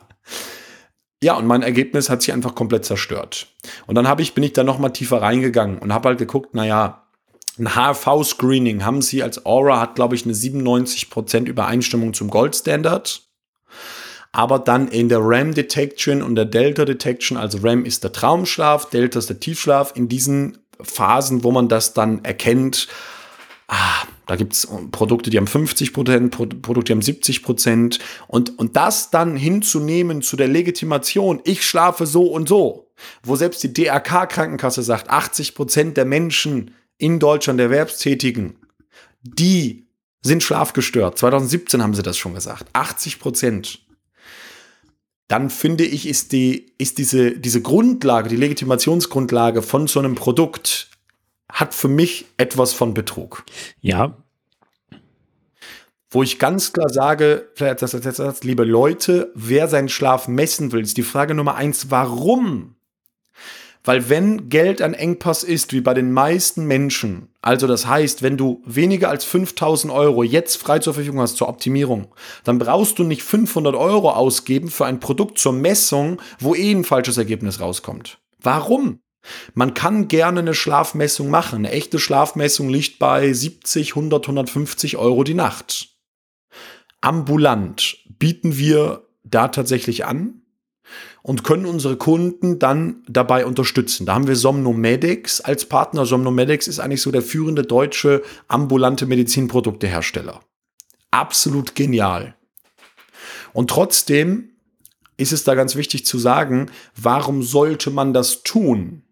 Ja, 1.24 1.36
und 1.36 1.46
mein 1.46 1.62
Ergebnis 1.62 2.10
hat 2.10 2.20
sich 2.20 2.34
einfach 2.34 2.54
komplett 2.54 2.84
zerstört. 2.84 3.46
Und 3.86 3.94
dann 3.94 4.06
habe 4.06 4.20
ich, 4.20 4.34
bin 4.34 4.44
ich 4.44 4.52
da 4.52 4.62
noch 4.62 4.78
mal 4.78 4.90
tiefer 4.90 5.22
reingegangen 5.22 5.78
und 5.78 5.90
habe 5.90 6.10
halt 6.10 6.18
geguckt, 6.18 6.54
naja, 6.54 7.02
ein 7.58 7.74
HRV-Screening 7.74 8.84
haben 8.84 9.00
sie 9.00 9.22
als 9.22 9.46
Aura, 9.46 9.80
hat 9.80 9.94
glaube 9.94 10.16
ich 10.16 10.26
eine 10.26 10.34
97% 10.34 11.46
Übereinstimmung 11.46 12.12
zum 12.12 12.28
Goldstandard. 12.28 13.22
Aber 14.32 14.58
dann 14.58 14.88
in 14.88 15.08
der 15.08 15.20
RAM 15.22 15.54
Detection 15.54 16.20
und 16.20 16.34
der 16.34 16.44
Delta 16.44 16.84
Detection, 16.84 17.38
also 17.38 17.56
RAM 17.62 17.86
ist 17.86 18.04
der 18.04 18.12
Traumschlaf, 18.12 18.90
Delta 18.90 19.18
ist 19.18 19.30
der 19.30 19.40
Tiefschlaf, 19.40 19.92
in 19.96 20.10
diesen 20.10 20.58
Phasen, 20.82 21.42
wo 21.42 21.52
man 21.52 21.70
das 21.70 21.94
dann 21.94 22.22
erkennt, 22.22 22.86
ah, 23.68 24.02
da 24.26 24.36
gibt 24.36 24.54
es 24.54 24.68
Produkte, 24.90 25.30
die 25.30 25.36
haben 25.36 25.46
50 25.46 25.92
Prozent, 25.92 26.30
Produkte, 26.30 26.84
die 26.84 26.92
haben 26.92 27.02
70 27.02 27.42
Prozent. 27.42 27.98
Und, 28.26 28.58
und 28.58 28.76
das 28.76 29.10
dann 29.10 29.36
hinzunehmen 29.36 30.22
zu 30.22 30.36
der 30.36 30.48
Legitimation, 30.48 31.40
ich 31.44 31.66
schlafe 31.66 32.06
so 32.06 32.28
und 32.28 32.48
so, 32.48 32.90
wo 33.22 33.36
selbst 33.36 33.62
die 33.62 33.72
DRK-Krankenkasse 33.72 34.82
sagt, 34.82 35.10
80 35.10 35.54
Prozent 35.54 35.96
der 35.96 36.06
Menschen 36.06 36.74
in 36.96 37.18
Deutschland, 37.18 37.58
der 37.58 37.66
Erwerbstätigen, 37.66 38.56
die 39.22 39.86
sind 40.22 40.42
schlafgestört. 40.42 41.18
2017 41.18 41.82
haben 41.82 41.94
sie 41.94 42.02
das 42.02 42.16
schon 42.16 42.34
gesagt. 42.34 42.66
80 42.72 43.20
Prozent. 43.20 43.80
Dann 45.28 45.50
finde 45.50 45.84
ich, 45.84 46.06
ist, 46.06 46.32
die, 46.32 46.72
ist 46.78 46.98
diese, 46.98 47.32
diese 47.32 47.60
Grundlage, 47.60 48.28
die 48.28 48.36
Legitimationsgrundlage 48.36 49.62
von 49.62 49.86
so 49.86 49.98
einem 49.98 50.14
Produkt 50.14 50.90
hat 51.50 51.74
für 51.74 51.88
mich 51.88 52.26
etwas 52.36 52.72
von 52.72 52.94
Betrug. 52.94 53.44
Ja. 53.80 54.16
Wo 56.10 56.22
ich 56.22 56.38
ganz 56.38 56.72
klar 56.72 56.90
sage, 56.90 57.48
liebe 58.42 58.64
Leute, 58.64 59.32
wer 59.34 59.66
seinen 59.68 59.88
Schlaf 59.88 60.28
messen 60.28 60.70
will, 60.70 60.82
ist 60.82 60.96
die 60.96 61.02
Frage 61.02 61.34
Nummer 61.34 61.56
eins, 61.56 61.90
warum? 61.90 62.76
Weil 63.86 64.08
wenn 64.08 64.48
Geld 64.48 64.80
ein 64.80 64.94
Engpass 64.94 65.42
ist, 65.42 65.74
wie 65.74 65.82
bei 65.82 65.92
den 65.92 66.10
meisten 66.10 66.64
Menschen, 66.64 67.28
also 67.42 67.66
das 67.66 67.86
heißt, 67.86 68.22
wenn 68.22 68.38
du 68.38 68.62
weniger 68.64 69.10
als 69.10 69.24
5000 69.26 69.92
Euro 69.92 70.22
jetzt 70.22 70.56
frei 70.56 70.78
zur 70.78 70.94
Verfügung 70.94 71.20
hast 71.20 71.36
zur 71.36 71.50
Optimierung, 71.50 72.06
dann 72.44 72.58
brauchst 72.58 72.98
du 72.98 73.04
nicht 73.04 73.22
500 73.22 73.74
Euro 73.74 74.10
ausgeben 74.10 74.68
für 74.68 74.86
ein 74.86 75.00
Produkt 75.00 75.38
zur 75.38 75.52
Messung, 75.52 76.20
wo 76.38 76.54
eh 76.54 76.72
ein 76.72 76.84
falsches 76.84 77.18
Ergebnis 77.18 77.60
rauskommt. 77.60 78.18
Warum? 78.40 79.00
Man 79.54 79.74
kann 79.74 80.08
gerne 80.08 80.40
eine 80.40 80.54
Schlafmessung 80.54 81.30
machen. 81.30 81.60
Eine 81.60 81.70
echte 81.70 81.98
Schlafmessung 81.98 82.68
liegt 82.68 82.98
bei 82.98 83.32
70, 83.32 83.92
100, 83.92 84.24
150 84.24 84.96
Euro 84.96 85.24
die 85.24 85.34
Nacht. 85.34 85.88
Ambulant 87.00 87.98
bieten 88.18 88.56
wir 88.56 89.06
da 89.24 89.48
tatsächlich 89.48 90.04
an 90.04 90.42
und 91.22 91.44
können 91.44 91.66
unsere 91.66 91.96
Kunden 91.96 92.58
dann 92.58 93.02
dabei 93.08 93.46
unterstützen. 93.46 94.06
Da 94.06 94.14
haben 94.14 94.26
wir 94.26 94.36
Somnomedics 94.36 95.40
als 95.40 95.66
Partner. 95.66 96.06
Somnomedics 96.06 96.68
ist 96.68 96.80
eigentlich 96.80 97.02
so 97.02 97.10
der 97.10 97.22
führende 97.22 97.62
deutsche 97.62 98.22
ambulante 98.48 99.06
Medizinproduktehersteller. 99.06 100.40
Absolut 101.10 101.74
genial. 101.74 102.34
Und 103.52 103.70
trotzdem 103.70 104.50
ist 105.16 105.32
es 105.32 105.44
da 105.44 105.54
ganz 105.54 105.76
wichtig 105.76 106.04
zu 106.04 106.18
sagen, 106.18 106.70
warum 106.96 107.42
sollte 107.42 107.90
man 107.90 108.12
das 108.12 108.42
tun? 108.42 109.02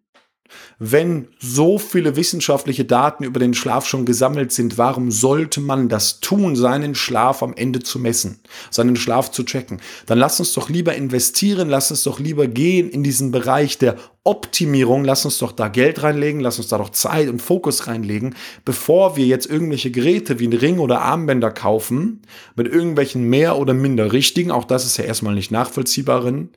Wenn 0.79 1.29
so 1.39 1.79
viele 1.79 2.17
wissenschaftliche 2.17 2.85
Daten 2.85 3.25
über 3.25 3.39
den 3.39 3.55
Schlaf 3.55 3.87
schon 3.87 4.05
gesammelt 4.05 4.53
sind, 4.53 4.79
warum 4.79 5.11
sollte 5.11 5.61
man 5.61 5.89
das 5.89 6.21
tun, 6.21 6.57
seinen 6.57 6.95
Schlaf 6.95 7.43
am 7.43 7.55
Ende 7.55 7.81
zu 7.81 7.99
messen, 7.99 8.41
seinen 8.71 8.97
Schlaf 8.97 9.31
zu 9.31 9.45
checken? 9.45 9.81
Dann 10.07 10.19
lass 10.19 10.41
uns 10.41 10.53
doch 10.55 10.69
lieber 10.69 10.95
investieren, 10.95 11.69
lass 11.69 11.91
uns 11.91 12.03
doch 12.03 12.19
lieber 12.19 12.47
gehen 12.47 12.91
in 12.91 13.03
diesen 13.03 13.31
Bereich 13.31 13.79
der 13.79 13.97
Optimierung, 14.25 15.05
lass 15.05 15.25
uns 15.25 15.39
doch 15.39 15.53
da 15.53 15.69
Geld 15.69 16.03
reinlegen, 16.03 16.41
lass 16.41 16.59
uns 16.59 16.69
da 16.69 16.79
doch 16.79 16.91
Zeit 16.91 17.29
und 17.29 17.43
Fokus 17.43 17.89
reinlegen, 17.89 18.37
bevor 18.65 19.17
wir 19.17 19.27
jetzt 19.27 19.47
irgendwelche 19.47 19.91
Geräte 19.91 20.39
wie 20.39 20.47
ein 20.47 20.53
Ring 20.53 20.79
oder 20.79 21.01
Armbänder 21.03 21.51
kaufen, 21.51 22.23
mit 22.55 22.67
irgendwelchen 22.69 23.29
mehr 23.29 23.59
oder 23.59 23.75
minder 23.75 24.13
richtigen, 24.13 24.53
auch 24.53 24.65
das 24.65 24.87
ist 24.87 24.97
ja 24.97 25.05
erstmal 25.05 25.35
nicht 25.35 25.51
nachvollziehbaren, 25.51 26.51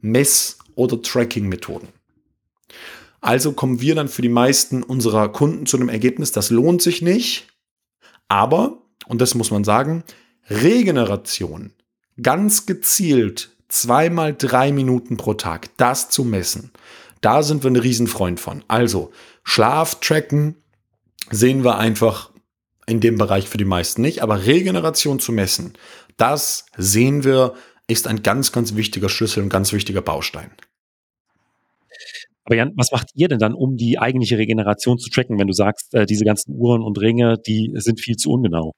Mess- 0.00 0.58
oder 0.76 1.02
Tracking-Methoden. 1.02 1.88
Also 3.20 3.52
kommen 3.52 3.80
wir 3.80 3.94
dann 3.94 4.08
für 4.08 4.22
die 4.22 4.28
meisten 4.28 4.82
unserer 4.82 5.28
Kunden 5.30 5.66
zu 5.66 5.76
einem 5.76 5.88
Ergebnis, 5.88 6.32
das 6.32 6.50
lohnt 6.50 6.82
sich 6.82 7.02
nicht. 7.02 7.48
Aber, 8.28 8.82
und 9.06 9.20
das 9.20 9.34
muss 9.34 9.50
man 9.50 9.64
sagen, 9.64 10.04
Regeneration, 10.48 11.72
ganz 12.22 12.66
gezielt 12.66 13.50
zweimal 13.68 14.34
drei 14.34 14.72
Minuten 14.72 15.16
pro 15.16 15.34
Tag, 15.34 15.76
das 15.76 16.10
zu 16.10 16.24
messen, 16.24 16.72
da 17.20 17.42
sind 17.42 17.64
wir 17.64 17.70
ein 17.70 17.76
Riesenfreund 17.76 18.40
von. 18.40 18.64
Also 18.68 19.12
Schlaf 19.42 20.00
tracken 20.00 20.56
sehen 21.30 21.64
wir 21.64 21.78
einfach 21.78 22.30
in 22.86 23.00
dem 23.00 23.18
Bereich 23.18 23.48
für 23.48 23.58
die 23.58 23.64
meisten 23.64 24.02
nicht, 24.02 24.22
aber 24.22 24.46
Regeneration 24.46 25.18
zu 25.18 25.32
messen, 25.32 25.74
das 26.16 26.66
sehen 26.76 27.24
wir, 27.24 27.54
ist 27.86 28.06
ein 28.06 28.22
ganz, 28.22 28.52
ganz 28.52 28.74
wichtiger 28.74 29.08
Schlüssel 29.08 29.42
und 29.42 29.48
ganz 29.48 29.72
wichtiger 29.72 30.02
Baustein. 30.02 30.50
Aber 32.48 32.56
Jan, 32.56 32.72
was 32.76 32.92
macht 32.92 33.10
ihr 33.14 33.28
denn 33.28 33.38
dann, 33.38 33.52
um 33.52 33.76
die 33.76 33.98
eigentliche 33.98 34.38
Regeneration 34.38 34.96
zu 34.96 35.10
tracken, 35.10 35.38
wenn 35.38 35.48
du 35.48 35.52
sagst, 35.52 35.92
äh, 35.92 36.06
diese 36.06 36.24
ganzen 36.24 36.54
Uhren 36.54 36.80
und 36.80 36.98
Ringe, 36.98 37.36
die 37.46 37.72
sind 37.74 38.00
viel 38.00 38.16
zu 38.16 38.30
ungenau? 38.30 38.72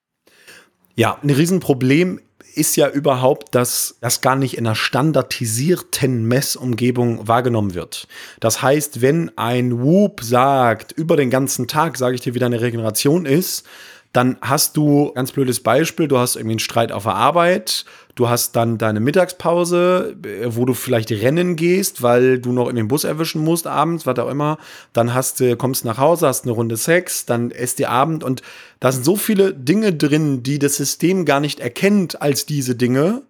Ja, 0.96 1.18
ein 1.22 1.30
Riesenproblem 1.30 2.18
ist 2.56 2.74
ja 2.74 2.88
überhaupt, 2.88 3.54
dass 3.54 3.96
das 4.00 4.22
gar 4.22 4.34
nicht 4.34 4.58
in 4.58 4.66
einer 4.66 4.74
standardisierten 4.74 6.24
Messumgebung 6.24 7.28
wahrgenommen 7.28 7.74
wird. 7.74 8.08
Das 8.40 8.60
heißt, 8.60 9.02
wenn 9.02 9.30
ein 9.38 9.80
Whoop 9.80 10.20
sagt, 10.24 10.90
über 10.90 11.16
den 11.16 11.30
ganzen 11.30 11.68
Tag, 11.68 11.96
sage 11.96 12.16
ich 12.16 12.22
dir, 12.22 12.34
wie 12.34 12.40
deine 12.40 12.60
Regeneration 12.60 13.24
ist, 13.24 13.64
dann 14.12 14.38
hast 14.40 14.76
du, 14.76 15.12
ganz 15.14 15.30
blödes 15.30 15.60
Beispiel, 15.60 16.08
du 16.08 16.18
hast 16.18 16.34
irgendwie 16.34 16.54
einen 16.54 16.58
Streit 16.58 16.90
auf 16.90 17.04
der 17.04 17.14
Arbeit, 17.14 17.84
du 18.16 18.28
hast 18.28 18.56
dann 18.56 18.76
deine 18.76 18.98
Mittagspause, 18.98 20.16
äh, 20.24 20.46
wo 20.48 20.64
du 20.64 20.74
vielleicht 20.74 21.12
rennen 21.12 21.54
gehst, 21.54 22.02
weil 22.02 22.40
du 22.40 22.52
noch 22.52 22.68
in 22.68 22.76
den 22.76 22.88
Bus 22.88 23.04
erwischen 23.04 23.42
musst 23.42 23.68
abends, 23.68 24.06
was 24.06 24.18
auch 24.18 24.28
immer. 24.28 24.58
Dann 24.92 25.14
hast 25.14 25.38
du, 25.38 25.56
kommst 25.56 25.84
nach 25.84 25.98
Hause, 25.98 26.26
hast 26.26 26.44
eine 26.44 26.52
Runde 26.52 26.76
Sex, 26.76 27.24
dann 27.24 27.52
esst 27.52 27.78
ihr 27.78 27.90
Abend 27.90 28.24
und 28.24 28.42
da 28.80 28.90
sind 28.90 29.04
so 29.04 29.14
viele 29.14 29.54
Dinge 29.54 29.92
drin, 29.92 30.42
die 30.42 30.58
das 30.58 30.76
System 30.76 31.24
gar 31.24 31.38
nicht 31.38 31.60
erkennt 31.60 32.20
als 32.20 32.46
diese 32.46 32.74
Dinge, 32.74 33.22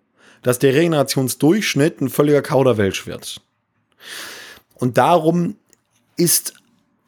dass 0.43 0.59
der 0.59 0.73
Regenerationsdurchschnitt 0.73 2.01
ein 2.01 2.09
völliger 2.09 2.41
Kauderwelsch 2.41 3.07
wird. 3.07 3.43
Und 4.75 4.97
darum 4.97 5.57
ist 6.17 6.55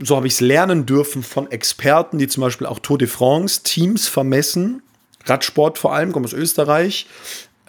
so 0.02 0.16
habe 0.16 0.26
ich 0.26 0.34
es 0.34 0.40
lernen 0.40 0.86
dürfen 0.86 1.22
von 1.22 1.50
Experten, 1.50 2.18
die 2.18 2.28
zum 2.28 2.42
Beispiel 2.42 2.66
auch 2.66 2.78
Tour 2.78 2.98
de 2.98 3.08
France 3.08 3.62
Teams 3.62 4.08
vermessen, 4.08 4.82
Radsport 5.24 5.78
vor 5.78 5.94
allem, 5.94 6.12
kommt 6.12 6.26
aus 6.26 6.32
Österreich. 6.32 7.06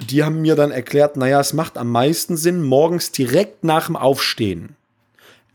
Die 0.10 0.24
haben 0.24 0.42
mir 0.42 0.56
dann 0.56 0.72
erklärt, 0.72 1.18
naja, 1.18 1.40
es 1.40 1.54
macht 1.54 1.78
am 1.78 1.92
meisten 1.92 2.36
Sinn, 2.36 2.64
morgens 2.64 3.12
direkt 3.12 3.64
nach 3.64 3.86
dem 3.86 3.96
Aufstehen 3.96 4.76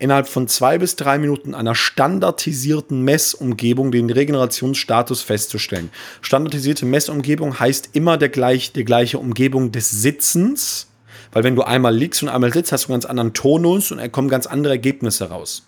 innerhalb 0.00 0.28
von 0.28 0.46
zwei 0.46 0.78
bis 0.78 0.94
drei 0.94 1.18
Minuten 1.18 1.56
einer 1.56 1.74
standardisierten 1.74 3.02
Messumgebung 3.02 3.90
den 3.90 4.10
Regenerationsstatus 4.10 5.22
festzustellen. 5.22 5.90
Standardisierte 6.20 6.86
Messumgebung 6.86 7.58
heißt 7.58 7.90
immer 7.94 8.16
der 8.16 8.28
gleich, 8.28 8.72
die 8.72 8.84
gleiche 8.84 9.18
Umgebung 9.18 9.72
des 9.72 9.90
Sitzens, 9.90 10.86
weil 11.32 11.42
wenn 11.42 11.56
du 11.56 11.62
einmal 11.62 11.94
liegst 11.94 12.22
und 12.22 12.28
einmal 12.28 12.52
sitzt, 12.52 12.70
hast 12.70 12.84
du 12.84 12.92
einen 12.92 13.00
ganz 13.00 13.06
anderen 13.06 13.34
Tonus 13.34 13.90
und 13.90 13.98
es 13.98 14.12
kommen 14.12 14.28
ganz 14.28 14.46
andere 14.46 14.74
Ergebnisse 14.74 15.30
raus 15.30 15.67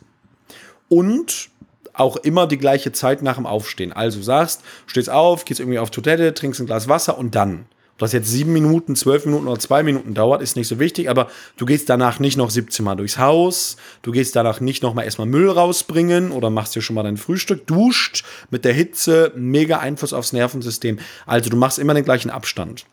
und 0.91 1.49
auch 1.95 2.17
immer 2.17 2.47
die 2.47 2.59
gleiche 2.59 2.93
Zeit 2.93 3.23
nach 3.23 3.37
dem 3.37 3.47
Aufstehen. 3.47 3.93
Also 3.93 4.21
sagst, 4.21 4.63
stehst 4.87 5.09
auf, 5.09 5.47
gehst 5.47 5.61
irgendwie 5.61 5.79
auf 5.79 5.91
Toilette, 5.91 6.35
trinkst 6.35 6.61
ein 6.61 6.67
Glas 6.67 6.89
Wasser 6.89 7.17
und 7.17 7.35
dann. 7.35 7.65
Ob 7.95 7.99
das 7.99 8.13
jetzt 8.13 8.29
sieben 8.29 8.55
Minuten, 8.55 8.97
zwölf 8.97 9.27
Minuten 9.27 9.47
oder 9.47 9.59
zwei 9.59 9.83
Minuten 9.83 10.15
dauert, 10.15 10.41
ist 10.41 10.57
nicht 10.57 10.69
so 10.69 10.79
wichtig, 10.79 11.11
aber 11.11 11.29
du 11.59 11.67
gehst 11.67 11.91
danach 11.91 12.19
nicht 12.19 12.39
noch 12.39 12.49
17 12.49 12.83
Mal 12.83 12.95
durchs 12.95 13.19
Haus, 13.19 13.77
du 14.01 14.11
gehst 14.11 14.35
danach 14.35 14.61
nicht 14.61 14.83
noch 14.83 14.95
mal 14.95 15.03
erstmal 15.03 15.27
Müll 15.27 15.51
rausbringen 15.51 16.33
oder 16.33 16.49
machst 16.49 16.75
dir 16.75 16.81
schon 16.81 16.95
mal 16.95 17.03
dein 17.03 17.19
Frühstück, 17.19 17.67
duscht 17.67 18.25
mit 18.51 18.65
der 18.65 18.73
Hitze, 18.73 19.33
mega 19.37 19.79
Einfluss 19.81 20.15
aufs 20.15 20.33
Nervensystem. 20.33 20.99
Also 21.27 21.51
du 21.51 21.57
machst 21.57 21.79
immer 21.79 21.93
den 21.93 22.05
gleichen 22.05 22.31
Abstand. 22.31 22.87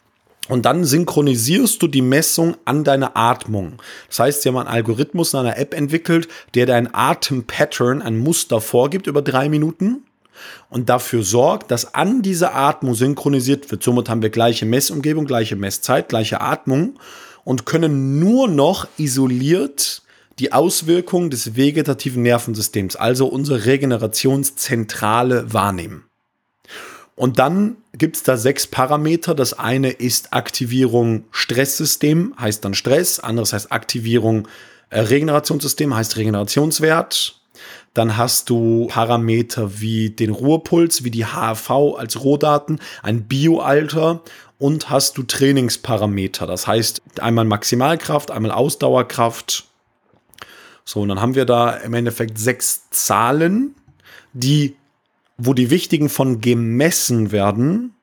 Und 0.49 0.65
dann 0.65 0.85
synchronisierst 0.85 1.81
du 1.81 1.87
die 1.87 2.01
Messung 2.01 2.55
an 2.65 2.83
deine 2.83 3.15
Atmung. 3.15 3.81
Das 4.07 4.19
heißt, 4.19 4.41
sie 4.41 4.49
haben 4.49 4.57
einen 4.57 4.67
Algorithmus 4.67 5.33
in 5.33 5.41
einer 5.41 5.57
App 5.57 5.73
entwickelt, 5.73 6.27
der 6.55 6.65
dein 6.65 6.93
Atemppattern, 6.93 8.01
ein 8.01 8.17
Muster 8.17 8.61
vorgibt 8.61 9.07
über 9.07 9.21
drei 9.21 9.49
Minuten 9.49 10.03
und 10.69 10.89
dafür 10.89 11.23
sorgt, 11.23 11.71
dass 11.71 11.93
an 11.95 12.21
diese 12.21 12.53
Atmung 12.53 12.93
synchronisiert 12.95 13.69
wird. 13.71 13.83
Somit 13.83 14.09
haben 14.09 14.21
wir 14.21 14.29
gleiche 14.29 14.65
Messumgebung, 14.65 15.25
gleiche 15.25 15.55
Messzeit, 15.55 16.09
gleiche 16.09 16.41
Atmung 16.41 16.99
und 17.43 17.65
können 17.65 18.19
nur 18.19 18.47
noch 18.47 18.87
isoliert 18.97 20.01
die 20.39 20.53
Auswirkungen 20.53 21.29
des 21.29 21.55
vegetativen 21.55 22.21
Nervensystems, 22.21 22.95
also 22.95 23.25
unsere 23.25 23.65
Regenerationszentrale 23.65 25.51
wahrnehmen. 25.51 26.03
Und 27.15 27.39
dann 27.39 27.77
gibt 27.97 28.17
es 28.17 28.23
da 28.23 28.37
sechs 28.37 28.67
Parameter. 28.67 29.35
Das 29.35 29.57
eine 29.57 29.91
ist 29.91 30.33
Aktivierung 30.33 31.25
Stresssystem, 31.31 32.33
heißt 32.39 32.63
dann 32.63 32.73
Stress. 32.73 33.19
Anderes 33.19 33.53
heißt 33.53 33.71
Aktivierung 33.71 34.47
äh, 34.89 34.99
Regenerationssystem, 34.99 35.95
heißt 35.95 36.17
Regenerationswert. 36.17 37.39
Dann 37.93 38.17
hast 38.17 38.49
du 38.49 38.87
Parameter 38.87 39.79
wie 39.79 40.11
den 40.11 40.29
Ruhepuls, 40.29 41.03
wie 41.03 41.11
die 41.11 41.25
HRV 41.25 41.71
als 41.97 42.23
Rohdaten, 42.23 42.79
ein 43.01 43.23
Bioalter 43.23 44.21
und 44.59 44.89
hast 44.89 45.17
du 45.17 45.23
Trainingsparameter. 45.23 46.45
Das 46.45 46.67
heißt 46.67 47.01
einmal 47.19 47.45
Maximalkraft, 47.45 48.29
einmal 48.29 48.51
Ausdauerkraft. 48.51 49.65
So, 50.85 51.01
und 51.01 51.09
dann 51.09 51.21
haben 51.21 51.35
wir 51.35 51.45
da 51.45 51.71
im 51.71 51.93
Endeffekt 51.93 52.37
sechs 52.37 52.89
Zahlen, 52.91 53.75
die 54.33 54.75
wo 55.38 55.53
die 55.53 55.69
wichtigen 55.69 56.09
von 56.09 56.41
gemessen 56.41 57.31
werden 57.31 57.93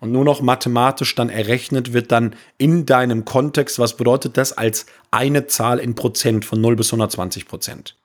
und 0.00 0.12
nur 0.12 0.24
noch 0.24 0.40
mathematisch 0.42 1.14
dann 1.14 1.30
errechnet 1.30 1.92
wird, 1.92 2.12
dann 2.12 2.34
in 2.58 2.86
deinem 2.86 3.24
Kontext, 3.24 3.78
was 3.78 3.96
bedeutet 3.96 4.36
das 4.36 4.52
als 4.52 4.86
eine 5.10 5.46
Zahl 5.46 5.78
in 5.78 5.94
Prozent 5.94 6.44
von 6.44 6.60
0 6.60 6.76
bis 6.76 6.88
120 6.88 7.46
Prozent. 7.46 7.96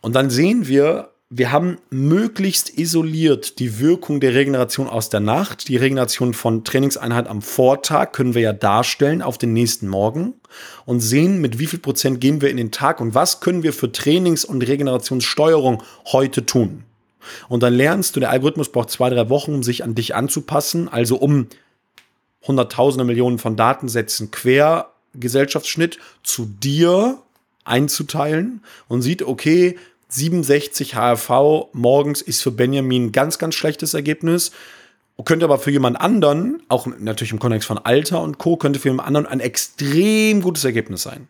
Und 0.00 0.14
dann 0.14 0.30
sehen 0.30 0.68
wir, 0.68 1.10
wir 1.30 1.52
haben 1.52 1.76
möglichst 1.90 2.78
isoliert 2.78 3.58
die 3.58 3.80
Wirkung 3.80 4.18
der 4.18 4.34
Regeneration 4.34 4.88
aus 4.88 5.10
der 5.10 5.20
Nacht. 5.20 5.68
Die 5.68 5.76
Regeneration 5.76 6.32
von 6.32 6.64
Trainingseinheit 6.64 7.28
am 7.28 7.42
Vortag 7.42 8.12
können 8.12 8.34
wir 8.34 8.40
ja 8.40 8.54
darstellen 8.54 9.20
auf 9.20 9.36
den 9.36 9.52
nächsten 9.52 9.88
Morgen 9.88 10.34
und 10.86 11.00
sehen, 11.00 11.40
mit 11.40 11.58
wie 11.58 11.66
viel 11.66 11.80
Prozent 11.80 12.20
gehen 12.20 12.40
wir 12.40 12.48
in 12.48 12.56
den 12.56 12.70
Tag 12.70 13.00
und 13.00 13.14
was 13.14 13.40
können 13.40 13.62
wir 13.62 13.74
für 13.74 13.92
Trainings- 13.92 14.46
und 14.46 14.66
Regenerationssteuerung 14.66 15.82
heute 16.06 16.46
tun. 16.46 16.84
Und 17.48 17.62
dann 17.62 17.74
lernst 17.74 18.16
du, 18.16 18.20
der 18.20 18.30
Algorithmus 18.30 18.70
braucht 18.70 18.90
zwei, 18.90 19.10
drei 19.10 19.28
Wochen, 19.28 19.54
um 19.54 19.62
sich 19.62 19.84
an 19.84 19.94
dich 19.94 20.14
anzupassen, 20.14 20.88
also 20.88 21.16
um 21.16 21.48
Hunderttausende 22.46 23.04
Millionen 23.04 23.38
von 23.38 23.56
Datensätzen 23.56 24.30
quer 24.30 24.92
Gesellschaftsschnitt 25.14 25.98
zu 26.22 26.46
dir 26.46 27.18
einzuteilen 27.64 28.62
und 28.86 29.02
sieht, 29.02 29.22
okay, 29.22 29.76
67 30.08 30.94
HRV 30.94 31.68
morgens 31.72 32.22
ist 32.22 32.42
für 32.42 32.50
Benjamin 32.50 33.06
ein 33.06 33.12
ganz, 33.12 33.38
ganz 33.38 33.54
schlechtes 33.54 33.94
Ergebnis. 33.94 34.52
Könnte 35.24 35.44
aber 35.44 35.58
für 35.58 35.72
jemand 35.72 36.00
anderen, 36.00 36.62
auch 36.68 36.86
natürlich 36.86 37.32
im 37.32 37.40
Kontext 37.40 37.66
von 37.66 37.78
Alter 37.78 38.22
und 38.22 38.38
Co., 38.38 38.56
könnte 38.56 38.78
für 38.78 38.88
jemand 38.88 39.08
anderen 39.08 39.26
ein 39.26 39.40
extrem 39.40 40.40
gutes 40.40 40.64
Ergebnis 40.64 41.02
sein. 41.02 41.28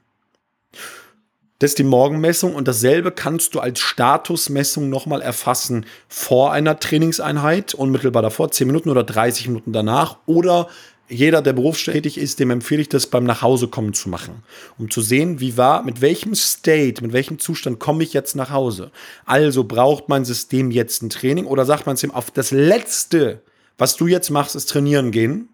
Das 1.60 1.72
ist 1.72 1.78
die 1.78 1.84
Morgenmessung 1.84 2.54
und 2.54 2.68
dasselbe 2.68 3.10
kannst 3.10 3.54
du 3.54 3.58
als 3.60 3.80
Statusmessung 3.80 4.88
nochmal 4.88 5.22
erfassen 5.22 5.86
vor 6.06 6.52
einer 6.52 6.78
Trainingseinheit, 6.78 7.74
unmittelbar 7.74 8.22
davor, 8.22 8.52
10 8.52 8.68
Minuten 8.68 8.90
oder 8.90 9.02
30 9.02 9.48
Minuten 9.48 9.72
danach 9.72 10.18
oder 10.26 10.68
jeder, 11.08 11.42
der 11.42 11.54
berufstätig 11.54 12.16
ist, 12.16 12.38
dem 12.38 12.50
empfehle 12.50 12.82
ich 12.82 12.90
das 12.90 13.06
beim 13.06 13.24
Nachhausekommen 13.24 13.92
zu 13.92 14.08
machen, 14.08 14.44
um 14.78 14.88
zu 14.90 15.00
sehen, 15.00 15.40
wie 15.40 15.56
war, 15.56 15.82
mit 15.82 16.00
welchem 16.00 16.34
State, 16.34 17.02
mit 17.02 17.12
welchem 17.12 17.40
Zustand 17.40 17.80
komme 17.80 18.04
ich 18.04 18.12
jetzt 18.12 18.36
nach 18.36 18.50
Hause. 18.50 18.92
Also 19.24 19.64
braucht 19.64 20.08
mein 20.08 20.24
System 20.24 20.70
jetzt 20.70 21.02
ein 21.02 21.10
Training 21.10 21.46
oder 21.46 21.64
sagt 21.64 21.86
mein 21.86 21.96
System, 21.96 22.14
auf 22.14 22.30
das 22.30 22.52
Letzte, 22.52 23.42
was 23.78 23.96
du 23.96 24.06
jetzt 24.06 24.30
machst, 24.30 24.54
ist 24.54 24.68
trainieren 24.68 25.10
gehen, 25.10 25.48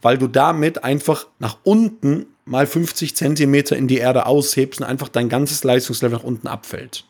weil 0.00 0.16
du 0.16 0.26
damit 0.28 0.84
einfach 0.84 1.26
nach 1.38 1.58
unten 1.64 2.26
mal 2.44 2.66
50 2.66 3.16
Zentimeter 3.16 3.76
in 3.76 3.88
die 3.88 3.98
Erde 3.98 4.26
aushebst 4.26 4.80
und 4.80 4.86
einfach 4.86 5.08
dein 5.08 5.28
ganzes 5.28 5.64
Leistungslevel 5.64 6.18
nach 6.18 6.24
unten 6.24 6.46
abfällt. 6.46 7.04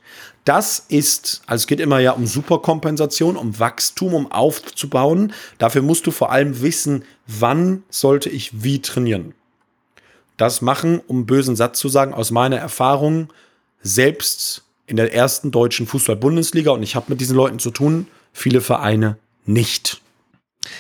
Das 0.45 0.85
ist, 0.89 1.43
also 1.47 1.63
es 1.63 1.67
geht 1.67 1.81
immer 1.81 1.99
ja 1.99 2.13
um 2.13 2.27
Superkompensation, 2.27 3.37
um 3.37 3.59
Wachstum, 3.59 4.15
um 4.15 4.31
aufzubauen. 4.31 5.33
Dafür 5.59 5.83
musst 5.83 6.07
du 6.07 6.11
vor 6.11 6.31
allem 6.31 6.61
wissen, 6.61 7.05
wann 7.27 7.83
sollte 7.89 8.29
ich 8.29 8.63
wie 8.63 8.81
trainieren. 8.81 9.35
Das 10.37 10.61
machen, 10.61 11.01
um 11.07 11.27
bösen 11.27 11.57
Satz 11.57 11.79
zu 11.79 11.89
sagen, 11.89 12.13
aus 12.13 12.31
meiner 12.31 12.59
Erfahrung, 12.59 13.33
selbst 13.83 14.65
in 14.87 14.97
der 14.97 15.15
ersten 15.15 15.51
deutschen 15.51 15.87
Fußball-Bundesliga, 15.87 16.73
und 16.73 16.83
ich 16.83 16.95
habe 16.95 17.07
mit 17.09 17.21
diesen 17.21 17.37
Leuten 17.37 17.59
zu 17.59 17.71
tun, 17.71 18.07
viele 18.33 18.61
Vereine 18.61 19.17
nicht. 19.47 20.03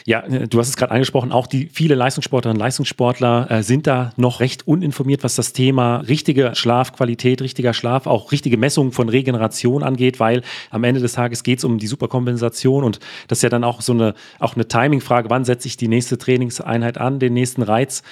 Ja, 0.04 0.20
äh, 0.20 0.48
du 0.48 0.58
hast 0.58 0.68
es 0.68 0.76
gerade 0.76 0.92
angesprochen, 0.92 1.32
auch 1.32 1.46
die 1.46 1.68
viele 1.72 1.94
Leistungssportlerinnen 1.94 2.60
und 2.60 2.64
Leistungssportler 2.64 3.50
äh, 3.50 3.62
sind 3.62 3.86
da 3.86 4.12
noch 4.16 4.40
recht 4.40 4.66
uninformiert, 4.66 5.24
was 5.24 5.34
das 5.34 5.52
Thema 5.52 5.98
richtige 5.98 6.54
Schlafqualität, 6.54 7.42
richtiger 7.42 7.74
Schlaf, 7.74 8.06
auch 8.06 8.32
richtige 8.32 8.56
Messungen 8.56 8.92
von 8.92 9.08
Regeneration 9.08 9.82
angeht, 9.82 10.20
weil 10.20 10.42
am 10.70 10.84
Ende 10.84 11.00
des 11.00 11.14
Tages 11.14 11.42
geht 11.42 11.58
es 11.58 11.64
um 11.64 11.78
die 11.78 11.86
Superkompensation 11.86 12.84
und 12.84 13.00
das 13.28 13.38
ist 13.38 13.42
ja 13.42 13.48
dann 13.48 13.64
auch 13.64 13.80
so 13.80 13.92
eine, 13.92 14.14
auch 14.38 14.54
eine 14.54 14.68
Timing-Frage, 14.68 15.30
wann 15.30 15.44
setze 15.44 15.68
ich 15.68 15.76
die 15.76 15.88
nächste 15.88 16.18
Trainingseinheit 16.18 16.98
an, 16.98 17.18
den 17.18 17.34
nächsten 17.34 17.62
Reiz. 17.62 18.02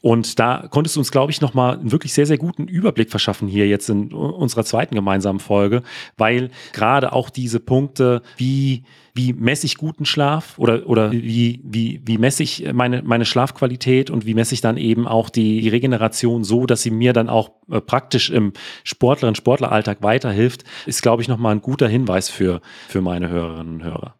Und 0.00 0.38
da 0.38 0.66
konntest 0.70 0.96
du 0.96 1.00
uns, 1.00 1.10
glaube 1.10 1.32
ich, 1.32 1.40
nochmal 1.40 1.78
einen 1.78 1.92
wirklich 1.92 2.12
sehr, 2.12 2.26
sehr 2.26 2.38
guten 2.38 2.68
Überblick 2.68 3.10
verschaffen 3.10 3.48
hier 3.48 3.66
jetzt 3.68 3.88
in 3.90 4.12
unserer 4.12 4.64
zweiten 4.64 4.94
gemeinsamen 4.94 5.40
Folge, 5.40 5.82
weil 6.16 6.50
gerade 6.72 7.12
auch 7.12 7.30
diese 7.30 7.60
Punkte 7.60 8.22
wie 8.36 8.84
wie 9.14 9.32
messe 9.32 9.66
ich 9.66 9.76
guten 9.76 10.04
Schlaf 10.04 10.58
oder, 10.58 10.86
oder 10.86 11.12
wie, 11.12 11.60
wie, 11.62 12.00
wie 12.04 12.18
messe 12.18 12.42
ich 12.42 12.72
meine, 12.72 13.02
meine 13.02 13.24
Schlafqualität 13.24 14.10
und 14.10 14.26
wie 14.26 14.34
messe 14.34 14.54
ich 14.54 14.60
dann 14.60 14.76
eben 14.76 15.06
auch 15.06 15.30
die, 15.30 15.60
die 15.60 15.68
Regeneration 15.68 16.44
so, 16.44 16.66
dass 16.66 16.82
sie 16.82 16.90
mir 16.90 17.12
dann 17.12 17.28
auch 17.28 17.50
äh, 17.70 17.80
praktisch 17.80 18.30
im 18.30 18.52
Sportlerinnen 18.84 19.34
Sportleralltag 19.34 20.02
weiterhilft, 20.02 20.64
ist, 20.86 21.02
glaube 21.02 21.22
ich, 21.22 21.28
nochmal 21.28 21.54
ein 21.54 21.62
guter 21.62 21.88
Hinweis 21.88 22.28
für, 22.28 22.60
für 22.88 23.00
meine 23.00 23.28
Hörerinnen 23.28 23.74
und 23.74 23.84
Hörer. 23.84 24.14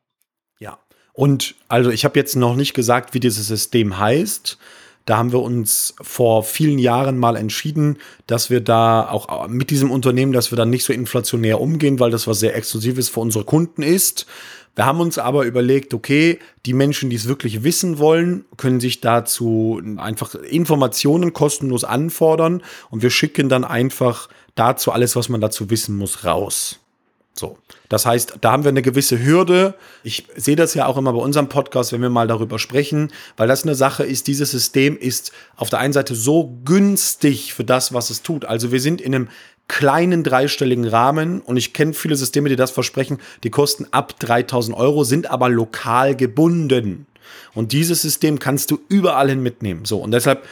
Ja, 0.59 0.79
und 1.13 1.55
also 1.69 1.91
ich 1.91 2.05
habe 2.05 2.19
jetzt 2.19 2.37
noch 2.37 2.57
nicht 2.57 2.75
gesagt, 2.75 3.15
wie 3.15 3.21
dieses 3.21 3.47
System 3.47 3.99
heißt. 3.99 4.59
Da 5.07 5.17
haben 5.17 5.33
wir 5.33 5.41
uns 5.41 5.95
vor 6.01 6.43
vielen 6.45 6.79
Jahren 6.79 7.19
mal 7.19 7.37
entschieden, 7.37 7.99
dass 8.27 8.51
wir 8.51 8.61
da 8.61 9.09
auch 9.09 9.49
mit 9.49 9.71
diesem 9.71 9.91
Unternehmen, 9.91 10.33
dass 10.33 10.53
wir 10.53 10.57
dann 10.57 10.71
nicht 10.71 10.85
so 10.85 10.93
inflationär 10.93 11.61
umgehen, 11.61 11.99
weil 11.99 12.11
das 12.11 12.27
was 12.27 12.41
sehr 12.41 12.55
Exklusives 12.55 13.09
für 13.09 13.21
unsere 13.21 13.45
Kunden 13.45 13.83
ist. 13.83 14.27
Wir 14.77 14.87
haben 14.87 15.01
uns 15.01 15.19
aber 15.19 15.45
überlegt, 15.45 15.95
okay, 15.95 16.39
die 16.65 16.75
Menschen, 16.75 17.11
die 17.11 17.17
es 17.17 17.27
wirklich 17.27 17.65
wissen 17.65 17.99
wollen, 17.99 18.45
können 18.57 18.79
sich 18.81 19.01
dazu 19.01 19.81
einfach 19.97 20.35
Informationen 20.37 21.33
kostenlos 21.33 21.85
anfordern 21.85 22.63
und 22.91 23.03
wir 23.03 23.11
schicken 23.11 23.49
dann 23.49 23.65
einfach 23.65 24.29
dazu 24.55 24.93
alles, 24.93 25.17
was 25.17 25.29
man 25.29 25.41
dazu 25.41 25.71
wissen 25.71 25.97
muss, 25.97 26.25
raus. 26.25 26.79
So. 27.35 27.59
Das 27.89 28.07
heißt, 28.07 28.35
da 28.41 28.53
haben 28.53 28.65
wir 28.65 28.69
eine 28.69 28.83
gewisse 28.83 29.25
Hürde. 29.25 29.75
Ich 30.03 30.27
sehe 30.37 30.57
das 30.57 30.75
ja 30.75 30.87
auch 30.87 30.97
immer 30.97 31.13
bei 31.13 31.21
unserem 31.21 31.49
Podcast, 31.49 31.93
wenn 31.93 32.03
wir 32.03 32.11
mal 32.11 32.27
darüber 32.27 32.59
sprechen, 32.59 33.13
weil 33.37 33.49
das 33.49 33.63
eine 33.63 33.75
Sache 33.75 34.05
ist, 34.05 34.27
dieses 34.27 34.51
System 34.51 34.97
ist 34.97 35.33
auf 35.57 35.71
der 35.71 35.79
einen 35.79 35.93
Seite 35.93 36.15
so 36.15 36.59
günstig 36.65 37.55
für 37.55 37.65
das, 37.65 37.95
was 37.95 38.11
es 38.11 38.23
tut. 38.23 38.45
Also 38.45 38.73
wir 38.73 38.81
sind 38.81 39.01
in 39.01 39.15
einem 39.15 39.29
kleinen 39.69 40.25
dreistelligen 40.25 40.87
Rahmen 40.87 41.41
und 41.41 41.57
ich 41.57 41.73
kenne 41.73 41.95
viele 41.95 42.17
Systeme, 42.17 42.49
die 42.49 42.57
das 42.57 42.73
versprechen, 42.73 43.19
die 43.45 43.51
kosten 43.51 43.87
ab 43.93 44.19
3000 44.19 44.77
Euro, 44.77 45.05
sind 45.05 45.31
aber 45.31 45.49
lokal 45.49 46.17
gebunden. 46.17 47.07
Und 47.55 47.73
dieses 47.73 48.03
System 48.03 48.39
kannst 48.39 48.71
du 48.71 48.79
überall 48.89 49.29
hin 49.29 49.43
mitnehmen. 49.43 49.85
So, 49.85 49.99
und 49.99 50.13
deshalb 50.13 50.47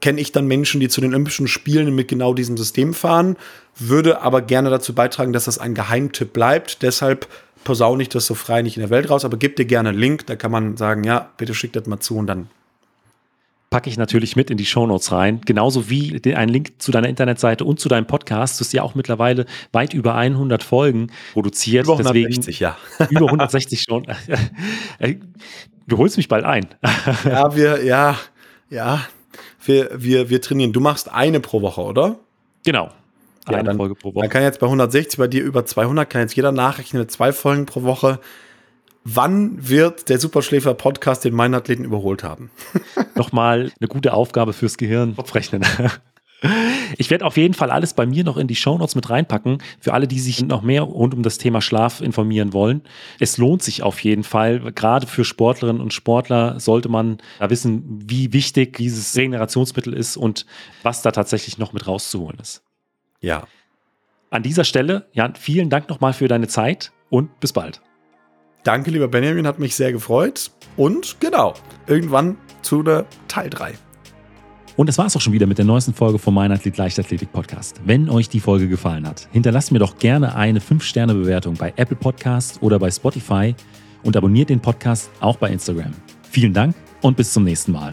kenne 0.00 0.20
ich 0.20 0.32
dann 0.32 0.46
Menschen, 0.46 0.80
die 0.80 0.88
zu 0.88 1.00
den 1.00 1.10
Olympischen 1.10 1.48
Spielen 1.48 1.94
mit 1.94 2.08
genau 2.08 2.34
diesem 2.34 2.56
System 2.56 2.94
fahren, 2.94 3.36
würde 3.78 4.22
aber 4.22 4.42
gerne 4.42 4.70
dazu 4.70 4.94
beitragen, 4.94 5.32
dass 5.32 5.46
das 5.46 5.58
ein 5.58 5.74
Geheimtipp 5.74 6.32
bleibt. 6.32 6.82
Deshalb 6.82 7.26
posaune 7.64 8.02
ich 8.02 8.08
das 8.08 8.26
so 8.26 8.34
frei 8.34 8.62
nicht 8.62 8.76
in 8.76 8.82
der 8.82 8.90
Welt 8.90 9.10
raus, 9.10 9.24
aber 9.24 9.36
gib 9.36 9.56
dir 9.56 9.64
gerne 9.64 9.90
einen 9.90 9.98
Link, 9.98 10.26
da 10.26 10.36
kann 10.36 10.50
man 10.50 10.76
sagen, 10.76 11.04
ja, 11.04 11.30
bitte 11.36 11.54
schick 11.54 11.72
das 11.72 11.86
mal 11.86 12.00
zu 12.00 12.16
und 12.16 12.26
dann 12.26 12.48
packe 13.70 13.88
ich 13.88 13.96
natürlich 13.96 14.34
mit 14.34 14.50
in 14.50 14.56
die 14.56 14.66
Shownotes 14.66 15.12
rein. 15.12 15.40
Genauso 15.46 15.88
wie 15.88 16.20
einen 16.34 16.50
Link 16.50 16.72
zu 16.78 16.90
deiner 16.90 17.08
Internetseite 17.08 17.64
und 17.64 17.78
zu 17.78 17.88
deinem 17.88 18.06
Podcast. 18.06 18.58
Du 18.58 18.64
hast 18.64 18.72
ja 18.72 18.82
auch 18.82 18.96
mittlerweile 18.96 19.46
weit 19.70 19.94
über 19.94 20.16
100 20.16 20.64
Folgen 20.64 21.12
produziert. 21.32 21.84
Über 21.84 21.92
160, 21.92 22.58
Deswegen, 22.58 22.64
ja. 22.64 22.76
Über 23.10 23.26
160 23.26 23.82
schon. 23.88 24.06
Du 25.90 25.98
holst 25.98 26.16
mich 26.16 26.28
bald 26.28 26.44
ein. 26.44 26.66
Ja, 27.24 27.54
wir, 27.54 27.84
ja, 27.84 28.16
ja, 28.70 29.04
wir, 29.64 29.90
wir, 29.92 30.30
wir 30.30 30.40
trainieren. 30.40 30.72
Du 30.72 30.80
machst 30.80 31.12
eine 31.12 31.40
pro 31.40 31.60
Woche, 31.60 31.82
oder? 31.82 32.16
Genau. 32.64 32.90
Eine 33.44 33.56
ja, 33.56 33.62
dann, 33.64 33.76
Folge 33.76 33.96
pro 33.96 34.14
Woche. 34.14 34.20
Man 34.20 34.30
kann 34.30 34.42
jetzt 34.42 34.60
bei 34.60 34.66
160, 34.66 35.18
bei 35.18 35.26
dir 35.26 35.42
über 35.42 35.66
200, 35.66 36.08
kann 36.08 36.22
jetzt 36.22 36.36
jeder 36.36 36.52
nachrechnen, 36.52 37.08
zwei 37.08 37.32
Folgen 37.32 37.66
pro 37.66 37.82
Woche. 37.82 38.20
Wann 39.02 39.68
wird 39.68 40.08
der 40.08 40.20
Superschläfer-Podcast 40.20 41.24
den 41.24 41.34
meinen 41.34 41.54
Athleten 41.54 41.84
überholt 41.84 42.22
haben? 42.22 42.50
Nochmal 43.16 43.72
eine 43.80 43.88
gute 43.88 44.12
Aufgabe 44.12 44.52
fürs 44.52 44.76
Gehirn. 44.76 45.16
Kopfrechnen. 45.16 45.64
Ich 46.96 47.10
werde 47.10 47.26
auf 47.26 47.36
jeden 47.36 47.54
Fall 47.54 47.70
alles 47.70 47.92
bei 47.92 48.06
mir 48.06 48.24
noch 48.24 48.36
in 48.36 48.46
die 48.46 48.56
Shownotes 48.56 48.94
mit 48.94 49.10
reinpacken, 49.10 49.58
für 49.78 49.92
alle, 49.92 50.08
die 50.08 50.20
sich 50.20 50.42
noch 50.42 50.62
mehr 50.62 50.82
rund 50.82 51.14
um 51.14 51.22
das 51.22 51.38
Thema 51.38 51.60
Schlaf 51.60 52.00
informieren 52.00 52.52
wollen. 52.52 52.82
Es 53.18 53.36
lohnt 53.36 53.62
sich 53.62 53.82
auf 53.82 54.00
jeden 54.00 54.24
Fall. 54.24 54.72
Gerade 54.72 55.06
für 55.06 55.24
Sportlerinnen 55.24 55.82
und 55.82 55.92
Sportler 55.92 56.58
sollte 56.58 56.88
man 56.88 57.18
da 57.38 57.50
wissen, 57.50 57.84
wie 58.06 58.32
wichtig 58.32 58.76
dieses 58.76 59.14
Regenerationsmittel 59.16 59.92
ist 59.92 60.16
und 60.16 60.46
was 60.82 61.02
da 61.02 61.10
tatsächlich 61.10 61.58
noch 61.58 61.72
mit 61.72 61.86
rauszuholen 61.86 62.38
ist. 62.40 62.62
Ja. 63.20 63.46
An 64.30 64.42
dieser 64.42 64.64
Stelle, 64.64 65.08
Jan, 65.12 65.34
vielen 65.34 65.68
Dank 65.68 65.88
nochmal 65.88 66.12
für 66.12 66.28
deine 66.28 66.48
Zeit 66.48 66.92
und 67.10 67.40
bis 67.40 67.52
bald. 67.52 67.82
Danke, 68.62 68.90
lieber 68.90 69.08
Benjamin, 69.08 69.46
hat 69.46 69.58
mich 69.58 69.74
sehr 69.74 69.92
gefreut. 69.92 70.50
Und 70.76 71.20
genau, 71.20 71.54
irgendwann 71.86 72.36
zu 72.62 72.82
der 72.82 73.06
Teil 73.26 73.50
3. 73.50 73.74
Und 74.80 74.86
das 74.86 74.96
war 74.96 75.04
es 75.04 75.14
auch 75.14 75.20
schon 75.20 75.34
wieder 75.34 75.46
mit 75.46 75.58
der 75.58 75.66
neuesten 75.66 75.92
Folge 75.92 76.18
vom 76.18 76.32
Mein 76.32 76.52
Athlet 76.52 76.78
Leichtathletik 76.78 77.30
Podcast. 77.32 77.82
Wenn 77.84 78.08
euch 78.08 78.30
die 78.30 78.40
Folge 78.40 78.66
gefallen 78.66 79.06
hat, 79.06 79.28
hinterlasst 79.30 79.72
mir 79.72 79.78
doch 79.78 79.98
gerne 79.98 80.34
eine 80.34 80.58
5-Sterne-Bewertung 80.58 81.52
bei 81.52 81.74
Apple 81.76 81.96
Podcast 81.96 82.62
oder 82.62 82.78
bei 82.78 82.90
Spotify 82.90 83.54
und 84.04 84.16
abonniert 84.16 84.48
den 84.48 84.60
Podcast 84.60 85.10
auch 85.20 85.36
bei 85.36 85.50
Instagram. 85.50 85.92
Vielen 86.30 86.54
Dank 86.54 86.74
und 87.02 87.14
bis 87.14 87.30
zum 87.30 87.44
nächsten 87.44 87.72
Mal. 87.72 87.92